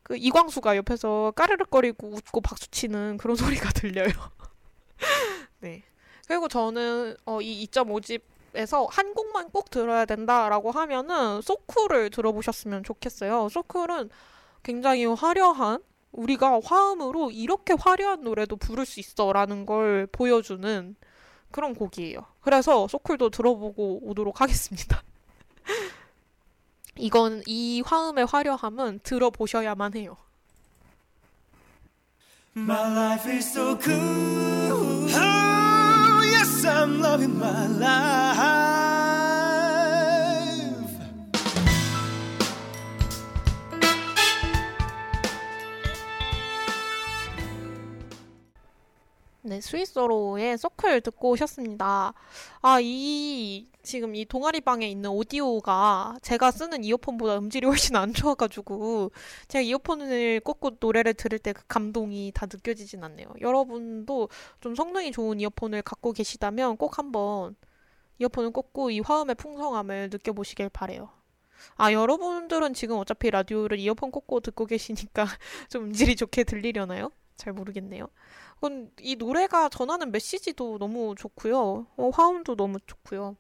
그 0.05 0.17
이광수가 0.17 0.77
옆에서 0.77 1.33
까르륵거리고 1.35 2.15
웃고 2.15 2.43
박수치는 2.43 3.17
그런 3.17 3.35
소리가 3.35 3.71
들려요. 3.71 4.13
네. 5.65 5.83
그리고 6.29 6.47
저는 6.47 7.17
어, 7.25 7.41
이 7.41 7.67
2.5집 7.67 8.21
에서 8.57 8.87
한 8.89 9.15
곡만 9.15 9.51
꼭 9.51 9.69
들어야 9.69 10.05
된다라고 10.05 10.71
하면은 10.71 11.41
소쿨을 11.43 12.11
들어보셨으면 12.11 12.85
좋겠어요. 12.85 13.49
소쿨은 13.49 14.11
굉장히 14.63 15.07
화려한 15.07 15.83
우리가 16.13 16.61
화음으로 16.63 17.33
이렇게 17.33 17.75
화려한 17.77 18.23
노래도 18.23 18.55
부를 18.55 18.87
수 18.87 19.01
있어라는 19.01 19.67
걸 19.67 20.07
보여주는 20.07 20.95
그런 21.51 21.75
곡이에요. 21.75 22.25
그래서 22.43 22.87
소쿨도 22.87 23.31
들어보고 23.31 24.01
오도록 24.05 24.41
하겠습니다. 24.41 25.03
이건 26.97 27.43
이 27.47 27.83
화음의 27.85 28.27
화려함은 28.27 29.01
들어보셔야만 29.03 29.97
해요. 29.97 30.17
My 32.57 32.93
life 32.93 33.29
is 33.33 33.51
so 33.51 33.77
cool. 33.83 35.54
Oh, 36.67 36.71
I'm 36.71 36.99
loving 36.99 37.39
my 37.39 37.67
life. 37.67 38.64
네, 49.47 49.61
스위스로의 49.61 50.57
서클 50.57 51.03
듣고 51.03 51.31
오셨습니다. 51.31 52.15
아, 52.63 52.79
이, 52.81 53.69
지금 53.83 54.15
이 54.17 54.25
동아리방에 54.25 54.89
있는 54.89 55.11
오디오가 55.11 56.17
제가 56.23 56.51
쓰는 56.51 56.83
이어폰보다 56.83 57.37
음질이 57.39 57.67
훨씬 57.67 57.95
안 57.97 58.15
좋아가지고, 58.15 59.11
제가 59.49 59.61
이어폰을 59.63 60.41
꽂고 60.41 60.79
노래를 60.81 61.13
들을 61.15 61.39
때 61.39 61.53
그 61.53 61.63
감동이 61.69 62.33
다 62.35 62.47
느껴지진 62.47 63.05
않네요. 63.05 63.29
여러분도 63.43 64.31
좀 64.61 64.75
성능이 64.75 65.13
좋은 65.13 65.39
이어폰을 65.41 65.83
갖고 65.83 66.13
계시다면 66.13 66.79
꼭 66.79 66.97
한번 66.99 67.55
이어폰을 68.21 68.51
꽂고 68.53 68.91
이 68.93 69.01
화음의 69.01 69.37
풍성함을 69.37 70.11
느껴보시길 70.13 70.71
바래요. 70.71 71.11
아, 71.77 71.93
여러분들은 71.93 72.75
지금 72.75 72.99
어차피 72.99 73.31
라디오를 73.31 73.79
이어폰 73.81 74.11
꽂고 74.13 74.41
듣고 74.41 74.67
계시니까 74.67 75.27
좀 75.71 75.85
음질이 75.87 76.17
좋게 76.17 76.45
들리려나요? 76.45 77.11
잘 77.37 77.53
모르겠네요. 77.53 78.09
이 79.01 79.17
노래가 79.17 79.69
전하는 79.69 80.11
메시지도 80.13 80.79
너무 80.79 81.15
좋고요. 81.17 81.87
어, 81.97 82.11
화음도 82.11 82.57
너무 82.57 82.79
좋고요. 82.87 83.37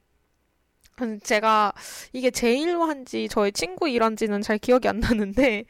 제가 1.22 1.72
이게 2.12 2.30
제 2.30 2.54
일로 2.54 2.84
한지 2.84 3.28
저의 3.28 3.52
친구 3.52 3.88
일한지는 3.88 4.42
잘 4.42 4.58
기억이 4.58 4.88
안 4.88 5.00
나는데 5.00 5.64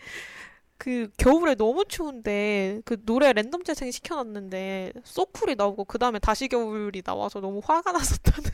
그 0.78 1.10
겨울에 1.16 1.54
너무 1.54 1.84
추운데 1.86 2.82
그 2.84 3.02
노래 3.04 3.32
랜덤 3.32 3.64
재생 3.64 3.90
시켜놨는데 3.90 4.92
소쿨이 5.04 5.54
나오고 5.56 5.84
그 5.86 5.98
다음에 5.98 6.18
다시 6.18 6.48
겨울이 6.48 7.02
나와서 7.02 7.40
너무 7.40 7.60
화가 7.64 7.92
났었다는 7.92 8.50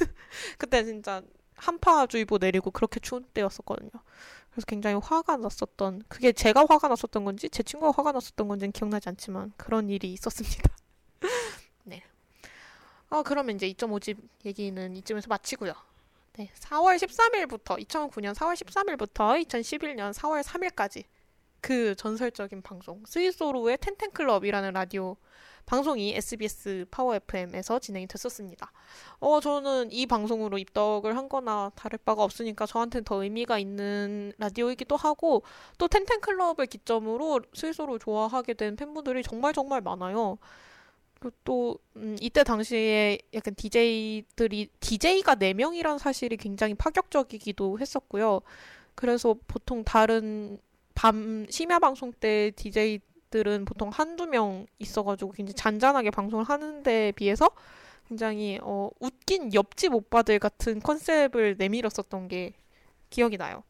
그때 0.58 0.84
진짜 0.84 1.22
한파주의보 1.56 2.38
내리고 2.38 2.70
그렇게 2.70 3.00
추운 3.00 3.24
때였었거든요. 3.34 3.90
그래서 4.60 4.66
굉장히 4.66 5.00
화가 5.02 5.38
났었던 5.38 6.02
그게 6.08 6.32
제가 6.32 6.66
화가 6.68 6.88
났었던 6.88 7.24
건지 7.24 7.48
제 7.48 7.62
친구가 7.62 7.92
화가 7.96 8.12
났었던 8.12 8.46
건지는 8.46 8.72
기억나지 8.72 9.08
않지만 9.08 9.52
그런 9.56 9.88
일이 9.88 10.12
있었습니다. 10.12 10.62
네. 11.84 12.02
어, 13.08 13.22
그러면 13.22 13.56
이제 13.56 13.66
2.5집 13.72 14.18
얘기는 14.44 14.96
이쯤에서 14.96 15.28
마치고요. 15.28 15.72
네. 16.36 16.50
4월 16.54 16.96
13일부터 16.96 17.82
2009년 17.86 18.34
4월 18.34 18.54
13일부터 18.54 19.42
2011년 19.46 20.12
4월 20.12 20.42
3일까지 20.42 21.04
그 21.62 21.94
전설적인 21.94 22.60
방송 22.62 23.02
스위스로의 23.06 23.78
텐텐클럽이라는 23.78 24.72
라디오 24.74 25.16
방송이 25.70 26.16
SBS 26.16 26.86
파워 26.90 27.14
FM에서 27.14 27.78
진행이 27.78 28.08
됐었습니다. 28.08 28.72
어, 29.20 29.38
저는 29.38 29.92
이 29.92 30.04
방송으로 30.04 30.58
입덕을 30.58 31.16
한 31.16 31.28
거나 31.28 31.70
다를 31.76 31.96
바가 32.04 32.24
없으니까 32.24 32.66
저한테는 32.66 33.04
더 33.04 33.22
의미가 33.22 33.60
있는 33.60 34.32
라디오이기도 34.38 34.96
하고 34.96 35.44
또 35.78 35.86
텐텐클럽을 35.86 36.66
기점으로 36.66 37.42
스위스로 37.54 38.00
좋아하게 38.00 38.54
된 38.54 38.74
팬분들이 38.74 39.22
정말 39.22 39.52
정말 39.52 39.80
많아요. 39.80 40.38
또 41.44 41.78
음, 41.94 42.16
이때 42.20 42.42
당시에 42.42 43.18
약간 43.32 43.54
DJ들이 43.54 44.70
DJ가 44.80 45.36
4명이란 45.36 45.98
사실이 45.98 46.36
굉장히 46.36 46.74
파격적이기도 46.74 47.78
했었고요. 47.78 48.40
그래서 48.96 49.36
보통 49.46 49.84
다른 49.84 50.58
밤 50.96 51.46
심야 51.48 51.78
방송 51.78 52.12
때 52.12 52.50
DJ 52.56 52.98
들은 53.30 53.64
보통 53.64 53.90
한두 53.90 54.26
명 54.26 54.66
있어가지고 54.78 55.32
굉장히 55.32 55.54
잔잔하게 55.54 56.10
방송을 56.10 56.44
하는데 56.44 57.12
비해서 57.12 57.50
굉장히 58.08 58.58
어, 58.62 58.90
웃긴 59.00 59.54
옆집 59.54 59.94
오빠들 59.94 60.38
같은 60.38 60.80
컨셉을 60.80 61.56
내밀었었던 61.58 62.28
게 62.28 62.54
기억이 63.10 63.36
나요. 63.38 63.62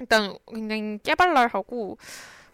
일단 0.00 0.36
굉장히 0.52 0.98
깨발랄하고 1.02 1.98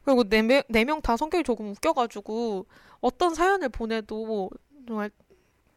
그리고 0.04 0.24
네 0.28 0.42
명 0.84 1.00
다 1.02 1.16
성격이 1.16 1.44
조금 1.44 1.70
웃겨가지고 1.70 2.66
어떤 3.00 3.34
사연을 3.34 3.68
보내도 3.70 4.50
정말 4.86 5.10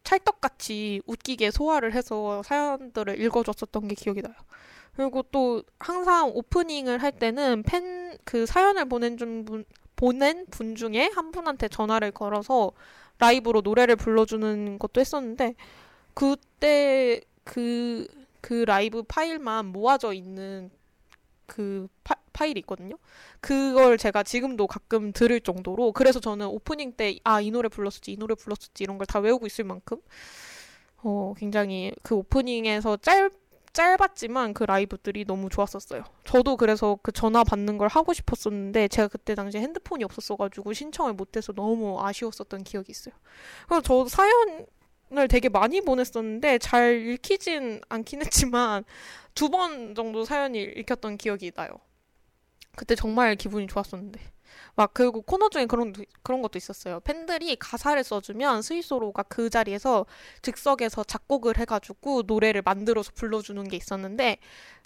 찰떡같이 0.04 1.02
웃기게 1.06 1.52
소화를 1.52 1.94
해서 1.94 2.44
사연들을 2.44 3.20
읽어줬었던 3.22 3.88
게 3.88 3.96
기억이 3.96 4.22
나요. 4.22 4.34
그리고 4.96 5.24
또 5.32 5.64
항상 5.80 6.30
오프닝을 6.34 7.02
할 7.02 7.12
때는 7.12 7.64
팬 7.64 8.04
그 8.26 8.46
사연을 8.46 8.86
보낸 8.86 9.16
분 9.46 9.66
보낸 10.04 10.46
분 10.48 10.76
중에 10.76 11.10
한 11.16 11.32
분한테 11.32 11.70
전화를 11.70 12.12
걸어서 12.12 12.72
라이브로 13.20 13.62
노래를 13.62 13.96
불러주는 13.96 14.78
것도 14.80 15.00
했었는데 15.02 15.56
그때 16.14 17.22
그그 17.46 18.08
그 18.42 18.54
라이브 18.68 19.04
파일만 19.04 19.68
모아져 19.68 20.12
있는 20.14 20.70
그 21.46 21.88
파, 22.04 22.16
파일이 22.34 22.60
있거든요. 22.62 22.98
그걸 23.42 23.98
제가 23.98 24.24
지금도 24.24 24.68
가끔 24.68 25.14
들을 25.14 25.40
정도로 25.42 25.94
그래서 25.94 26.20
저는 26.20 26.48
오프닝 26.48 26.94
때 26.94 27.20
아 27.26 27.42
이 27.42 27.52
노래 27.52 27.70
불렀었지 27.70 28.12
이 28.14 28.18
노래 28.18 28.36
불렀었지 28.36 28.84
이런 28.84 28.98
걸 28.98 29.06
다 29.08 29.20
외우고 29.20 29.46
있을 29.48 29.64
만큼 29.66 29.98
어 31.04 31.34
굉장히 31.38 31.92
그 32.04 32.16
오프닝에서 32.16 32.98
짧 32.98 33.32
짧았지만 33.74 34.54
그 34.54 34.64
라이브들이 34.64 35.26
너무 35.26 35.50
좋았었어요. 35.50 36.04
저도 36.26 36.58
그래서 36.58 36.98
그 37.02 37.12
전화 37.12 37.44
받는 37.44 37.78
걸 37.80 37.88
하고 37.88 38.14
싶었었는데 38.14 38.88
제가 38.88 39.08
그때 39.08 39.36
당시에 39.36 39.62
핸드폰이 39.62 40.04
없었어가지고 40.04 40.74
신청을 40.74 41.14
못해서 41.14 41.54
너무 41.54 42.00
아쉬웠었던 42.02 42.64
기억이 42.64 42.92
있어요. 42.92 43.16
그래서 43.68 43.82
저 43.82 44.06
사연을 44.08 45.28
되게 45.28 45.50
많이 45.50 45.82
보냈었는데 45.82 46.60
잘 46.60 47.02
읽히진 47.08 47.82
않긴 47.90 48.22
했지만 48.22 48.84
두 49.36 49.50
번 49.50 49.96
정도 49.96 50.26
사연이 50.26 50.62
읽혔던 50.62 51.18
기억이 51.18 51.52
나요. 51.52 51.70
그때 52.76 52.96
정말 52.96 53.36
기분이 53.36 53.68
좋았었는데. 53.68 54.33
막 54.76 54.92
그리고 54.94 55.22
코너 55.22 55.50
중에 55.50 55.66
그런 55.68 55.94
그런 56.24 56.42
것도 56.42 56.58
있었어요. 56.58 57.00
팬들이 57.02 57.56
가사를 57.56 58.04
써주면 58.04 58.62
스윗소로우가 58.64 59.24
그 59.24 59.50
자리에서 59.50 60.06
즉석에서 60.42 61.04
작곡을 61.04 61.58
해가지고 61.58 62.24
노래를 62.26 62.64
만들어서 62.64 63.12
불러주는 63.16 63.64
게 63.68 63.78
있었는데 63.78 64.38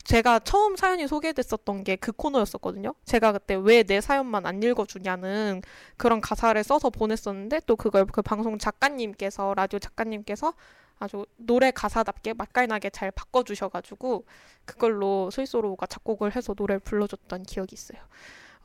제가 0.03 0.39
처음 0.39 0.75
사연이 0.75 1.07
소개됐었던 1.07 1.83
게 1.83 1.97
그 1.97 2.11
코너였었거든요. 2.11 2.93
제가 3.05 3.31
그때 3.33 3.55
왜 3.55 3.83
내 3.83 4.01
사연만 4.01 4.45
안 4.45 4.61
읽어주냐는 4.61 5.61
그런 5.97 6.19
가사를 6.21 6.61
써서 6.63 6.89
보냈었는데 6.89 7.61
또 7.65 7.75
그걸 7.75 8.05
그 8.05 8.21
방송 8.21 8.57
작가님께서 8.57 9.53
라디오 9.55 9.79
작가님께서 9.79 10.53
아주 10.99 11.25
노래 11.37 11.71
가사답게 11.71 12.33
맛깔나게 12.33 12.89
잘 12.89 13.11
바꿔주셔가지고 13.11 14.25
그걸로 14.65 15.29
스윗소로우가 15.31 15.85
작곡을 15.85 16.35
해서 16.35 16.53
노래를 16.57 16.79
불러줬던 16.81 17.43
기억이 17.43 17.73
있어요. 17.73 17.99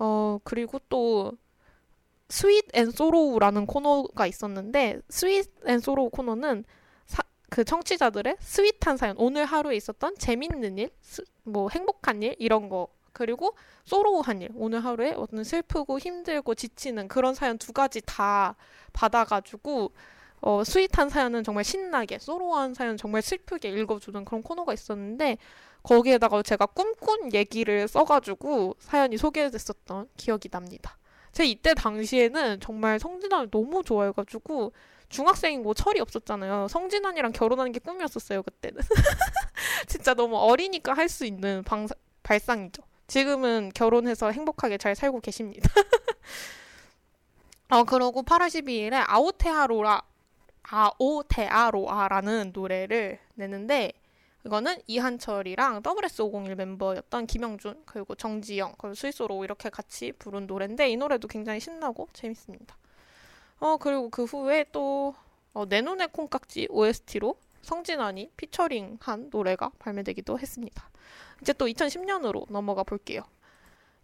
어, 0.04 0.40
그리고 0.42 0.80
또 0.88 1.32
Sweet 2.28 2.76
and 2.76 2.90
Sorrow라는 2.90 3.66
코너가 3.66 4.26
있었는데 4.26 5.00
Sweet 5.08 5.48
and 5.64 5.78
Sorrow 5.78 6.10
코너는 6.10 6.64
사, 7.06 7.22
그 7.48 7.64
청취자들의 7.64 8.36
sweet한 8.40 8.96
사연, 8.96 9.14
오늘 9.16 9.44
하루에 9.44 9.76
있었던 9.76 10.16
재밌는 10.18 10.78
일, 10.78 10.90
스, 11.00 11.22
뭐 11.44 11.68
행복한 11.68 12.20
일 12.24 12.34
이런 12.40 12.68
거 12.68 12.88
그리고 13.12 13.54
sorrow한 13.84 14.42
일, 14.42 14.50
오늘 14.56 14.84
하루에 14.84 15.12
어떤 15.12 15.44
슬프고 15.44 16.00
힘들고 16.00 16.56
지치는 16.56 17.06
그런 17.06 17.34
사연 17.34 17.56
두 17.56 17.72
가지 17.72 18.00
다 18.04 18.56
받아가지고 18.92 19.92
어, 20.42 20.64
스윗한 20.64 21.08
사연은 21.08 21.44
정말 21.44 21.62
신나게, 21.64 22.18
소로우한 22.18 22.74
사연은 22.74 22.96
정말 22.96 23.22
슬프게 23.22 23.68
읽어주는 23.70 24.24
그런 24.24 24.42
코너가 24.42 24.72
있었는데 24.74 25.38
거기에다가 25.84 26.42
제가 26.42 26.66
꿈꾼 26.66 27.32
얘기를 27.32 27.86
써가지고 27.88 28.76
사연이 28.80 29.16
소개됐었던 29.16 30.08
기억이 30.16 30.48
납니다. 30.48 30.98
제 31.32 31.44
이때 31.46 31.74
당시에는 31.74 32.60
정말 32.60 32.98
성진환을 32.98 33.50
너무 33.50 33.82
좋아해가지고 33.84 34.72
중학생이고 35.08 35.74
철이 35.74 36.00
없었잖아요. 36.00 36.68
성진환이랑 36.68 37.32
결혼하는 37.32 37.72
게 37.72 37.78
꿈이었었어요, 37.78 38.42
그때는. 38.42 38.80
진짜 39.86 40.14
너무 40.14 40.36
어리니까 40.36 40.94
할 40.94 41.08
수 41.08 41.24
있는 41.24 41.62
방사, 41.64 41.94
발상이죠. 42.22 42.82
지금은 43.06 43.70
결혼해서 43.74 44.30
행복하게 44.32 44.78
잘 44.78 44.96
살고 44.96 45.20
계십니다. 45.20 45.70
어, 47.70 47.84
그러고 47.84 48.22
8월 48.22 48.48
12일에 48.48 49.04
아오테아로라, 49.06 50.02
아오테아로아라는 50.64 52.52
노래를 52.54 53.18
내는데, 53.34 53.92
이거는 54.44 54.78
이한철이랑 54.86 55.82
WS501 55.82 56.56
멤버였던 56.56 57.26
김영준 57.26 57.82
그리고 57.86 58.14
정지영 58.14 58.74
그리고 58.76 58.94
스위스로 58.94 59.44
이렇게 59.44 59.70
같이 59.70 60.12
부른 60.12 60.46
노래인데 60.46 60.90
이 60.90 60.96
노래도 60.96 61.28
굉장히 61.28 61.60
신나고 61.60 62.08
재밌습니다. 62.12 62.76
어 63.60 63.76
그리고 63.76 64.10
그 64.10 64.24
후에 64.24 64.64
또 64.72 65.14
어, 65.54 65.66
내 65.68 65.80
눈의 65.80 66.08
콩깍지 66.08 66.68
OST로 66.70 67.36
성진환이 67.62 68.32
피처링한 68.36 69.28
노래가 69.30 69.70
발매되기도 69.78 70.38
했습니다. 70.38 70.90
이제 71.40 71.52
또 71.52 71.66
2010년으로 71.66 72.50
넘어가 72.50 72.82
볼게요. 72.82 73.22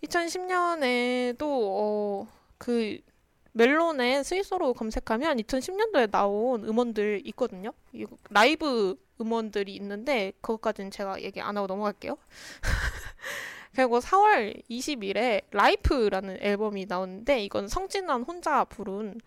2010년에도 0.05 1.43
어, 1.43 2.29
그 2.59 3.01
멜론에 3.59 4.23
스윗소로우 4.23 4.73
검색하면 4.73 5.39
2010년도에 5.39 6.13
나온 6.13 6.65
음원들 6.65 7.23
있거든요. 7.27 7.73
라이브 8.31 8.97
음원들이 9.21 9.75
있는데 9.75 10.33
그것까지는 10.41 10.93
제가 10.93 11.21
얘기 11.23 11.41
안 11.41 11.57
하고 11.57 11.67
넘어갈게요. 11.67 12.17
그리고 13.75 13.99
4월 13.99 14.63
20일에 14.71 15.43
Life라는 15.51 16.39
앨범이 16.41 16.87
나오는데 16.87 17.43
이건 17.45 17.67
성진환 17.67 18.23
혼자 18.23 18.65
부른 18.65 19.21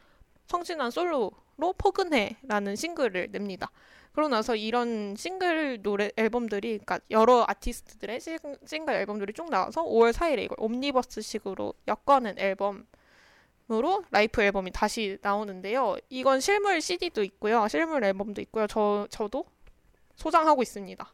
성진환 0.47 0.91
솔로로 0.91 1.73
포근해라는 1.77 2.77
싱글을 2.77 3.27
냅니다. 3.31 3.69
그러고 4.13 4.29
나서 4.29 4.55
이런 4.55 5.15
싱글 5.17 5.81
노래 5.81 6.09
앨범들이 6.15 6.79
그러니까 6.79 6.99
여러 7.11 7.43
아티스트들의 7.49 8.21
싱글 8.65 8.93
앨범들이 8.93 9.33
쭉 9.33 9.49
나와서 9.49 9.83
5월 9.83 10.13
4일에 10.13 10.43
이걸 10.43 10.55
옴니버스식으로 10.57 11.73
엮어낸 11.87 12.39
앨범 12.39 12.85
으로 13.71 14.03
Life 14.11 14.41
앨범이 14.41 14.71
다시 14.71 15.17
나오는데요. 15.21 15.95
이건 16.09 16.41
실물 16.41 16.81
CD도 16.81 17.23
있고요. 17.23 17.67
실물 17.69 18.03
앨범도 18.03 18.41
있고요. 18.41 18.67
저 18.67 19.07
저도 19.09 19.45
소장하고 20.15 20.61
있습니다. 20.61 21.13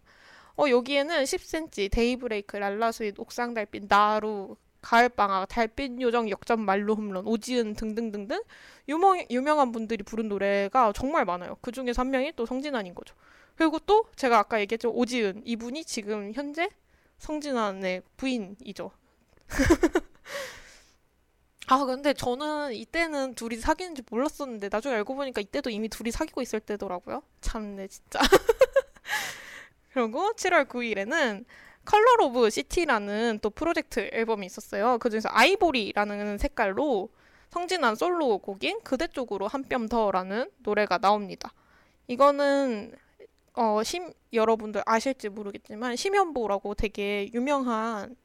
어, 0.57 0.69
여기에는 0.69 1.23
10cm, 1.23 1.91
데이브레이크, 1.91 2.57
랄라스윗, 2.57 3.19
옥상 3.19 3.53
달빛, 3.53 3.87
나루, 3.87 4.55
가을방학, 4.81 5.47
달빛 5.49 6.01
요정, 6.01 6.29
역전 6.31 6.61
만루 6.61 6.95
홈런, 6.95 7.27
오지은 7.27 7.75
등등등등 7.75 8.41
유명, 8.87 9.23
유명한 9.29 9.71
분들이 9.71 10.03
부른 10.03 10.27
노래가 10.27 10.93
정말 10.93 11.25
많아요. 11.25 11.57
그 11.61 11.71
중에서 11.71 12.01
한 12.01 12.09
명이 12.09 12.33
또 12.35 12.47
성진환인 12.47 12.95
거죠. 12.95 13.13
그리고 13.55 13.77
또 13.79 14.05
제가 14.15 14.39
아까 14.39 14.59
얘기했죠. 14.59 14.89
오지은. 14.91 15.43
이분이 15.45 15.85
지금 15.85 16.31
현재 16.33 16.69
성진환의 17.19 18.01
부인이죠. 18.17 18.91
아, 21.69 21.83
근데 21.85 22.13
저는 22.13 22.73
이때는 22.73 23.35
둘이 23.35 23.57
사귀는지 23.57 24.03
몰랐었는데 24.09 24.69
나중에 24.71 24.95
알고 24.95 25.15
보니까 25.15 25.41
이때도 25.41 25.69
이미 25.69 25.89
둘이 25.89 26.11
사귀고 26.11 26.41
있을 26.41 26.59
때더라고요. 26.61 27.23
참네, 27.41 27.87
진짜. 27.87 28.19
그리고 29.93 30.31
7월 30.33 30.67
9일에는 30.67 31.45
Color 31.85 32.25
of 32.25 32.49
City라는 32.49 33.39
또 33.41 33.49
프로젝트 33.49 34.09
앨범이 34.13 34.45
있었어요. 34.45 34.97
그중에서 34.99 35.29
아이보리라는 35.31 36.37
색깔로 36.37 37.09
성진환 37.49 37.95
솔로 37.95 38.37
곡인 38.39 38.81
그대 38.83 39.07
쪽으로 39.07 39.47
한 39.47 39.63
뼘 39.63 39.87
더라는 39.89 40.49
노래가 40.59 40.97
나옵니다. 40.99 41.53
이거는 42.07 42.93
어, 43.55 43.83
심, 43.83 44.13
여러분들 44.33 44.83
아실지 44.85 45.29
모르겠지만 45.29 45.95
심현보라고 45.95 46.75
되게 46.75 47.29
유명한 47.33 48.15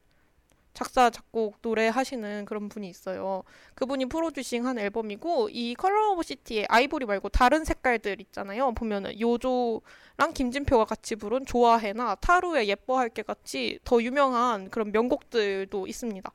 작사, 0.75 1.11
작곡, 1.11 1.61
노래 1.63 1.89
하시는 1.89 2.45
그런 2.45 2.69
분이 2.69 2.89
있어요. 2.89 3.43
그분이 3.75 4.07
프로듀싱 4.07 4.67
한 4.67 4.79
앨범이고, 4.79 5.51
이 5.51 5.75
Color 5.75 6.13
of 6.13 6.23
City의 6.23 6.67
아이보리 6.69 7.07
말고 7.07 7.29
다른 7.29 7.65
색깔들 7.65 8.21
있잖아요. 8.23 8.73
보면은 8.73 9.21
요조랑 9.21 10.33
김진표가 10.35 10.87
같이 10.87 11.17
부른 11.17 11.45
좋아해나 11.47 12.15
타루의 12.17 12.69
예뻐할게 12.69 13.23
같이 13.23 13.79
더 13.85 14.03
유명한 14.03 14.71
그런 14.71 14.93
명곡들도 14.93 15.87
있습니다. 15.87 16.33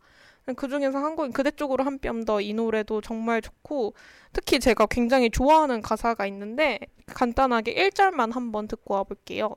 그 0.55 0.69
중에서 0.69 0.97
한 0.99 1.15
곡인 1.15 1.33
그대 1.33 1.51
쪽으로 1.51 1.83
한 1.83 1.99
뼘 1.99 2.23
더 2.23 2.39
이 2.39 2.53
노래도 2.53 3.01
정말 3.01 3.41
좋고, 3.41 3.93
특히 4.33 4.59
제가 4.59 4.85
굉장히 4.85 5.29
좋아하는 5.29 5.81
가사가 5.81 6.25
있는데, 6.27 6.79
간단하게 7.07 7.73
1절만 7.89 8.31
한번 8.33 8.67
듣고 8.67 8.93
와볼게요. 8.93 9.55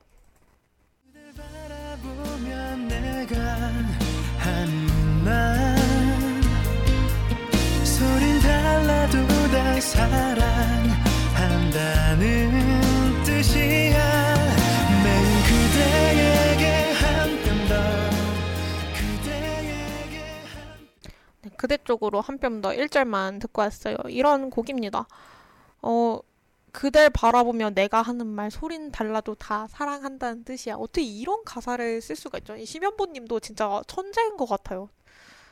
한... 4.40 4.90
네, 21.42 21.50
그대 21.56 21.78
쪽으로 21.84 22.20
한 22.20 22.38
뼘 22.38 22.60
더 22.60 22.70
1절만 22.70 23.40
듣고 23.40 23.62
왔어요. 23.62 23.96
이런 24.08 24.50
곡입니다. 24.50 25.06
어, 25.82 26.18
그댈 26.72 27.10
바라보며 27.10 27.70
내가 27.70 28.02
하는 28.02 28.26
말 28.26 28.50
소린 28.50 28.90
달라도 28.92 29.34
다 29.34 29.66
사랑한다는 29.68 30.44
뜻이야. 30.44 30.74
어떻게 30.76 31.02
이런 31.02 31.44
가사를 31.44 32.00
쓸 32.00 32.16
수가 32.16 32.38
있죠? 32.38 32.56
이 32.56 32.64
심연보님도 32.64 33.40
진짜 33.40 33.82
천재인 33.86 34.36
것 34.36 34.46
같아요. 34.46 34.88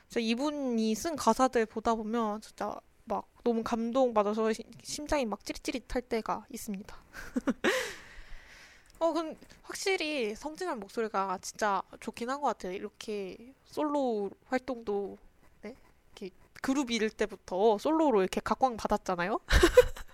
진짜 0.08 0.20
이분이 0.20 0.94
쓴 0.94 1.16
가사들 1.16 1.66
보다 1.66 1.94
보면 1.94 2.40
진짜 2.42 2.76
막 3.04 3.26
너무 3.44 3.62
감동받아서 3.64 4.52
심장이 4.82 5.26
막 5.26 5.44
찌릿찌릿할 5.44 6.02
때가 6.02 6.46
있습니다. 6.50 6.96
어, 9.00 9.12
근 9.12 9.36
확실히 9.62 10.34
성진한 10.34 10.80
목소리가 10.80 11.38
진짜 11.40 11.82
좋긴 12.00 12.30
한 12.30 12.40
것 12.40 12.48
같아요. 12.48 12.72
이렇게 12.72 13.36
솔로 13.64 14.30
활동도 14.46 15.18
네? 15.62 15.74
이렇게 16.16 16.34
그룹 16.62 16.90
일 16.90 17.10
때부터 17.10 17.78
솔로로 17.78 18.20
이렇게 18.22 18.40
각광 18.42 18.76
받았잖아요. 18.76 19.40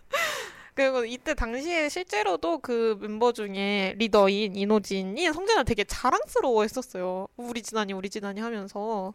그리고 0.74 1.04
이때 1.04 1.34
당시에 1.34 1.88
실제로도 1.88 2.58
그 2.58 2.98
멤버 3.00 3.32
중에 3.32 3.94
리더인 3.96 4.56
이노진이 4.56 5.32
성진아 5.32 5.62
되게 5.62 5.84
자랑스러워 5.84 6.62
했었어요. 6.62 7.28
우리 7.36 7.62
진아니, 7.62 7.92
우리 7.92 8.10
진아니 8.10 8.40
하면서. 8.40 9.12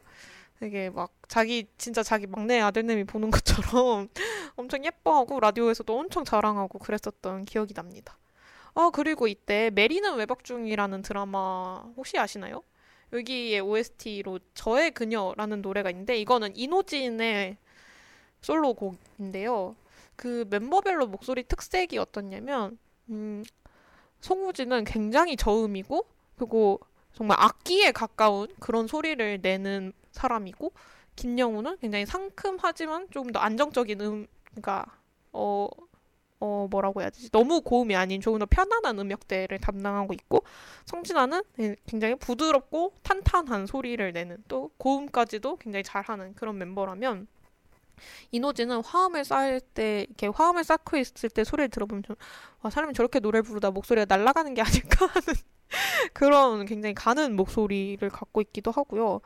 되게 0.60 0.90
막 0.90 1.12
자기, 1.30 1.68
진짜 1.78 2.04
자기 2.04 2.28
막내 2.28 2.60
아들내미 2.60 3.06
보는 3.06 3.32
것처럼 3.32 4.10
엄청 4.58 4.84
예뻐하고 4.84 5.40
라디오에서도 5.40 5.98
엄청 5.98 6.26
자랑하고 6.26 6.80
그랬었던 6.80 7.46
기억이 7.46 7.74
납니다. 7.74 8.18
아, 8.76 8.90
그리고 8.94 9.28
이때 9.28 9.70
메리는 9.74 10.16
외박 10.16 10.44
중이라는 10.44 11.02
드라마 11.02 11.84
혹시 11.96 12.18
아시나요? 12.18 12.64
여기에 13.14 13.60
OST로 13.60 14.40
저의 14.54 14.92
그녀라는 14.92 15.62
노래가 15.62 15.90
있는데 15.92 16.18
이거는 16.18 16.56
이노진의 16.56 17.58
솔로곡인데요. 18.42 19.76
그 20.20 20.46
멤버별로 20.50 21.08
목소리 21.08 21.44
특색이 21.44 21.98
어떻냐면 21.98 22.78
음, 23.08 23.42
송우진은 24.20 24.84
굉장히 24.84 25.38
저음이고 25.38 26.06
그리고 26.36 26.82
정말 27.14 27.38
악기에 27.40 27.94
가까운 27.94 28.50
그런 28.60 28.86
소리를 28.86 29.40
내는 29.42 29.94
사람이고 30.12 30.74
김영우는 31.16 31.78
굉장히 31.78 32.06
상큼하지만 32.06 33.08
조금 33.12 33.32
더 33.32 33.40
안정적인 33.40 34.02
음 34.02 34.28
그러니까 34.48 34.86
어, 35.32 35.70
어 36.42 36.68
뭐라고 36.70 37.00
해야 37.00 37.10
되지? 37.10 37.32
너무 37.32 37.62
고음이 37.62 37.96
아닌 37.96 38.20
조금 38.20 38.40
더 38.40 38.46
편안한 38.46 39.00
음역대를 39.00 39.60
담당하고 39.60 40.12
있고 40.12 40.44
성진아는 40.84 41.44
굉장히 41.88 42.16
부드럽고 42.16 42.92
탄탄한 43.04 43.68
소리를 43.68 44.12
내는 44.12 44.44
또 44.50 44.70
고음까지도 44.80 45.56
굉장히 45.56 45.84
잘하는 45.84 46.34
그런 46.36 46.58
멤버라면 46.58 47.28
이노지는 48.32 48.84
화음을 48.84 49.26
쌓을 49.26 49.62
때 49.62 50.06
이렇게 50.08 50.28
화음을 50.28 50.64
쌓고 50.64 50.98
있을 50.98 51.30
때 51.30 51.44
소리를 51.44 51.70
들어보면 51.70 52.04
좀, 52.04 52.16
와 52.62 52.70
사람이 52.70 52.94
저렇게 52.94 53.20
노래 53.20 53.42
부르다 53.42 53.72
목소리가 53.72 54.06
날아가는 54.06 54.54
게 54.54 54.62
아닐까 54.62 55.08
하는 55.14 55.38
그런 56.14 56.66
굉장히 56.66 56.94
가는 56.96 57.36
목소리를 57.36 58.08
갖고 58.10 58.42
있기도 58.42 58.72
하고요. 58.72 59.22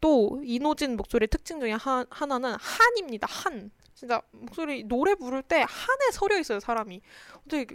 또 0.00 0.40
이노진 0.44 0.96
목소리의 0.96 1.28
특징 1.28 1.60
중에 1.60 1.72
하, 1.72 2.04
하나는 2.10 2.54
한입니다. 2.58 3.28
한. 3.30 3.70
진짜 3.94 4.20
목소리 4.32 4.82
노래 4.84 5.14
부를 5.14 5.42
때 5.42 5.58
한에 5.60 6.10
서려 6.12 6.38
있어요 6.38 6.60
사람이. 6.60 7.00
어떻게 7.46 7.66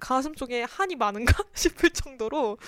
가슴 0.00 0.34
속에 0.34 0.62
한이 0.64 0.96
많은가 0.96 1.44
싶을 1.54 1.90
정도로 1.90 2.58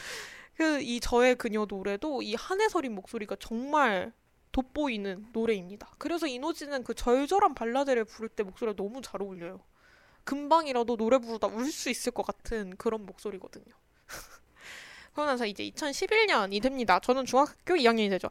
그 0.61 0.81
이 0.83 1.01
저의 1.01 1.37
그녀 1.37 1.65
노래도 1.67 2.21
이 2.21 2.35
한에 2.35 2.69
서린 2.69 2.95
목소리가 2.95 3.37
정말 3.41 4.13
돋보이는 4.53 5.29
노래입니다. 5.33 5.91
그래서 5.99 6.27
이노지는 6.27 6.85
그 6.85 6.95
절절한 6.95 7.55
발라드를 7.55 8.05
부를 8.05 8.29
때 8.29 8.43
목소리가 8.43 8.77
너무 8.77 9.01
잘 9.03 9.23
어울려요. 9.23 9.61
금방이라도 10.25 10.97
노래 10.97 11.19
부르다 11.19 11.47
울 11.49 11.71
수 11.71 11.91
있을 11.91 12.13
것 12.13 12.25
같은 12.27 12.77
그런 12.77 13.07
목소리거든요. 13.07 13.75
그러면서 15.15 15.47
이제 15.47 15.69
2011년이 15.71 16.63
됩니다. 16.63 17.01
저는 17.01 17.25
중학교 17.27 17.75
2학년이 17.75 18.11
되죠. 18.11 18.29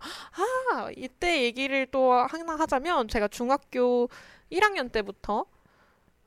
아, 0.72 0.90
이때 0.96 1.44
얘기를 1.44 1.86
또 1.88 2.14
하나 2.14 2.56
하자면 2.56 3.08
제가 3.08 3.28
중학교 3.28 4.10
1학년 4.52 4.92
때부터 4.92 5.46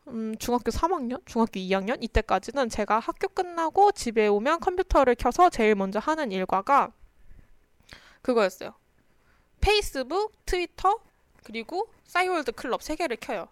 음, 0.08 0.34
중학교 0.38 0.70
3학년, 0.70 1.22
중학교 1.26 1.60
2학년 1.60 2.02
이때까지는 2.02 2.68
제가 2.68 2.98
학교 2.98 3.28
끝나고 3.28 3.92
집에 3.92 4.26
오면 4.26 4.60
컴퓨터를 4.60 5.14
켜서 5.14 5.48
제일 5.48 5.74
먼저 5.76 5.98
하는 6.00 6.32
일과가 6.32 6.92
그거였어요. 8.22 8.74
페이스북, 9.62 10.32
트위터, 10.44 10.98
그리고 11.44 11.88
싸이월드 12.04 12.52
클럽 12.52 12.82
세 12.82 12.96
개를 12.96 13.16
켜요. 13.16 13.48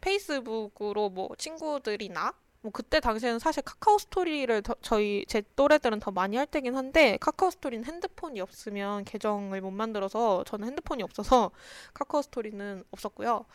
페이스북으로 0.00 1.08
뭐 1.08 1.30
친구들이나 1.38 2.34
뭐 2.62 2.72
그때 2.72 3.00
당시에는 3.00 3.38
사실 3.38 3.62
카카오 3.62 3.98
스토리를 3.98 4.62
더, 4.62 4.74
저희 4.82 5.24
제 5.26 5.42
또래들은 5.56 6.00
더 6.00 6.10
많이 6.10 6.36
할 6.36 6.46
때긴 6.46 6.76
한데 6.76 7.16
카카오 7.20 7.50
스토리는 7.50 7.84
핸드폰이 7.84 8.40
없으면 8.40 9.04
계정을 9.04 9.60
못 9.60 9.70
만들어서 9.70 10.44
저는 10.44 10.66
핸드폰이 10.68 11.02
없어서 11.02 11.52
카카오 11.94 12.22
스토리는 12.22 12.84
없었고요. 12.90 13.46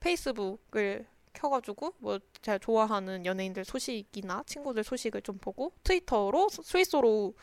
페이스북을 0.00 1.06
켜가지고 1.34 1.94
뭐 1.98 2.18
제가 2.40 2.58
좋아하는 2.58 3.24
연예인들 3.26 3.64
소식이나 3.64 4.44
친구들 4.46 4.82
소식을 4.82 5.22
좀 5.22 5.38
보고 5.38 5.72
트위터로 5.84 6.48
스위스로 6.48 7.34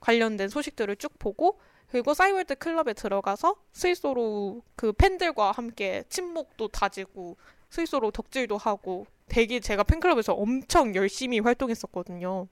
관련된 0.00 0.48
소식들을 0.48 0.96
쭉 0.96 1.18
보고 1.18 1.58
그리고 1.94 2.12
사이월드 2.12 2.56
클럽에 2.56 2.92
들어가서 2.92 3.54
스위스로 3.72 4.62
그 4.74 4.92
팬들과 4.92 5.52
함께 5.52 6.02
친목도 6.08 6.66
다지고 6.66 7.36
스위스로 7.70 8.10
덕질도 8.10 8.56
하고 8.56 9.06
되게 9.28 9.60
제가 9.60 9.84
팬클럽에서 9.84 10.32
엄청 10.32 10.96
열심히 10.96 11.38
활동했었거든요. 11.38 12.48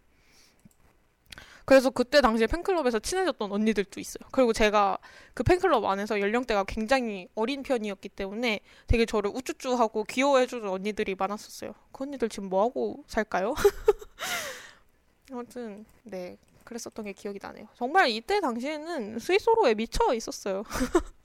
그래서 1.64 1.90
그때 1.90 2.20
당시에 2.20 2.46
팬클럽에서 2.46 3.00
친해졌던 3.00 3.50
언니들도 3.50 3.98
있어요. 3.98 4.28
그리고 4.30 4.52
제가 4.52 4.98
그 5.34 5.42
팬클럽 5.42 5.84
안에서 5.86 6.20
연령대가 6.20 6.62
굉장히 6.62 7.26
어린 7.34 7.64
편이었기 7.64 8.10
때문에 8.10 8.60
되게 8.86 9.04
저를 9.04 9.32
우쭈쭈하고 9.34 10.04
귀여워해주는 10.04 10.68
언니들이 10.68 11.16
많았었어요. 11.16 11.74
그 11.90 12.04
언니들 12.04 12.28
지금 12.28 12.48
뭐하고 12.48 13.02
살까요? 13.08 13.54
아무튼 15.32 15.84
네 16.04 16.38
그랬었던 16.72 17.04
게 17.04 17.12
기억이 17.12 17.38
나네요. 17.40 17.66
정말 17.74 18.10
이때 18.10 18.40
당시에는 18.40 19.18
스위스로에 19.18 19.74
미쳐 19.74 20.14
있었어요. 20.14 20.64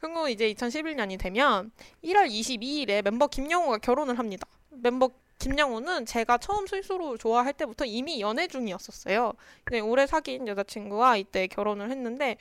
그리고 0.00 0.28
이제 0.28 0.52
2011년이 0.52 1.18
되면 1.18 1.70
1월 2.04 2.28
22일에 2.30 3.02
멤버 3.02 3.26
김영우가 3.26 3.78
결혼을 3.78 4.18
합니다. 4.18 4.46
멤버 4.70 5.10
김영우는 5.38 6.06
제가 6.06 6.38
처음 6.38 6.66
스위스로 6.66 7.16
좋아할 7.16 7.52
때부터 7.52 7.84
이미 7.84 8.20
연애 8.20 8.46
중이었었어요. 8.46 9.32
근데 9.64 9.80
오래 9.80 10.06
사귄 10.06 10.46
여자친구와 10.46 11.16
이때 11.16 11.46
결혼을 11.46 11.90
했는데, 11.90 12.36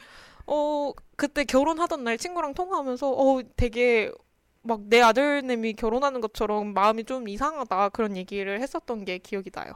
어, 0.45 0.91
그때 1.15 1.45
결혼하던 1.45 2.03
날 2.03 2.17
친구랑 2.17 2.53
통화하면서, 2.53 3.09
어, 3.09 3.41
되게 3.55 4.11
막 4.61 4.81
내 4.89 5.01
아들내미 5.01 5.73
결혼하는 5.73 6.21
것처럼 6.21 6.73
마음이 6.73 7.05
좀 7.05 7.27
이상하다 7.27 7.89
그런 7.89 8.17
얘기를 8.17 8.61
했었던 8.61 9.05
게 9.05 9.17
기억이 9.17 9.51
나요. 9.51 9.73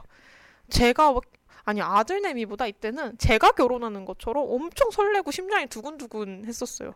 제가 0.70 1.14
아니 1.64 1.80
아들내미보다 1.80 2.66
이때는 2.66 3.18
제가 3.18 3.52
결혼하는 3.52 4.04
것처럼 4.04 4.46
엄청 4.48 4.90
설레고 4.90 5.30
심장이 5.30 5.66
두근두근 5.66 6.44
했었어요. 6.46 6.94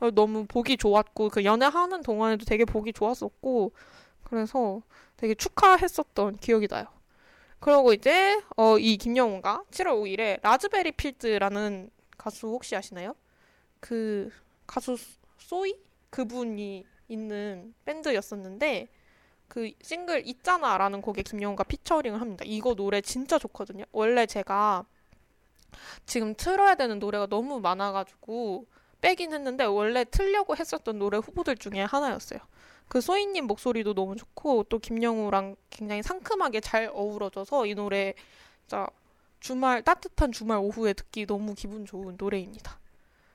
어, 0.00 0.10
너무 0.10 0.46
보기 0.46 0.76
좋았고 0.76 1.30
그 1.30 1.44
연애하는 1.44 2.02
동안에도 2.02 2.44
되게 2.44 2.64
보기 2.64 2.92
좋았었고 2.92 3.72
그래서 4.24 4.82
되게 5.16 5.34
축하했었던 5.34 6.38
기억이 6.38 6.68
나요. 6.68 6.86
그리고 7.60 7.92
이제 7.92 8.40
어, 8.56 8.78
이 8.78 8.96
김영우가 8.96 9.64
7월 9.70 9.92
5일에 10.02 10.40
Raspberry 10.42 10.92
Field라는 10.92 11.90
가수 12.16 12.48
혹시 12.48 12.76
아시나요? 12.76 13.14
그 13.80 14.30
가수 14.66 14.96
소이 15.38 15.74
그분이 16.10 16.84
있는 17.08 17.74
밴드였었는데 17.84 18.88
그 19.48 19.70
싱글 19.82 20.26
있잖아라는 20.26 21.00
곡에 21.00 21.22
김영우가 21.22 21.64
피처링을 21.64 22.20
합니다. 22.20 22.44
이거 22.46 22.74
노래 22.74 23.00
진짜 23.00 23.38
좋거든요. 23.38 23.84
원래 23.92 24.26
제가 24.26 24.84
지금 26.06 26.34
틀어야 26.34 26.74
되는 26.74 26.98
노래가 26.98 27.26
너무 27.26 27.60
많아가지고 27.60 28.66
빼긴 29.00 29.32
했는데 29.32 29.64
원래 29.64 30.04
틀려고 30.04 30.56
했었던 30.56 30.98
노래 30.98 31.18
후보들 31.18 31.56
중에 31.56 31.82
하나였어요. 31.82 32.40
그 32.88 33.00
소희님 33.00 33.46
목소리도 33.46 33.94
너무 33.94 34.16
좋고 34.16 34.64
또 34.64 34.78
김영우랑 34.78 35.56
굉장히 35.70 36.02
상큼하게 36.02 36.60
잘 36.60 36.90
어우러져서 36.92 37.66
이 37.66 37.74
노래 37.74 38.14
진짜 38.60 38.86
주말 39.40 39.82
따뜻한 39.82 40.32
주말 40.32 40.58
오후에 40.58 40.94
듣기 40.94 41.26
너무 41.26 41.54
기분 41.54 41.84
좋은 41.84 42.16
노래입니다. 42.18 42.78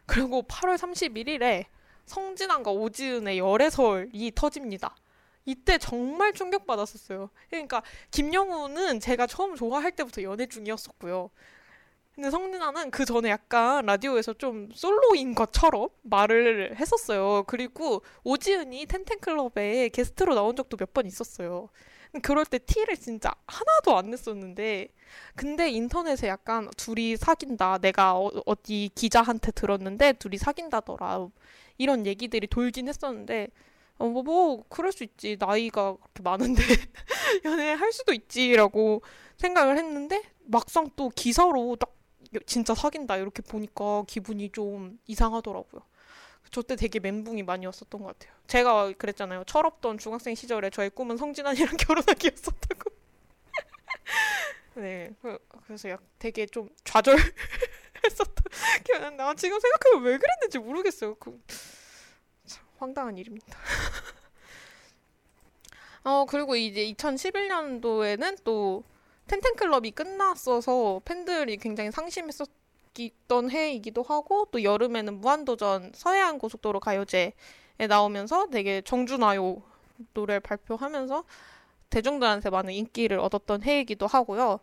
그리고 0.06 0.42
8월 0.42 0.76
31일에 0.76 1.66
성진환과 2.08 2.72
오지은의 2.72 3.38
열애설이 3.38 4.32
터집니다. 4.34 4.96
이때 5.50 5.78
정말 5.78 6.34
충격받았었어요. 6.34 7.30
그러니까 7.50 7.82
김영우는 8.12 9.00
제가 9.00 9.28
처음 9.28 9.56
좋아할 9.56 9.92
때부터 9.92 10.22
연애 10.24 10.46
중이었었고요. 10.46 11.30
근데 12.16 12.32
성진아는 12.32 12.92
그 12.92 13.06
전에 13.06 13.30
약간 13.30 13.86
라디오에서 13.86 14.34
좀 14.34 14.70
솔로인 14.74 15.36
것처럼 15.36 15.88
말을 16.02 16.76
했었어요. 16.78 17.44
그리고 17.48 18.02
오지은이 18.26 18.86
텐텐클럽에 18.88 19.90
게스트로 19.90 20.36
나온 20.36 20.56
적도 20.56 20.76
몇 20.78 20.94
번 20.94 21.06
있었어요. 21.08 21.70
그럴 22.24 22.44
때 22.46 22.58
티를 22.58 22.98
진짜 22.98 23.34
하나도 23.48 23.96
안 23.96 24.10
냈었는데, 24.10 24.90
근데 25.36 25.70
인터넷에 25.70 26.28
약간 26.28 26.70
둘이 26.76 27.16
사귄다. 27.16 27.78
내가 27.78 28.16
어, 28.18 28.32
디 28.64 28.90
기자한테 28.96 29.52
들었는데 29.52 30.14
둘이 30.14 30.38
사귄다더라. 30.38 31.28
이런 31.78 32.06
얘기들이 32.08 32.48
돌긴 32.48 32.88
했었는데, 32.90 33.50
어, 34.00 34.08
뭐, 34.08 34.24
뭐, 34.24 34.64
그럴 34.70 34.92
수 34.94 35.04
있지. 35.04 35.38
나이가 35.40 35.96
그렇게 35.96 36.24
많은데, 36.24 36.64
연애할 37.46 37.92
수도 37.94 38.14
있지라고 38.14 39.02
생각을 39.38 39.78
했는데, 39.78 40.24
막상 40.46 40.90
또 40.96 41.10
기사로 41.10 41.76
딱 41.78 41.94
진짜 42.48 42.76
사귄다 42.76 43.18
이렇게 43.18 43.42
보니까 43.44 44.04
기분이 44.08 44.52
좀 44.52 45.00
이상하더라고요. 45.08 45.82
저 46.52 46.64
때 46.64 46.76
되게 46.76 47.00
멘붕이 47.00 47.44
많이 47.44 47.66
왔었던 47.68 48.02
것 48.02 48.08
같아요. 48.20 48.34
제가 48.48 48.94
그랬잖아요. 48.98 49.44
철없던 49.46 50.00
중학생 50.00 50.36
시절에 50.36 50.70
저의 50.72 50.90
꿈은 50.92 51.18
성진환이랑 51.18 51.78
결혼하기였었다고. 51.78 52.92
네, 54.76 55.12
그, 55.22 55.38
그래서 55.66 55.90
약 55.90 56.02
되게 56.20 56.46
좀 56.46 56.70
좌절 56.84 57.18
했었던 58.06 58.36
기억이 58.84 59.16
나. 59.16 59.34
지금 59.36 59.60
생각하면 59.60 60.04
왜 60.04 60.18
그랬는지 60.18 60.60
모르겠어요. 60.60 61.16
그, 61.16 61.40
참 61.48 61.79
황당한 62.80 63.18
일입니다. 63.18 63.58
어, 66.04 66.26
그리고 66.28 66.56
이제 66.56 66.92
2011년도에는 66.94 68.38
또 68.44 68.84
텐텐클럽이 69.28 69.92
끝났어서 69.92 71.02
팬들이 71.06 71.58
굉장히 71.58 71.92
상심했었던 71.92 73.52
해이기도 73.52 74.02
하고 74.04 74.48
또 74.52 74.64
여름에는 74.64 75.22
무한도전 75.22 75.92
서해안 75.94 76.40
고속도로 76.40 76.80
가요제에 76.80 77.34
나오면서 77.88 78.48
되게 78.48 78.82
정준하요 78.82 79.62
노래를 80.14 80.40
발표하면서 80.40 81.24
대중들한테 81.90 82.50
많은 82.50 82.74
인기를 82.74 83.20
얻었던 83.20 83.64
해이기도 83.64 84.08
하고요. 84.08 84.60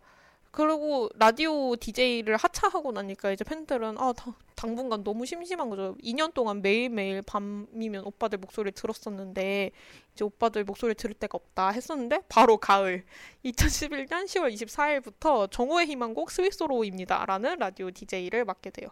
그리고 0.57 1.11
라디오 1.17 1.77
DJ를 1.77 2.39
하차하고 2.39 2.91
나니까 2.91 3.31
이제 3.31 3.45
팬들은 3.45 3.99
아 3.99 4.15
당분간 4.55 5.05
너무 5.05 5.27
심심한 5.27 5.69
거죠. 5.69 5.95
2년 6.03 6.33
동안 6.33 6.63
매일매일 6.63 7.21
밤이면 7.21 8.07
오빠들 8.07 8.39
목소리를 8.39 8.73
들었었는데 8.73 9.71
이제 10.15 10.25
오빠들 10.25 10.65
목소리 10.65 10.95
들을 10.95 11.15
데가 11.15 11.37
없다 11.37 11.69
했었는데 11.73 12.23
바로 12.31 12.57
가을 12.57 13.05
2011년 13.45 14.25
10월 14.25 14.51
24일부터 14.55 15.51
정오의 15.51 15.89
희망곡 15.89 16.31
스위스로입니다라는 16.31 17.59
라디오 17.59 17.91
DJ를 17.91 18.47
맡게 18.47 18.71
돼요. 18.71 18.89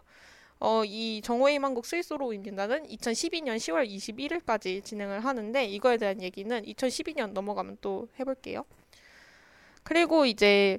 어, 0.59 0.83
이 0.85 1.19
정호의 1.23 1.55
희망곡 1.55 1.87
스위스로입니다는 1.87 2.83
2012년 2.89 3.57
10월 3.57 3.89
21일까지 3.89 4.83
진행을 4.83 5.25
하는데 5.25 5.65
이거에 5.65 5.97
대한 5.97 6.21
얘기는 6.21 6.61
2012년 6.61 7.31
넘어가면 7.31 7.79
또 7.81 8.07
해볼게요. 8.19 8.65
그리고 9.81 10.27
이제 10.27 10.77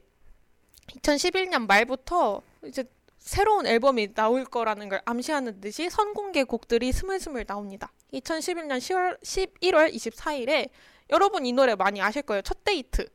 2011년 0.86 1.66
말부터 1.66 2.42
이제 2.64 2.84
새로운 3.18 3.66
앨범이 3.66 4.14
나올 4.14 4.44
거라는 4.44 4.88
걸 4.88 5.00
암시하는 5.04 5.60
듯이 5.60 5.90
선공개 5.90 6.44
곡들이 6.44 6.92
스물스물 6.92 7.44
나옵니다. 7.44 7.92
2011년 8.12 8.78
10월, 8.78 9.20
11월 9.20 9.92
24일에 9.92 10.68
여러분 11.10 11.44
이 11.44 11.52
노래 11.52 11.74
많이 11.74 12.00
아실 12.00 12.22
거예요. 12.22 12.42
첫 12.42 12.62
데이트. 12.64 13.06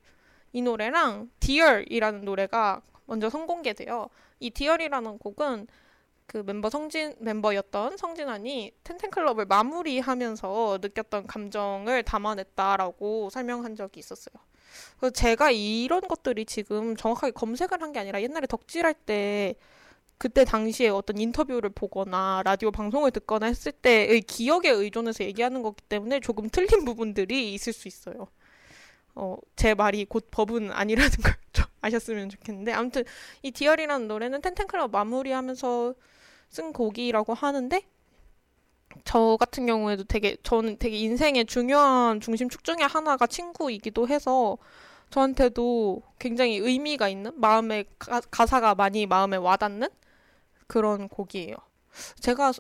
이 0.53 0.61
노래랑 0.61 1.30
Dear라는 1.39 2.25
노래가 2.26 2.82
먼저 3.05 3.30
선공개돼요. 3.30 4.09
이 4.39 4.49
Dear라는 4.49 5.17
곡은 5.17 5.67
그 6.26 6.43
멤버 6.45 6.69
성진 6.69 7.15
멤버였던 7.19 7.97
성진환이 7.97 8.72
텐텐클럽을 8.84 9.45
마무리하면서 9.45 10.80
느꼈던 10.82 11.28
감정을 11.28 12.03
담아냈다라고 12.03 13.30
설명한 13.30 13.76
적이 13.76 13.99
있었어요. 13.99 14.36
그래서 14.99 15.11
제가 15.13 15.51
이런 15.51 16.01
것들이 16.07 16.45
지금 16.45 16.95
정확하게 16.95 17.32
검색을 17.34 17.82
한 17.82 17.91
게 17.91 17.99
아니라 17.99 18.22
옛날에 18.22 18.47
덕질할 18.47 18.93
때 18.93 19.55
그때 20.17 20.45
당시에 20.45 20.89
어떤 20.89 21.17
인터뷰를 21.19 21.69
보거나 21.72 22.41
라디오 22.45 22.72
방송을 22.72 23.11
듣거나 23.11 23.47
했을 23.47 23.72
때의 23.72 24.22
기억에 24.22 24.69
의존해서 24.69 25.24
얘기하는 25.26 25.63
거기 25.63 25.82
때문에 25.89 26.19
조금 26.22 26.49
틀린 26.49 26.86
부분들이 26.86 27.53
있을 27.55 27.74
수 27.74 27.88
있어요. 27.88 28.28
어, 29.15 29.38
제 29.55 29.74
말이 29.74 30.05
곧 30.05 30.28
법은 30.32 30.72
아니라는 30.72 31.09
걸 31.24 31.36
좀 31.53 31.65
아셨으면 31.82 32.30
좋겠는데 32.30 32.72
아무튼 32.74 33.03
이 33.41 33.51
디얼이라는 33.51 34.07
노래는 34.07 34.41
텐텐클럽 34.41 34.91
마무리하면서 34.91 35.95
쓴 36.49 36.74
곡이라고 36.74 37.34
하는데 37.34 37.82
저 39.03 39.37
같은 39.39 39.65
경우에도 39.65 40.03
되게 40.03 40.37
저는 40.43 40.77
되게 40.77 40.97
인생의 40.97 41.45
중요한 41.45 42.19
중심축 42.19 42.63
중에 42.63 42.77
하나가 42.81 43.27
친구이기도 43.27 44.07
해서 44.07 44.57
저한테도 45.09 46.01
굉장히 46.19 46.57
의미가 46.57 47.09
있는 47.09 47.31
마음에 47.35 47.83
가, 47.99 48.21
가사가 48.21 48.75
많이 48.75 49.05
마음에 49.05 49.37
와닿는 49.37 49.89
그런 50.67 51.09
곡이에요. 51.09 51.55
제가 52.19 52.53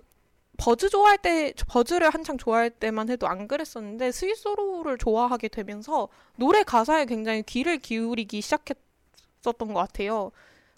버즈 0.57 0.89
좋아할 0.89 1.17
때 1.17 1.53
버즈를 1.67 2.09
한창 2.09 2.37
좋아할 2.37 2.69
때만 2.69 3.09
해도 3.09 3.27
안 3.27 3.47
그랬었는데 3.47 4.11
스위스로를 4.11 4.97
좋아하게 4.97 5.47
되면서 5.47 6.09
노래 6.35 6.63
가사에 6.63 7.05
굉장히 7.05 7.41
귀를 7.43 7.77
기울이기 7.77 8.41
시작했었던 8.41 9.73
것 9.73 9.73
같아요. 9.73 10.31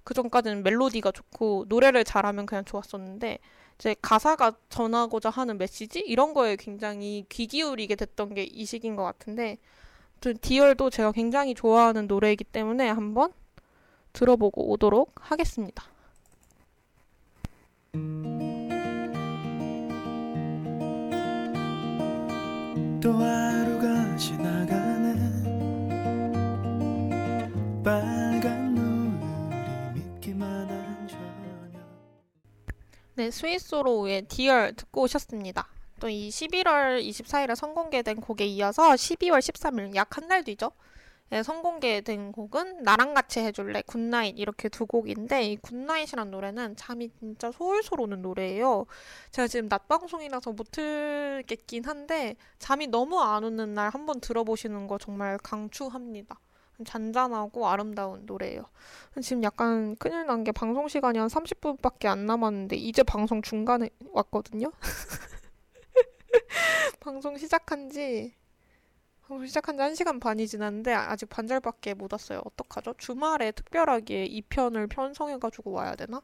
그 0.03 0.13
전까지는 0.13 0.63
멜로디가 0.63 1.11
좋고 1.11 1.65
노래를 1.67 2.03
잘하면 2.03 2.45
그냥 2.45 2.63
좋았었는데 2.65 3.39
이제 3.75 3.95
가사가 4.01 4.53
전하고자 4.69 5.29
하는 5.29 5.57
메시지 5.57 5.99
이런 5.99 6.33
거에 6.33 6.55
굉장히 6.55 7.25
귀 7.29 7.47
기울이게 7.47 7.95
됐던 7.95 8.33
게 8.35 8.47
이 8.51 8.65
시기인 8.65 8.95
것 8.95 9.03
같은데 9.03 9.57
Dear도 10.41 10.89
제가 10.89 11.11
굉장히 11.11 11.53
좋아하는 11.53 12.07
노래이기 12.07 12.45
때문에 12.45 12.87
한번 12.89 13.33
들어보고 14.13 14.71
오도록 14.71 15.13
하겠습니다. 15.19 15.83
또 23.01 23.11
네, 33.15 33.29
Sweet 33.31 33.67
Sorrow의 33.67 34.23
Dear 34.27 34.73
듣고 34.75 35.03
오셨습니다. 35.03 35.67
또 35.99 36.09
이 36.09 36.29
11월 36.29 37.01
24일에 37.07 37.55
선공개된 37.55 38.19
곡에 38.21 38.45
이어서 38.45 38.89
12월 38.91 39.39
13일 39.39 39.95
약 39.95 40.17
한 40.17 40.27
달 40.27 40.43
뒤죠. 40.43 40.71
네, 41.29 41.41
선공개된 41.43 42.31
곡은 42.31 42.83
나랑 42.83 43.13
같이 43.13 43.39
해줄래, 43.39 43.81
Good 43.87 44.10
Night 44.10 44.37
이렇게 44.37 44.69
두 44.69 44.85
곡인데 44.85 45.43
이 45.51 45.57
Good 45.57 45.80
Night이란 45.80 46.29
노래는 46.29 46.75
잠이 46.75 47.09
진짜 47.19 47.51
솔솔 47.51 48.01
오는 48.01 48.21
노래예요. 48.21 48.85
제가 49.31 49.47
지금 49.47 49.69
낮 49.69 49.87
방송이라서 49.87 50.51
못 50.53 50.71
틀겠긴 50.71 51.85
한데 51.85 52.35
잠이 52.59 52.87
너무 52.87 53.19
안 53.21 53.43
오는 53.43 53.73
날 53.73 53.89
한번 53.89 54.19
들어보시는 54.19 54.87
거 54.87 54.97
정말 54.97 55.37
강추합니다. 55.39 56.39
잔잔하고 56.85 57.67
아름다운 57.67 58.25
노래예요. 58.25 58.63
지금 59.21 59.43
약간 59.43 59.95
큰일 59.97 60.25
난 60.25 60.43
게 60.43 60.51
방송 60.51 60.87
시간이 60.87 61.19
한 61.19 61.27
30분밖에 61.27 62.07
안 62.07 62.25
남았는데 62.25 62.75
이제 62.75 63.03
방송 63.03 63.41
중간에 63.41 63.89
왔거든요. 64.11 64.71
방송 66.99 67.37
시작한 67.37 67.89
지 67.89 68.33
시작한 69.45 69.77
지 69.77 70.03
1시간 70.03 70.19
반이 70.19 70.47
지났는데 70.47 70.93
아직 70.93 71.27
반절밖에 71.29 71.93
못 71.95 72.11
왔어요. 72.13 72.41
어떡하죠? 72.45 72.93
주말에 72.97 73.51
특별하게 73.51 74.27
2편을 74.27 74.89
편성해 74.89 75.37
가지고 75.39 75.71
와야 75.71 75.95
되나? 75.95 76.21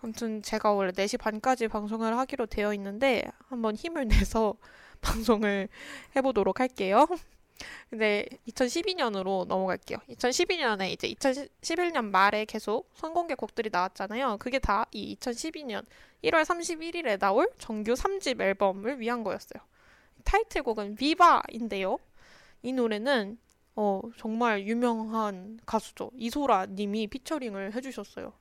아무튼 0.00 0.42
제가 0.42 0.72
원래 0.72 0.90
4시 0.90 1.18
반까지 1.18 1.68
방송을 1.68 2.16
하기로 2.18 2.46
되어 2.46 2.74
있는데 2.74 3.22
한번 3.48 3.76
힘을 3.76 4.08
내서 4.08 4.54
방송을 5.00 5.68
해 6.16 6.22
보도록 6.22 6.58
할게요. 6.60 7.06
근데 7.90 8.26
2012년으로 8.48 9.46
넘어갈게요. 9.46 9.98
2012년에 10.10 10.90
이제 10.90 11.08
2011년 11.14 12.06
말에 12.06 12.44
계속 12.44 12.90
선공개 12.94 13.34
곡들이 13.34 13.70
나왔잖아요. 13.70 14.38
그게 14.38 14.58
다 14.58 14.84
이 14.92 15.16
2012년 15.16 15.84
1월 16.22 16.44
31일에 16.44 17.18
나올 17.18 17.50
정규 17.58 17.92
3집 17.94 18.40
앨범을 18.40 19.00
위한 19.00 19.22
거였어요. 19.24 19.62
타이틀곡은 20.24 20.96
비바인데요. 20.96 21.98
이 22.62 22.72
노래는 22.72 23.38
어, 23.76 24.00
정말 24.16 24.66
유명한 24.66 25.58
가수죠. 25.66 26.10
이소라 26.16 26.66
님이 26.66 27.08
피처링을 27.08 27.74
해주셨어요. 27.74 28.32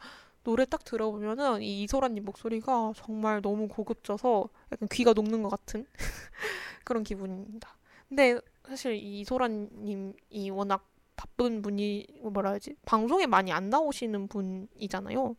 노래 0.43 0.65
딱 0.65 0.83
들어보면은 0.83 1.61
이 1.61 1.83
이소라 1.83 2.09
님 2.09 2.25
목소리가 2.25 2.93
정말 2.95 3.41
너무 3.41 3.67
고급져서 3.67 4.49
약간 4.71 4.87
귀가 4.91 5.13
녹는 5.13 5.41
것 5.41 5.49
같은 5.49 5.85
그런 6.85 7.03
기분입니다. 7.03 7.75
근데 8.07 8.39
사실 8.67 8.93
이 8.95 9.21
이소라 9.21 9.47
님이 9.47 10.49
워낙 10.51 10.87
바쁜 11.15 11.61
분이 11.61 12.07
뭐라 12.23 12.51
해야지 12.51 12.75
방송에 12.85 13.27
많이 13.27 13.51
안 13.51 13.69
나오시는 13.69 14.27
분이잖아요. 14.27 15.35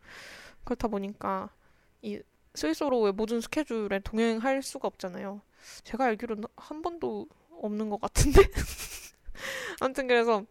그렇다 0.64 0.88
보니까 0.88 1.50
이 2.02 2.20
스위스로의 2.54 3.12
모든 3.12 3.40
스케줄에 3.40 4.00
동행할 4.04 4.62
수가 4.62 4.88
없잖아요. 4.88 5.40
제가 5.82 6.04
알기로는 6.04 6.44
한 6.56 6.82
번도 6.82 7.26
없는 7.60 7.90
것 7.90 8.00
같은데. 8.00 8.40
아무튼 9.80 10.06
그래서 10.06 10.44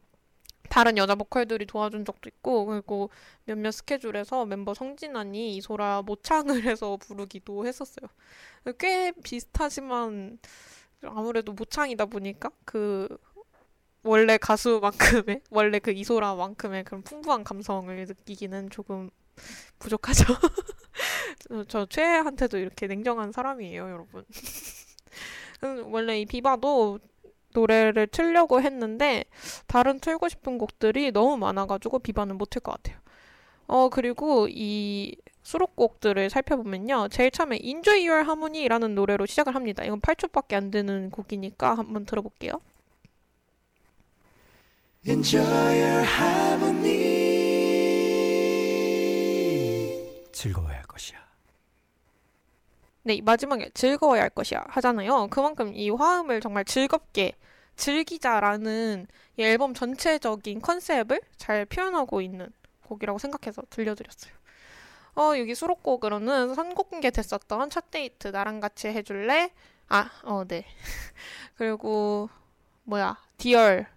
다른 0.70 0.98
여자 0.98 1.16
보컬들이 1.16 1.66
도와준 1.66 2.04
적도 2.04 2.30
있고 2.30 2.66
그리고 2.66 3.10
몇몇 3.46 3.72
스케줄에서 3.72 4.46
멤버 4.46 4.74
성진환이 4.74 5.56
이소라 5.58 6.02
모창을 6.02 6.64
해서 6.64 6.98
부르기도 6.98 7.66
했었어요. 7.66 8.08
꽤 8.80 9.12
비슷하지만 9.24 10.40
아무래도 11.06 11.54
모창이다 11.54 12.06
보니까 12.06 12.50
그 12.66 13.08
원래 14.04 14.38
가수만큼의 14.38 15.42
원래 15.50 15.80
그 15.80 15.92
이소라만큼의 15.92 16.84
그런 16.84 17.02
풍부한 17.04 17.44
감성을 17.44 17.96
느끼기는 17.96 18.70
조금 18.70 19.10
부족하죠. 19.80 20.26
저 21.68 21.86
최애한테도 21.86 22.58
이렇게 22.58 22.88
냉정한 22.88 23.32
사람이에요, 23.32 23.90
여러분. 23.90 24.26
원래 25.86 26.20
이 26.20 26.26
비바도 26.26 27.00
노래를 27.54 28.08
틀려고 28.08 28.62
했는데 28.62 29.24
다른 29.68 30.00
틀고 30.00 30.28
싶은 30.30 30.58
곡들이 30.58 31.12
너무 31.12 31.38
많아가지고 31.38 32.00
비바는 32.00 32.38
못틀것 32.38 32.76
같아요. 32.76 33.00
어 33.68 33.90
그리고 33.90 34.48
이 34.50 35.16
수록곡들을 35.44 36.30
살펴보면요. 36.30 37.10
제일 37.10 37.30
처음에 37.32 37.60
Enjoy 37.62 38.08
Your 38.08 38.26
Harmony라는 38.26 38.96
노래로 38.96 39.26
시작을 39.26 39.56
합니다. 39.56 39.84
이건 39.84 40.02
8초밖에 40.02 40.56
안 40.56 40.72
되는 40.72 41.12
곡이니까 41.12 41.76
한번 41.76 42.06
들어볼게요. 42.06 42.62
Enjoy 45.06 45.44
your 45.46 46.06
harmony. 46.08 47.34
즐거워야 50.32 50.78
할 50.78 50.84
것이야. 50.84 51.22
네, 53.04 53.20
마지막에 53.22 53.70
즐거워야 53.74 54.22
할 54.22 54.30
것이야 54.30 54.64
하잖아요. 54.70 55.28
그만큼 55.30 55.76
이 55.76 55.90
화음을 55.90 56.40
정말 56.40 56.64
즐겁게 56.64 57.34
즐기자라는 57.76 59.08
이 59.38 59.44
앨범 59.44 59.74
전체적인 59.74 60.62
컨셉을 60.62 61.20
잘 61.36 61.66
표현하고 61.66 62.22
있는 62.22 62.50
곡이라고 62.84 63.20
생각해서 63.20 63.62
들려드렸어요. 63.70 64.43
어, 65.16 65.38
여기 65.38 65.54
수록곡으로는 65.54 66.56
선곡 66.56 67.02
됐었던 67.02 67.70
첫 67.70 67.92
데이트 67.92 68.30
나랑 68.30 68.60
같이 68.60 68.88
해줄래? 68.88 69.52
아, 69.90 70.10
어, 70.24 70.44
네. 70.48 70.66
그리고 71.56 72.30
뭐야 72.84 73.18
Dear 73.38 73.88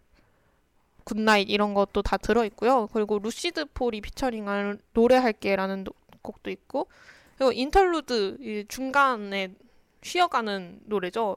Good 1.05 1.24
Night 1.24 1.49
이런 1.51 1.73
것도 1.73 2.03
다 2.03 2.17
들어있고요. 2.17 2.89
그리고 2.93 3.19
루시드 3.19 3.67
폴이 3.67 4.01
피처링한 4.01 4.81
노래할게라는 4.93 5.85
곡도 6.23 6.51
있고 6.51 6.89
그리고 7.37 7.53
Interlude 7.53 8.67
중간에 8.69 9.55
쉬어가는 10.03 10.81
노래죠. 10.85 11.37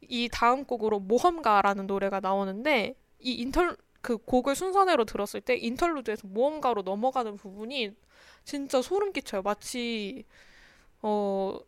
이 0.00 0.28
다음 0.32 0.64
곡으로 0.64 0.98
모험가라는 1.00 1.86
노래가 1.86 2.20
나오는데 2.20 2.94
이 3.20 3.32
인터 3.32 3.76
그 4.00 4.16
곡을 4.18 4.54
순서대로 4.54 5.04
들었을 5.04 5.40
때 5.40 5.56
Interlude에서 5.56 6.28
모험가로 6.28 6.82
넘어가는 6.82 7.36
부분이 7.36 7.92
진짜 8.46 8.80
소름 8.80 9.12
끼쳐요. 9.12 9.42
마치 9.42 10.24
어 11.02 11.58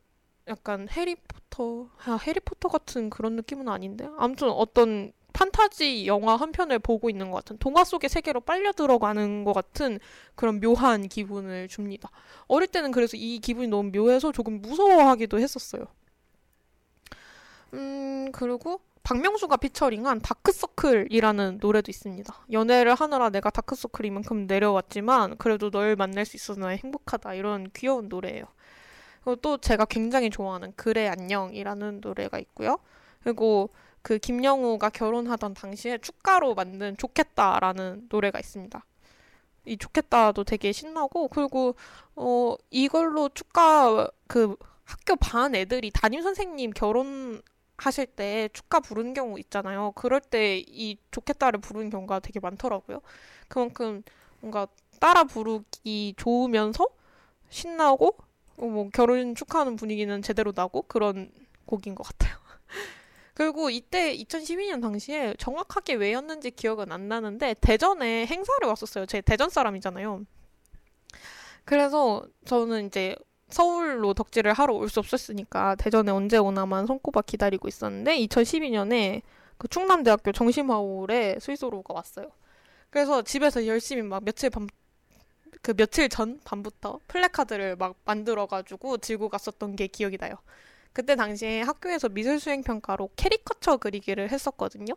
약간 0.48 0.88
해리포터 0.88 1.90
아, 2.06 2.16
해리포터 2.16 2.68
같은 2.68 3.10
그런 3.10 3.36
느낌은 3.36 3.68
아닌데 3.68 4.08
아무튼 4.16 4.48
어떤 4.50 5.12
판타지 5.34 6.06
영화 6.06 6.36
한 6.36 6.52
편을 6.52 6.78
보고 6.78 7.10
있는 7.10 7.30
것 7.30 7.38
같은 7.38 7.58
동화 7.58 7.84
속의 7.84 8.08
세계로 8.10 8.40
빨려 8.40 8.72
들어가는 8.72 9.44
것 9.44 9.52
같은 9.52 9.98
그런 10.36 10.60
묘한 10.60 11.08
기분을 11.08 11.68
줍니다. 11.68 12.10
어릴 12.46 12.68
때는 12.68 12.92
그래서 12.92 13.16
이 13.16 13.40
기분이 13.40 13.68
너무 13.68 13.90
묘해서 13.92 14.32
조금 14.32 14.62
무서워하기도 14.62 15.38
했었어요. 15.38 15.86
음 17.74 18.30
그리고 18.32 18.80
박명수가 19.08 19.56
피처링한 19.56 20.20
다크서클이라는 20.20 21.60
노래도 21.62 21.90
있습니다. 21.90 22.44
연애를 22.52 22.94
하느라 22.94 23.30
내가 23.30 23.48
다크서클 23.48 24.04
이만큼 24.04 24.46
내려왔지만 24.46 25.38
그래도 25.38 25.70
널 25.70 25.96
만날 25.96 26.26
수 26.26 26.36
있어서 26.36 26.60
나 26.60 26.68
행복하다 26.68 27.32
이런 27.32 27.70
귀여운 27.72 28.10
노래예요. 28.10 28.44
그리고 29.24 29.36
또 29.36 29.56
제가 29.56 29.86
굉장히 29.86 30.28
좋아하는 30.28 30.74
그래 30.76 31.08
안녕이라는 31.08 32.02
노래가 32.02 32.38
있고요. 32.38 32.80
그리고 33.22 33.70
그 34.02 34.18
김영우가 34.18 34.90
결혼하던 34.90 35.54
당시에 35.54 35.96
축가로 35.96 36.54
만든 36.54 36.94
좋겠다라는 36.98 38.08
노래가 38.10 38.38
있습니다. 38.38 38.84
이 39.64 39.78
좋겠다도 39.78 40.44
되게 40.44 40.70
신나고 40.70 41.28
그리고 41.28 41.76
어 42.14 42.56
이걸로 42.68 43.30
축가 43.30 44.06
그 44.26 44.54
학교 44.84 45.16
반 45.16 45.54
애들이 45.54 45.90
담임 45.94 46.20
선생님 46.20 46.72
결혼 46.72 47.40
하실 47.78 48.06
때 48.06 48.48
축가 48.52 48.80
부르는 48.80 49.14
경우 49.14 49.38
있잖아요. 49.38 49.92
그럴 49.92 50.20
때 50.20 50.64
이 50.68 50.96
좋겠다를 51.10 51.60
부르는 51.60 51.90
경우가 51.90 52.20
되게 52.20 52.40
많더라고요. 52.40 53.00
그만큼 53.48 54.02
뭔가 54.40 54.66
따라 55.00 55.24
부르기 55.24 56.14
좋으면서 56.16 56.86
신나고 57.48 58.16
어, 58.56 58.66
뭐 58.66 58.88
결혼 58.92 59.34
축하하는 59.34 59.76
분위기는 59.76 60.22
제대로 60.22 60.52
나고 60.54 60.82
그런 60.82 61.30
곡인 61.66 61.94
것 61.94 62.04
같아요. 62.04 62.36
그리고 63.34 63.70
이때 63.70 64.16
2012년 64.16 64.82
당시에 64.82 65.34
정확하게 65.38 65.94
왜였는지 65.94 66.50
기억은 66.50 66.90
안 66.90 67.08
나는데 67.08 67.54
대전에 67.60 68.26
행사를 68.26 68.66
왔었어요. 68.66 69.06
제 69.06 69.20
대전 69.20 69.48
사람이잖아요. 69.48 70.24
그래서 71.64 72.24
저는 72.46 72.86
이제 72.86 73.14
서울로 73.48 74.14
덕질을 74.14 74.52
하러 74.52 74.74
올 74.74 74.88
수 74.88 75.00
없었으니까 75.00 75.74
대전에 75.76 76.10
언제 76.12 76.36
오나만 76.38 76.86
손꼽아 76.86 77.22
기다리고 77.22 77.68
있었는데 77.68 78.18
2012년에 78.26 79.22
그 79.58 79.68
충남대학교 79.68 80.32
정심화홀에 80.32 81.38
Sweet 81.40 81.61
Sorrow가 81.61 81.94
왔어요. 81.94 82.30
그래서 82.90 83.22
집에서 83.22 83.66
열심히 83.66 84.02
막 84.02 84.24
며칠 84.24 84.50
밤, 84.50 84.66
그 85.62 85.74
며칠 85.74 86.08
전 86.08 86.40
밤부터 86.44 87.00
플래카드를 87.08 87.76
막 87.76 87.96
만들어가지고 88.04 88.98
들고 88.98 89.28
갔었던 89.28 89.76
게 89.76 89.86
기억이 89.88 90.16
나요. 90.18 90.34
그때 90.92 91.16
당시에 91.16 91.62
학교에서 91.62 92.08
미술 92.08 92.40
수행 92.40 92.62
평가로 92.62 93.10
캐리커처 93.16 93.78
그리기를 93.78 94.30
했었거든요. 94.30 94.94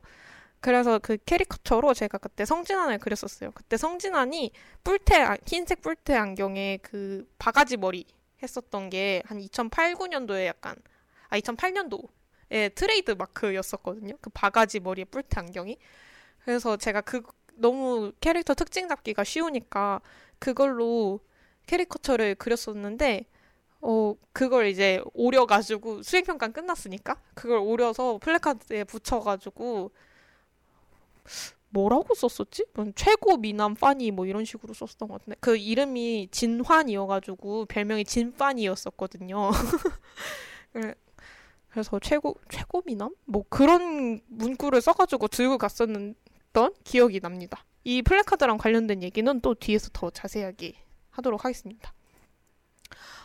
그래서 0.59 0.99
그 0.99 1.17
캐리커처로 1.25 1.93
제가 1.93 2.17
그때 2.19 2.45
성진환을 2.45 2.99
그렸었어요. 2.99 3.51
그때 3.51 3.77
성진환이 3.77 4.51
뿔테 4.83 5.25
흰색 5.47 5.81
뿔테 5.81 6.15
안경에 6.15 6.79
그 6.81 7.27
바가지 7.39 7.77
머리 7.77 8.05
했었던 8.43 8.89
게 8.89 9.21
한 9.25 9.39
2008, 9.39 9.95
9년도에 9.95 10.45
약간 10.45 10.75
아 11.29 11.37
2008년도에 11.39 12.75
트레이드 12.75 13.11
마크였었거든요. 13.11 14.15
그 14.21 14.29
바가지 14.31 14.79
머리에 14.79 15.05
뿔테 15.05 15.39
안경이. 15.39 15.77
그래서 16.43 16.77
제가 16.77 17.01
그 17.01 17.21
너무 17.55 18.11
캐릭터 18.19 18.53
특징 18.53 18.87
잡기가 18.87 19.23
쉬우니까 19.23 20.01
그걸로 20.39 21.19
캐리커처를 21.67 22.35
그렸었는데 22.35 23.25
어, 23.81 24.15
그걸 24.33 24.67
이제 24.67 25.01
오려가지고 25.13 26.03
수행 26.03 26.23
평가 26.23 26.47
끝났으니까 26.49 27.19
그걸 27.33 27.59
오려서 27.59 28.19
플래카드에 28.19 28.83
붙여가지고 28.83 29.91
뭐라고 31.71 32.13
썼었지? 32.13 32.65
최고 32.95 33.37
미남 33.37 33.75
파니 33.75 34.11
뭐 34.11 34.25
이런 34.25 34.45
식으로 34.45 34.73
썼던 34.73 35.07
것 35.07 35.19
같은데 35.19 35.37
그 35.39 35.57
이름이 35.57 36.29
진환이어가지고 36.31 37.65
별명이 37.65 38.05
진파니였었거든요. 38.05 39.51
그래서 41.69 41.99
최고 41.99 42.35
최고 42.49 42.81
미남 42.85 43.15
뭐 43.25 43.43
그런 43.49 44.21
문구를 44.27 44.81
써가지고 44.81 45.29
들고 45.29 45.57
갔었던 45.57 46.15
기억이 46.83 47.19
납니다. 47.21 47.65
이 47.83 48.01
플래카드랑 48.01 48.57
관련된 48.57 49.01
얘기는 49.01 49.39
또 49.41 49.55
뒤에서 49.55 49.89
더 49.93 50.09
자세하게 50.09 50.75
하도록 51.11 51.43
하겠습니다. 51.43 51.93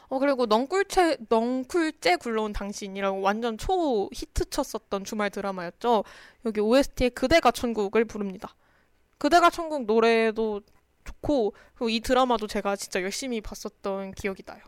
어 0.09 0.19
그리고 0.19 0.47
넝쿨째 0.47 1.19
넝쿨째 1.29 2.17
굴러온 2.17 2.53
당신이라고 2.53 3.21
완전 3.21 3.59
초 3.59 4.09
히트 4.13 4.51
쳤었던 4.51 5.05
주말 5.05 5.31
드라마였죠. 5.31 6.05
여기 6.45 6.61
OST에 6.61 7.09
그대가 7.11 7.51
천국을 7.51 8.05
부릅니다. 8.05 8.55
그대가 9.19 9.51
천국 9.51 9.87
노래도 9.87 10.61
좋고 11.05 11.55
그리고 11.75 11.89
이 11.89 12.01
드라마도 12.01 12.47
제가 12.47 12.77
진짜 12.77 13.03
열심히 13.03 13.41
봤었던 13.41 14.13
기억이 14.13 14.43
나요. 14.43 14.61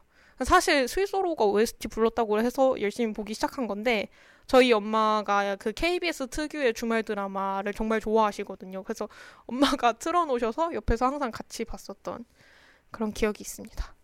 사실 0.45 0.87
스위스로가 0.87 1.45
OST 1.45 1.89
불렀다고 1.89 2.41
해서 2.41 2.81
열심히 2.81 3.13
보기 3.13 3.35
시작한 3.35 3.67
건데 3.67 4.09
저희 4.47 4.73
엄마가 4.73 5.57
그 5.57 5.73
KBS 5.73 6.29
특유의 6.29 6.75
주말 6.75 7.03
드라마를 7.03 7.75
정말 7.75 8.01
좋아하시거든요. 8.01 8.83
그래서 8.85 9.09
엄마가 9.47 9.93
틀어놓으셔서 9.95 10.75
옆에서 10.75 11.07
항상 11.07 11.31
같이 11.31 11.65
봤었던 11.65 12.25
그런 12.91 13.13
기억이 13.13 13.43
있습니다. 13.43 13.98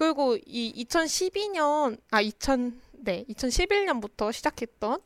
그리고 0.00 0.38
이 0.46 0.86
2012년 0.86 1.98
아 2.10 2.22
2000, 2.22 2.80
네 3.00 3.26
2011년부터 3.28 4.32
시작했던 4.32 4.98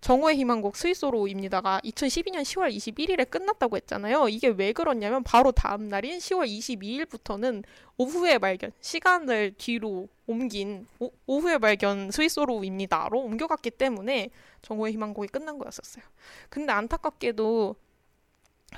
정오의 0.00 0.38
희망곡 0.38 0.74
스위스로입니다가 0.74 1.82
2012년 1.84 2.40
10월 2.40 2.74
21일에 2.74 3.28
끝났다고 3.28 3.76
했잖아요. 3.76 4.30
이게 4.30 4.48
왜 4.48 4.72
그렇냐면 4.72 5.22
바로 5.22 5.52
다음 5.52 5.90
날인 5.90 6.16
10월 6.16 6.48
22일부터는 6.48 7.62
오후의 7.98 8.38
발견 8.38 8.72
시간을 8.80 9.52
뒤로 9.58 10.08
옮긴 10.26 10.86
오, 10.98 11.10
오후의 11.26 11.58
발견 11.58 12.10
스위스로입니다로 12.10 13.18
옮겨갔기 13.20 13.72
때문에 13.72 14.30
정오의 14.62 14.94
희망곡이 14.94 15.28
끝난 15.28 15.58
거였었어요. 15.58 16.02
근데 16.48 16.72
안타깝게도 16.72 17.76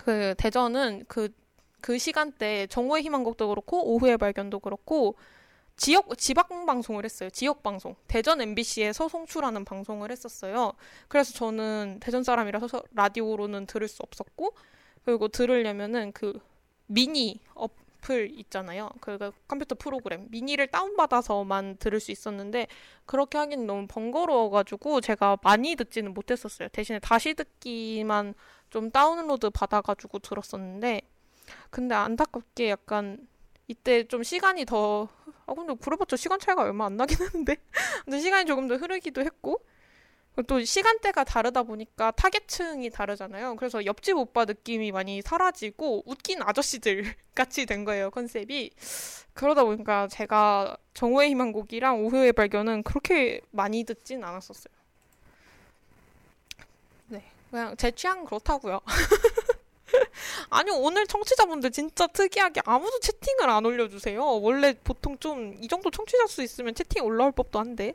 그 0.04 0.34
대전은 0.36 1.04
그그 1.06 1.32
그 1.80 1.96
시간대 1.96 2.66
정오의 2.66 3.04
희망곡도 3.04 3.48
그렇고 3.50 3.94
오후의 3.94 4.18
발견도 4.18 4.58
그렇고 4.58 5.14
지역 5.80 6.18
지방 6.18 6.66
방송을 6.66 7.06
했어요. 7.06 7.30
지역 7.30 7.62
방송. 7.62 7.96
대전 8.06 8.42
MBC에서 8.42 9.08
송출하는 9.08 9.64
방송을 9.64 10.10
했었어요. 10.10 10.74
그래서 11.08 11.32
저는 11.32 12.00
대전 12.02 12.22
사람이라서 12.22 12.82
라디오로는 12.92 13.64
들을 13.64 13.88
수 13.88 14.02
없었고 14.02 14.52
그리고 15.06 15.28
들으려면은 15.28 16.12
그 16.12 16.38
미니 16.84 17.40
어플 17.54 18.30
있잖아요. 18.40 18.90
그 19.00 19.32
컴퓨터 19.48 19.74
프로그램 19.74 20.26
미니를 20.30 20.66
다운받아서만 20.66 21.78
들을 21.78 21.98
수 21.98 22.12
있었는데 22.12 22.66
그렇게 23.06 23.38
하기는 23.38 23.66
너무 23.66 23.86
번거로워가지고 23.86 25.00
제가 25.00 25.38
많이 25.42 25.76
듣지는 25.76 26.12
못했었어요. 26.12 26.68
대신에 26.68 26.98
다시 26.98 27.32
듣기만 27.32 28.34
좀 28.68 28.90
다운로드 28.90 29.48
받아가지고 29.48 30.18
들었었는데 30.18 31.00
근데 31.70 31.94
안타깝게 31.94 32.68
약간 32.68 33.26
이때 33.70 34.02
좀 34.02 34.24
시간이 34.24 34.64
더, 34.64 35.08
아, 35.46 35.54
근데 35.54 35.74
그래봤자 35.80 36.16
시간 36.16 36.40
차이가 36.40 36.62
얼마 36.62 36.86
안 36.86 36.96
나긴 36.96 37.18
하는데. 37.24 37.56
근데 38.04 38.18
시간이 38.18 38.44
조금 38.46 38.66
더 38.66 38.74
흐르기도 38.74 39.20
했고, 39.22 39.64
또 40.48 40.64
시간대가 40.64 41.22
다르다 41.22 41.62
보니까 41.62 42.10
타겟층이 42.10 42.90
다르잖아요. 42.90 43.54
그래서 43.54 43.84
옆집 43.86 44.16
오빠 44.16 44.44
느낌이 44.44 44.90
많이 44.90 45.22
사라지고 45.22 46.02
웃긴 46.04 46.42
아저씨들 46.42 47.14
같이 47.34 47.64
된 47.64 47.84
거예요, 47.84 48.10
컨셉이. 48.10 48.72
그러다 49.34 49.62
보니까 49.62 50.08
제가 50.08 50.76
정오의 50.94 51.30
희망곡이랑 51.30 52.04
오후의 52.04 52.32
발견은 52.32 52.82
그렇게 52.82 53.40
많이 53.52 53.84
듣진 53.84 54.24
않았었어요. 54.24 54.74
네. 57.06 57.22
그냥 57.50 57.76
제 57.76 57.92
취향 57.92 58.24
그렇다고요. 58.24 58.80
아니 60.50 60.70
오늘 60.70 61.06
청취자분들 61.06 61.70
진짜 61.70 62.06
특이하게 62.06 62.62
아무도 62.64 62.98
채팅을 63.00 63.48
안 63.50 63.66
올려주세요. 63.66 64.22
원래 64.40 64.74
보통 64.84 65.18
좀 65.18 65.56
이 65.60 65.68
정도 65.68 65.90
청취자 65.90 66.26
수 66.26 66.42
있으면 66.42 66.74
채팅 66.74 67.04
올라올 67.04 67.32
법도 67.32 67.58
한데. 67.58 67.94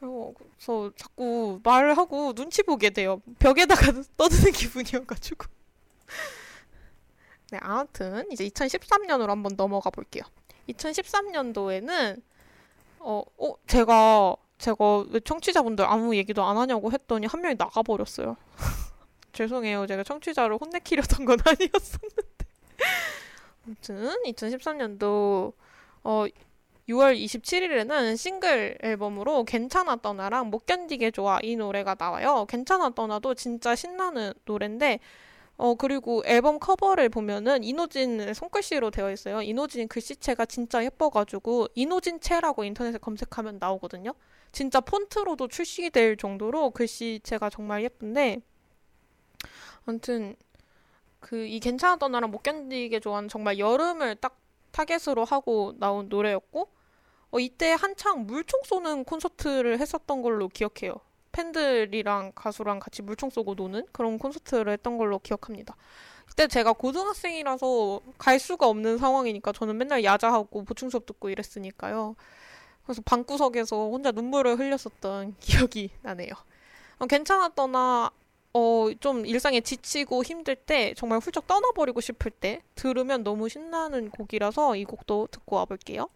그래서 0.00 0.92
자꾸 0.96 1.60
말을 1.64 1.96
하고 1.96 2.32
눈치 2.32 2.62
보게 2.62 2.90
돼요. 2.90 3.20
벽에다가 3.38 3.92
떠드는 4.16 4.52
기분이어가지고. 4.52 5.46
네, 7.50 7.58
아무튼 7.62 8.30
이제 8.30 8.46
2013년으로 8.48 9.28
한번 9.28 9.52
넘어가 9.56 9.90
볼게요. 9.90 10.22
2013년도에는 10.68 12.20
어, 13.00 13.22
어, 13.38 13.54
제가, 13.66 14.36
제가 14.58 15.04
왜 15.10 15.20
청취자분들 15.20 15.84
아무 15.84 16.16
얘기도 16.16 16.44
안 16.44 16.56
하냐고 16.56 16.92
했더니 16.92 17.26
한 17.26 17.40
명이 17.40 17.54
나가버렸어요. 17.58 18.36
죄송해요. 19.32 19.86
제가 19.86 20.02
청취자를 20.02 20.56
혼내키려던 20.60 21.24
건 21.24 21.38
아니었었는데. 21.44 22.46
아무튼, 23.66 24.22
2013년도, 24.24 25.52
어, 26.04 26.26
6월 26.88 27.22
27일에는 27.22 28.16
싱글 28.16 28.78
앨범으로 28.80 29.44
괜찮아 29.44 29.96
떠나랑 29.96 30.48
못 30.48 30.64
견디게 30.64 31.10
좋아 31.10 31.38
이 31.42 31.54
노래가 31.54 31.94
나와요. 31.98 32.46
괜찮아 32.48 32.90
떠나도 32.90 33.34
진짜 33.34 33.74
신나는 33.74 34.32
노래인데 34.46 35.00
어 35.58 35.74
그리고 35.74 36.22
앨범 36.24 36.58
커버를 36.58 37.08
보면은 37.08 37.62
이노진 37.62 38.32
손글씨로 38.32 38.90
되어 38.90 39.10
있어요. 39.12 39.42
이노진 39.42 39.88
글씨체가 39.88 40.46
진짜 40.46 40.82
예뻐가지고 40.82 41.68
이노진체라고 41.74 42.64
인터넷에 42.64 42.96
검색하면 42.98 43.58
나오거든요. 43.60 44.14
진짜 44.52 44.80
폰트로도 44.80 45.48
출시될 45.48 46.16
정도로 46.16 46.70
글씨체가 46.70 47.50
정말 47.50 47.82
예쁜데 47.82 48.40
아무튼 49.88 50.36
그 51.20 51.46
이 51.48 51.60
괜찮아 51.60 51.96
떠나랑 51.96 52.30
못 52.30 52.42
견디게 52.42 53.00
좋아하는 53.00 53.28
정말 53.28 53.58
여름을 53.58 54.16
딱 54.16 54.38
타겟으로 54.70 55.24
하고 55.24 55.74
나온 55.78 56.08
노래였고 56.08 56.68
어, 57.30 57.40
이때 57.40 57.72
한창 57.72 58.26
물총 58.26 58.62
쏘는 58.64 59.04
콘서트를 59.04 59.80
했었던 59.80 60.22
걸로 60.22 60.48
기억해요. 60.48 60.94
팬들이랑 61.32 62.32
가수랑 62.34 62.80
같이 62.80 63.02
물총 63.02 63.30
쏘고 63.30 63.54
노는 63.54 63.86
그런 63.92 64.18
콘서트를 64.18 64.72
했던 64.72 64.96
걸로 64.98 65.18
기억합니다. 65.18 65.76
그때 66.26 66.46
제가 66.46 66.72
고등학생이라서 66.72 68.00
갈 68.18 68.38
수가 68.38 68.66
없는 68.68 68.98
상황이니까 68.98 69.52
저는 69.52 69.76
맨날 69.76 70.04
야자하고 70.04 70.64
보충 70.64 70.90
수업 70.90 71.06
듣고 71.06 71.30
이랬으니까요. 71.30 72.16
그래서 72.84 73.02
방구석에서 73.04 73.76
혼자 73.90 74.10
눈물을 74.10 74.58
흘렸었던 74.58 75.36
기억이 75.40 75.90
나네요. 76.02 76.32
어, 76.98 77.06
괜찮았더나 77.06 78.10
어, 78.54 78.88
좀 79.00 79.26
일상에 79.26 79.60
지치고 79.60 80.24
힘들 80.24 80.56
때 80.56 80.94
정말 80.96 81.18
훌쩍 81.18 81.46
떠나버리고 81.46 82.00
싶을 82.00 82.30
때 82.30 82.62
들으면 82.74 83.22
너무 83.22 83.48
신나는 83.48 84.10
곡이라서 84.10 84.76
이 84.76 84.84
곡도 84.84 85.28
듣고 85.30 85.56
와볼게요. 85.56 86.08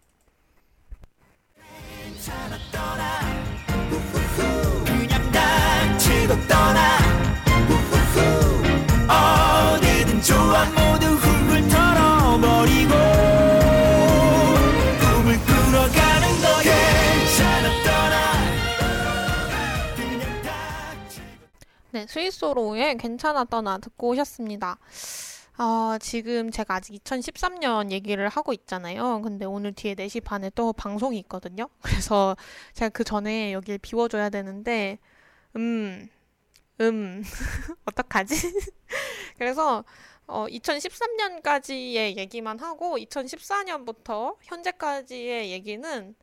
좋아 10.23 10.92
네 21.93 22.07
스위스로의 22.07 22.97
괜찮아 22.97 23.45
떠나 23.45 23.77
듣고 23.77 24.09
오셨습니다. 24.09 24.79
어, 25.59 25.99
지금 26.01 26.51
제가 26.51 26.77
아직 26.77 26.95
2013년 26.95 27.91
얘기를 27.91 28.31
하고 28.31 28.55
있잖아요. 28.55 29.21
근데 29.21 29.45
오늘 29.45 29.75
뒤에 29.75 29.95
4시 29.95 30.25
반에 30.25 30.51
또 30.55 30.73
방송이 30.73 31.19
있거든요. 31.19 31.69
그래서 31.83 32.35
제가 32.73 32.89
그 32.89 33.05
전에 33.05 33.53
여길 33.53 33.77
비워줘야 33.77 34.31
되는데, 34.31 34.99
음, 35.57 36.09
음, 36.81 37.23
어떡하지? 37.85 38.37
그래서, 39.37 39.85
어, 40.27 40.47
2013년까지의 40.47 42.17
얘기만 42.17 42.59
하고, 42.59 42.97
2014년부터 42.97 44.37
현재까지의 44.41 45.51
얘기는, 45.51 46.15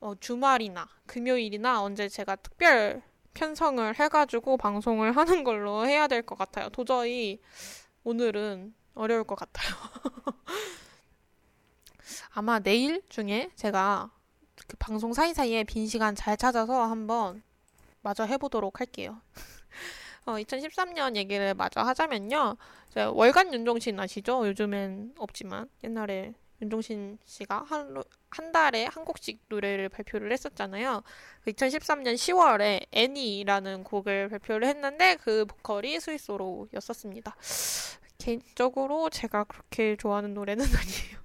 어, 0.00 0.14
주말이나 0.20 0.86
금요일이나 1.06 1.82
언제 1.82 2.06
제가 2.06 2.36
특별 2.36 3.02
편성을 3.40 3.98
해가지고 3.98 4.58
방송을 4.58 5.16
하는 5.16 5.44
걸로 5.44 5.86
해야 5.86 6.06
될 6.08 6.20
것 6.22 6.36
같아요. 6.36 6.68
도저히 6.68 7.40
오늘은 8.04 8.74
어려울 8.94 9.24
것 9.24 9.34
같아요. 9.34 9.74
아마 12.32 12.58
내일 12.58 13.02
중에 13.08 13.50
제가 13.56 14.10
그 14.68 14.76
방송 14.78 15.14
사이사이에 15.14 15.64
빈 15.64 15.86
시간 15.86 16.14
잘 16.14 16.36
찾아서 16.36 16.82
한번 16.82 17.42
마저 18.02 18.24
해보도록 18.24 18.78
할게요. 18.78 19.22
어, 20.26 20.32
2013년 20.32 21.16
얘기를 21.16 21.54
마저 21.54 21.80
하자면요. 21.80 22.58
월간 23.14 23.54
윤종신 23.54 23.98
아시죠? 23.98 24.46
요즘엔 24.48 25.14
없지만 25.18 25.70
옛날에 25.82 26.34
윤종신 26.62 27.18
씨가 27.24 27.64
한, 27.68 28.02
한 28.30 28.52
달에 28.52 28.84
한 28.86 29.04
곡씩 29.04 29.40
노래를 29.48 29.88
발표를 29.88 30.30
했었잖아요. 30.32 31.02
2013년 31.46 32.14
10월에 32.14 32.86
애니라는 32.92 33.84
곡을 33.84 34.28
발표를 34.28 34.68
했는데 34.68 35.16
그 35.16 35.46
보컬이 35.46 35.98
스위스로였었습니다. 36.00 37.34
개인적으로 38.18 39.08
제가 39.08 39.44
그렇게 39.44 39.96
좋아하는 39.96 40.34
노래는 40.34 40.64
아니에요. 40.66 41.20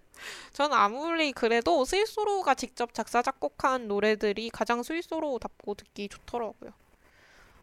저는 0.53 0.75
아무리 0.75 1.33
그래도 1.33 1.83
스위스로가 1.83 2.55
직접 2.55 2.93
작사 2.93 3.21
작곡한 3.21 3.87
노래들이 3.87 4.49
가장 4.49 4.81
스위스로답고 4.81 5.75
듣기 5.75 6.07
좋더라고요. 6.07 6.71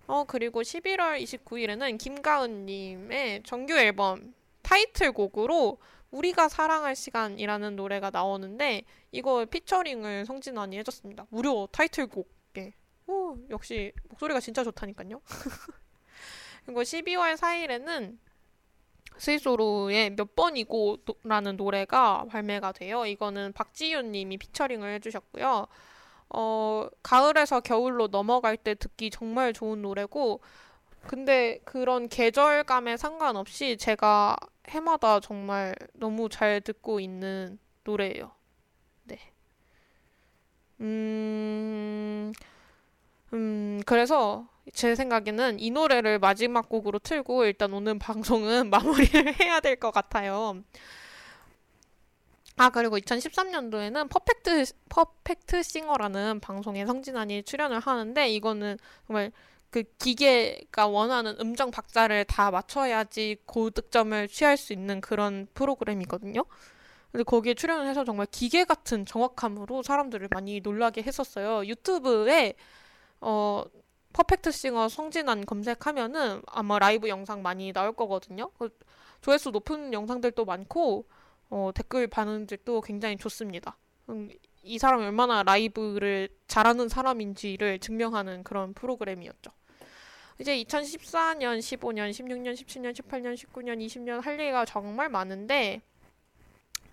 어 0.08 0.24
그리고 0.24 0.62
11월 0.62 1.22
29일에는 1.22 1.96
김가은님의 1.96 3.44
정규 3.44 3.74
앨범 3.78 4.34
타이틀곡으로 4.62 5.78
우리가 6.12 6.48
사랑할 6.48 6.94
시간이라는 6.94 7.74
노래가 7.74 8.10
나오는데 8.10 8.82
이거 9.10 9.44
피처링을 9.44 10.26
성진환이 10.26 10.78
해줬습니다. 10.78 11.26
무려 11.30 11.66
타이틀곡에. 11.72 12.74
오, 13.08 13.36
역시 13.50 13.92
목소리가 14.08 14.38
진짜 14.38 14.62
좋다니까요. 14.62 15.20
그리고 16.64 16.82
12월 16.82 17.36
4일에는 17.36 18.18
스위소로의 19.18 20.14
몇 20.16 20.34
번이고 20.34 20.98
라는 21.24 21.56
노래가 21.56 22.24
발매가 22.28 22.72
돼요. 22.72 23.06
이거는 23.06 23.52
박지윤 23.52 24.12
님이 24.12 24.38
피처링을 24.38 24.94
해주셨고요. 24.94 25.66
어, 26.34 26.88
가을에서 27.02 27.60
겨울로 27.60 28.08
넘어갈 28.08 28.56
때 28.56 28.74
듣기 28.74 29.10
정말 29.10 29.52
좋은 29.52 29.82
노래고, 29.82 30.40
근데 31.06 31.60
그런 31.64 32.08
계절감에 32.08 32.96
상관없이 32.96 33.76
제가 33.76 34.36
해마다 34.68 35.20
정말 35.20 35.74
너무 35.94 36.28
잘 36.28 36.60
듣고 36.60 37.00
있는 37.00 37.58
노래예요. 37.84 38.32
네. 39.04 39.18
음, 40.80 42.32
음, 43.32 43.80
그래서 43.86 44.48
제 44.72 44.94
생각에는 44.94 45.58
이 45.60 45.70
노래를 45.70 46.18
마지막 46.18 46.68
곡으로 46.68 46.98
틀고 46.98 47.44
일단 47.46 47.72
오늘 47.72 47.98
방송은 48.00 48.70
마무리를 48.70 49.40
해야 49.40 49.60
될 49.60 49.76
것 49.76 49.90
같아요. 49.92 50.62
아, 52.56 52.70
그리고 52.70 52.98
2013년도에는 52.98 54.08
퍼펙트, 54.10 54.64
퍼펙트 54.88 55.62
싱어라는 55.62 56.40
방송에 56.40 56.84
성진환이 56.86 57.42
출연을 57.44 57.80
하는데 57.80 58.28
이거는 58.30 58.76
정말 59.06 59.32
그 59.72 59.84
기계가 59.98 60.86
원하는 60.86 61.34
음정 61.40 61.70
박자를 61.70 62.26
다 62.26 62.50
맞춰야지 62.50 63.38
고득점을 63.46 64.28
취할 64.28 64.58
수 64.58 64.74
있는 64.74 65.00
그런 65.00 65.48
프로그램이거든요. 65.54 66.44
근데 67.10 67.24
거기에 67.24 67.54
출연을 67.54 67.86
해서 67.86 68.04
정말 68.04 68.26
기계 68.30 68.64
같은 68.64 69.06
정확함으로 69.06 69.82
사람들을 69.82 70.28
많이 70.30 70.60
놀라게 70.60 71.02
했었어요. 71.02 71.66
유튜브에 71.66 72.54
어 73.22 73.64
퍼펙트 74.12 74.50
싱어 74.50 74.90
성진환 74.90 75.46
검색하면은 75.46 76.42
아마 76.48 76.78
라이브 76.78 77.08
영상 77.08 77.40
많이 77.40 77.72
나올 77.72 77.94
거거든요. 77.94 78.50
그 78.58 78.68
조회수 79.22 79.52
높은 79.52 79.94
영상들도 79.94 80.44
많고 80.44 81.06
어, 81.48 81.70
댓글 81.74 82.08
반응들도 82.08 82.82
굉장히 82.82 83.16
좋습니다. 83.16 83.78
음, 84.10 84.28
이 84.62 84.78
사람이 84.78 85.02
얼마나 85.04 85.42
라이브를 85.42 86.28
잘하는 86.46 86.90
사람인지를 86.90 87.78
증명하는 87.78 88.44
그런 88.44 88.74
프로그램이었죠. 88.74 89.50
이제 90.42 90.60
2014년, 90.64 91.60
15년, 91.60 92.10
16년, 92.10 92.52
17년, 92.54 92.92
18년, 92.92 93.36
19년, 93.36 93.78
20년 93.78 94.20
할 94.20 94.40
얘기가 94.40 94.64
정말 94.64 95.08
많은데 95.08 95.80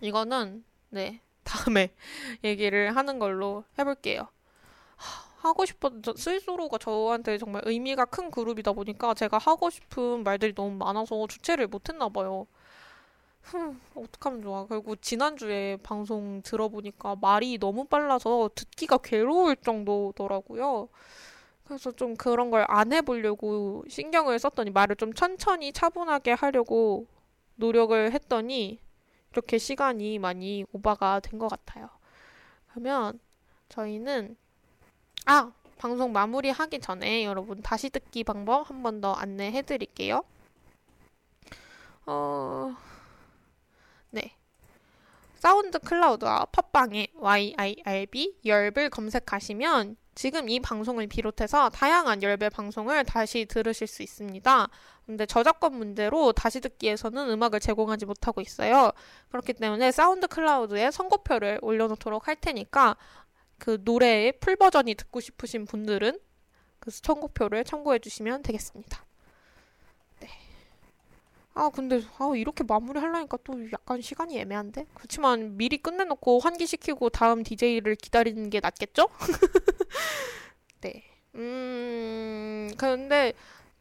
이거는 0.00 0.62
네 0.90 1.20
다음에 1.42 1.90
얘기를 2.44 2.94
하는 2.94 3.18
걸로 3.18 3.64
해볼게요. 3.76 4.28
하고 5.38 5.66
싶은 5.66 6.00
스위스로가 6.16 6.78
저한테 6.78 7.38
정말 7.38 7.62
의미가 7.64 8.04
큰 8.04 8.30
그룹이다 8.30 8.72
보니까 8.72 9.14
제가 9.14 9.38
하고 9.38 9.68
싶은 9.68 10.22
말들이 10.22 10.54
너무 10.54 10.76
많아서 10.76 11.26
주체를 11.26 11.66
못했나 11.66 12.08
봐요. 12.08 12.46
흠, 13.40 13.80
어떡하면 13.96 14.42
좋아. 14.42 14.66
그리고 14.66 14.94
지난주에 14.94 15.76
방송 15.82 16.40
들어보니까 16.42 17.16
말이 17.20 17.58
너무 17.58 17.84
빨라서 17.86 18.48
듣기가 18.54 18.98
괴로울 18.98 19.56
정도더라고요. 19.56 20.88
그래서 21.70 21.92
좀 21.92 22.16
그런 22.16 22.50
걸 22.50 22.64
안 22.68 22.92
해보려고 22.92 23.84
신경을 23.88 24.40
썼더니 24.40 24.70
말을 24.72 24.96
좀 24.96 25.12
천천히 25.14 25.72
차분하게 25.72 26.32
하려고 26.32 27.06
노력을 27.54 28.12
했더니 28.12 28.80
이렇게 29.32 29.56
시간이 29.58 30.18
많이 30.18 30.64
오바가 30.72 31.20
된 31.20 31.38
것 31.38 31.46
같아요. 31.48 31.88
그러면 32.70 33.20
저희는 33.68 34.36
아 35.26 35.52
방송 35.78 36.12
마무리하기 36.12 36.80
전에 36.80 37.24
여러분 37.24 37.62
다시 37.62 37.88
듣기 37.90 38.24
방법 38.24 38.68
한 38.68 38.82
번 38.82 39.00
더 39.00 39.12
안내해 39.12 39.62
드릴게요. 39.62 40.24
어, 42.06 42.74
네. 44.10 44.34
사운드 45.36 45.78
클라우드와 45.78 46.46
팟빵에 46.46 47.08
YIRB 47.14 48.40
열을 48.44 48.90
검색하시면 48.90 49.96
지금 50.20 50.50
이 50.50 50.60
방송을 50.60 51.06
비롯해서 51.06 51.70
다양한 51.70 52.22
열배 52.22 52.50
방송을 52.50 53.04
다시 53.04 53.46
들으실 53.46 53.86
수 53.86 54.02
있습니다. 54.02 54.68
근데 55.06 55.24
저작권 55.24 55.72
문제로 55.72 56.32
다시 56.32 56.60
듣기에서는 56.60 57.30
음악을 57.30 57.58
제공하지 57.58 58.04
못하고 58.04 58.42
있어요. 58.42 58.92
그렇기 59.30 59.54
때문에 59.54 59.90
SoundCloud에 59.90 60.90
선곡표를 60.90 61.60
올려놓도록 61.62 62.28
할 62.28 62.36
테니까 62.36 62.98
그 63.56 63.78
노래의 63.82 64.32
풀 64.40 64.56
버전이 64.56 64.94
듣고 64.94 65.20
싶으신 65.20 65.64
분들은 65.64 66.18
그 66.80 66.90
선곡표를 66.90 67.64
참고해 67.64 68.00
주시면 68.00 68.42
되겠습니다. 68.42 69.02
네. 71.54 71.62
아 71.62 71.68
근데 71.70 72.00
아 72.18 72.32
이렇게 72.36 72.64
마무리 72.64 73.00
하려니까 73.00 73.38
또 73.44 73.54
약간 73.72 74.00
시간이 74.00 74.38
애매한데 74.38 74.86
그렇지만 74.94 75.56
미리 75.56 75.78
끝내놓고 75.78 76.38
환기시키고 76.40 77.10
다음 77.10 77.42
DJ를 77.42 77.96
기다리는 77.96 78.48
게 78.50 78.60
낫겠죠? 78.60 79.08
네. 80.80 81.04
음 81.34 82.70
근데 82.76 83.32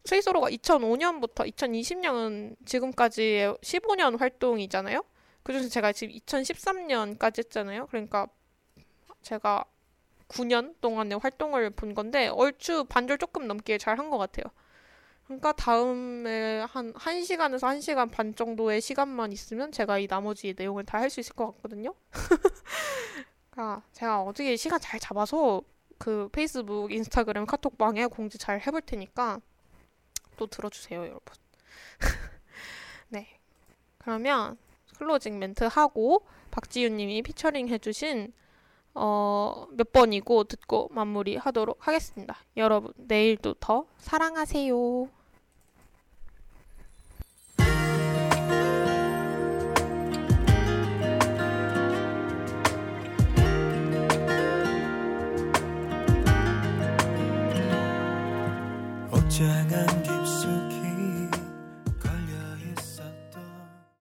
스위스로가 0.05 0.49
2005년부터 0.49 1.45
2020년은 1.47 2.55
지금까지의 2.65 3.55
15년 3.61 4.17
활동이잖아요. 4.19 5.03
그중에서 5.43 5.69
제가 5.69 5.93
지금 5.93 6.15
2013년까지 6.15 7.39
했잖아요. 7.39 7.87
그러니까 7.87 8.27
제가 9.21 9.65
9년 10.27 10.75
동안의 10.81 11.19
활동을 11.19 11.71
본 11.71 11.95
건데 11.95 12.27
얼추 12.29 12.85
반절 12.89 13.17
조금 13.19 13.47
넘게 13.47 13.77
잘 13.77 13.99
한 13.99 14.09
것 14.11 14.17
같아요. 14.17 14.45
그러니까 15.29 15.51
다음에 15.51 16.61
한 16.61 16.91
1시간에서 16.93 17.59
1시간 17.59 18.09
반 18.11 18.33
정도의 18.33 18.81
시간만 18.81 19.31
있으면 19.31 19.71
제가 19.71 19.99
이 19.99 20.07
나머지 20.07 20.55
내용을 20.57 20.85
다 20.85 20.97
할 20.97 21.09
수 21.11 21.19
있을 21.19 21.35
것 21.35 21.45
같거든요. 21.57 21.93
그러니까 23.51 23.83
제가 23.93 24.23
어떻게 24.23 24.55
시간 24.55 24.79
잘 24.79 24.99
잡아서 24.99 25.61
그 25.99 26.29
페이스북, 26.31 26.91
인스타그램, 26.91 27.45
카톡방에 27.45 28.07
공지 28.07 28.39
잘 28.39 28.59
해볼 28.65 28.81
테니까 28.81 29.39
또 30.37 30.47
들어주세요, 30.47 30.99
여러분. 31.01 31.35
네. 33.09 33.27
그러면 33.99 34.57
클로징 34.97 35.37
멘트 35.37 35.65
하고 35.65 36.25
박지윤 36.51 36.97
님이 36.97 37.21
피처링 37.21 37.67
해주신 37.67 38.33
어, 38.95 39.67
몇 39.71 39.91
번이고 39.91 40.45
듣고 40.45 40.89
마무리 40.91 41.35
하도록 41.37 41.77
하겠습니다. 41.87 42.37
여러분, 42.57 42.93
내일도 42.97 43.53
더 43.59 43.85
사랑하세요. 43.99 45.18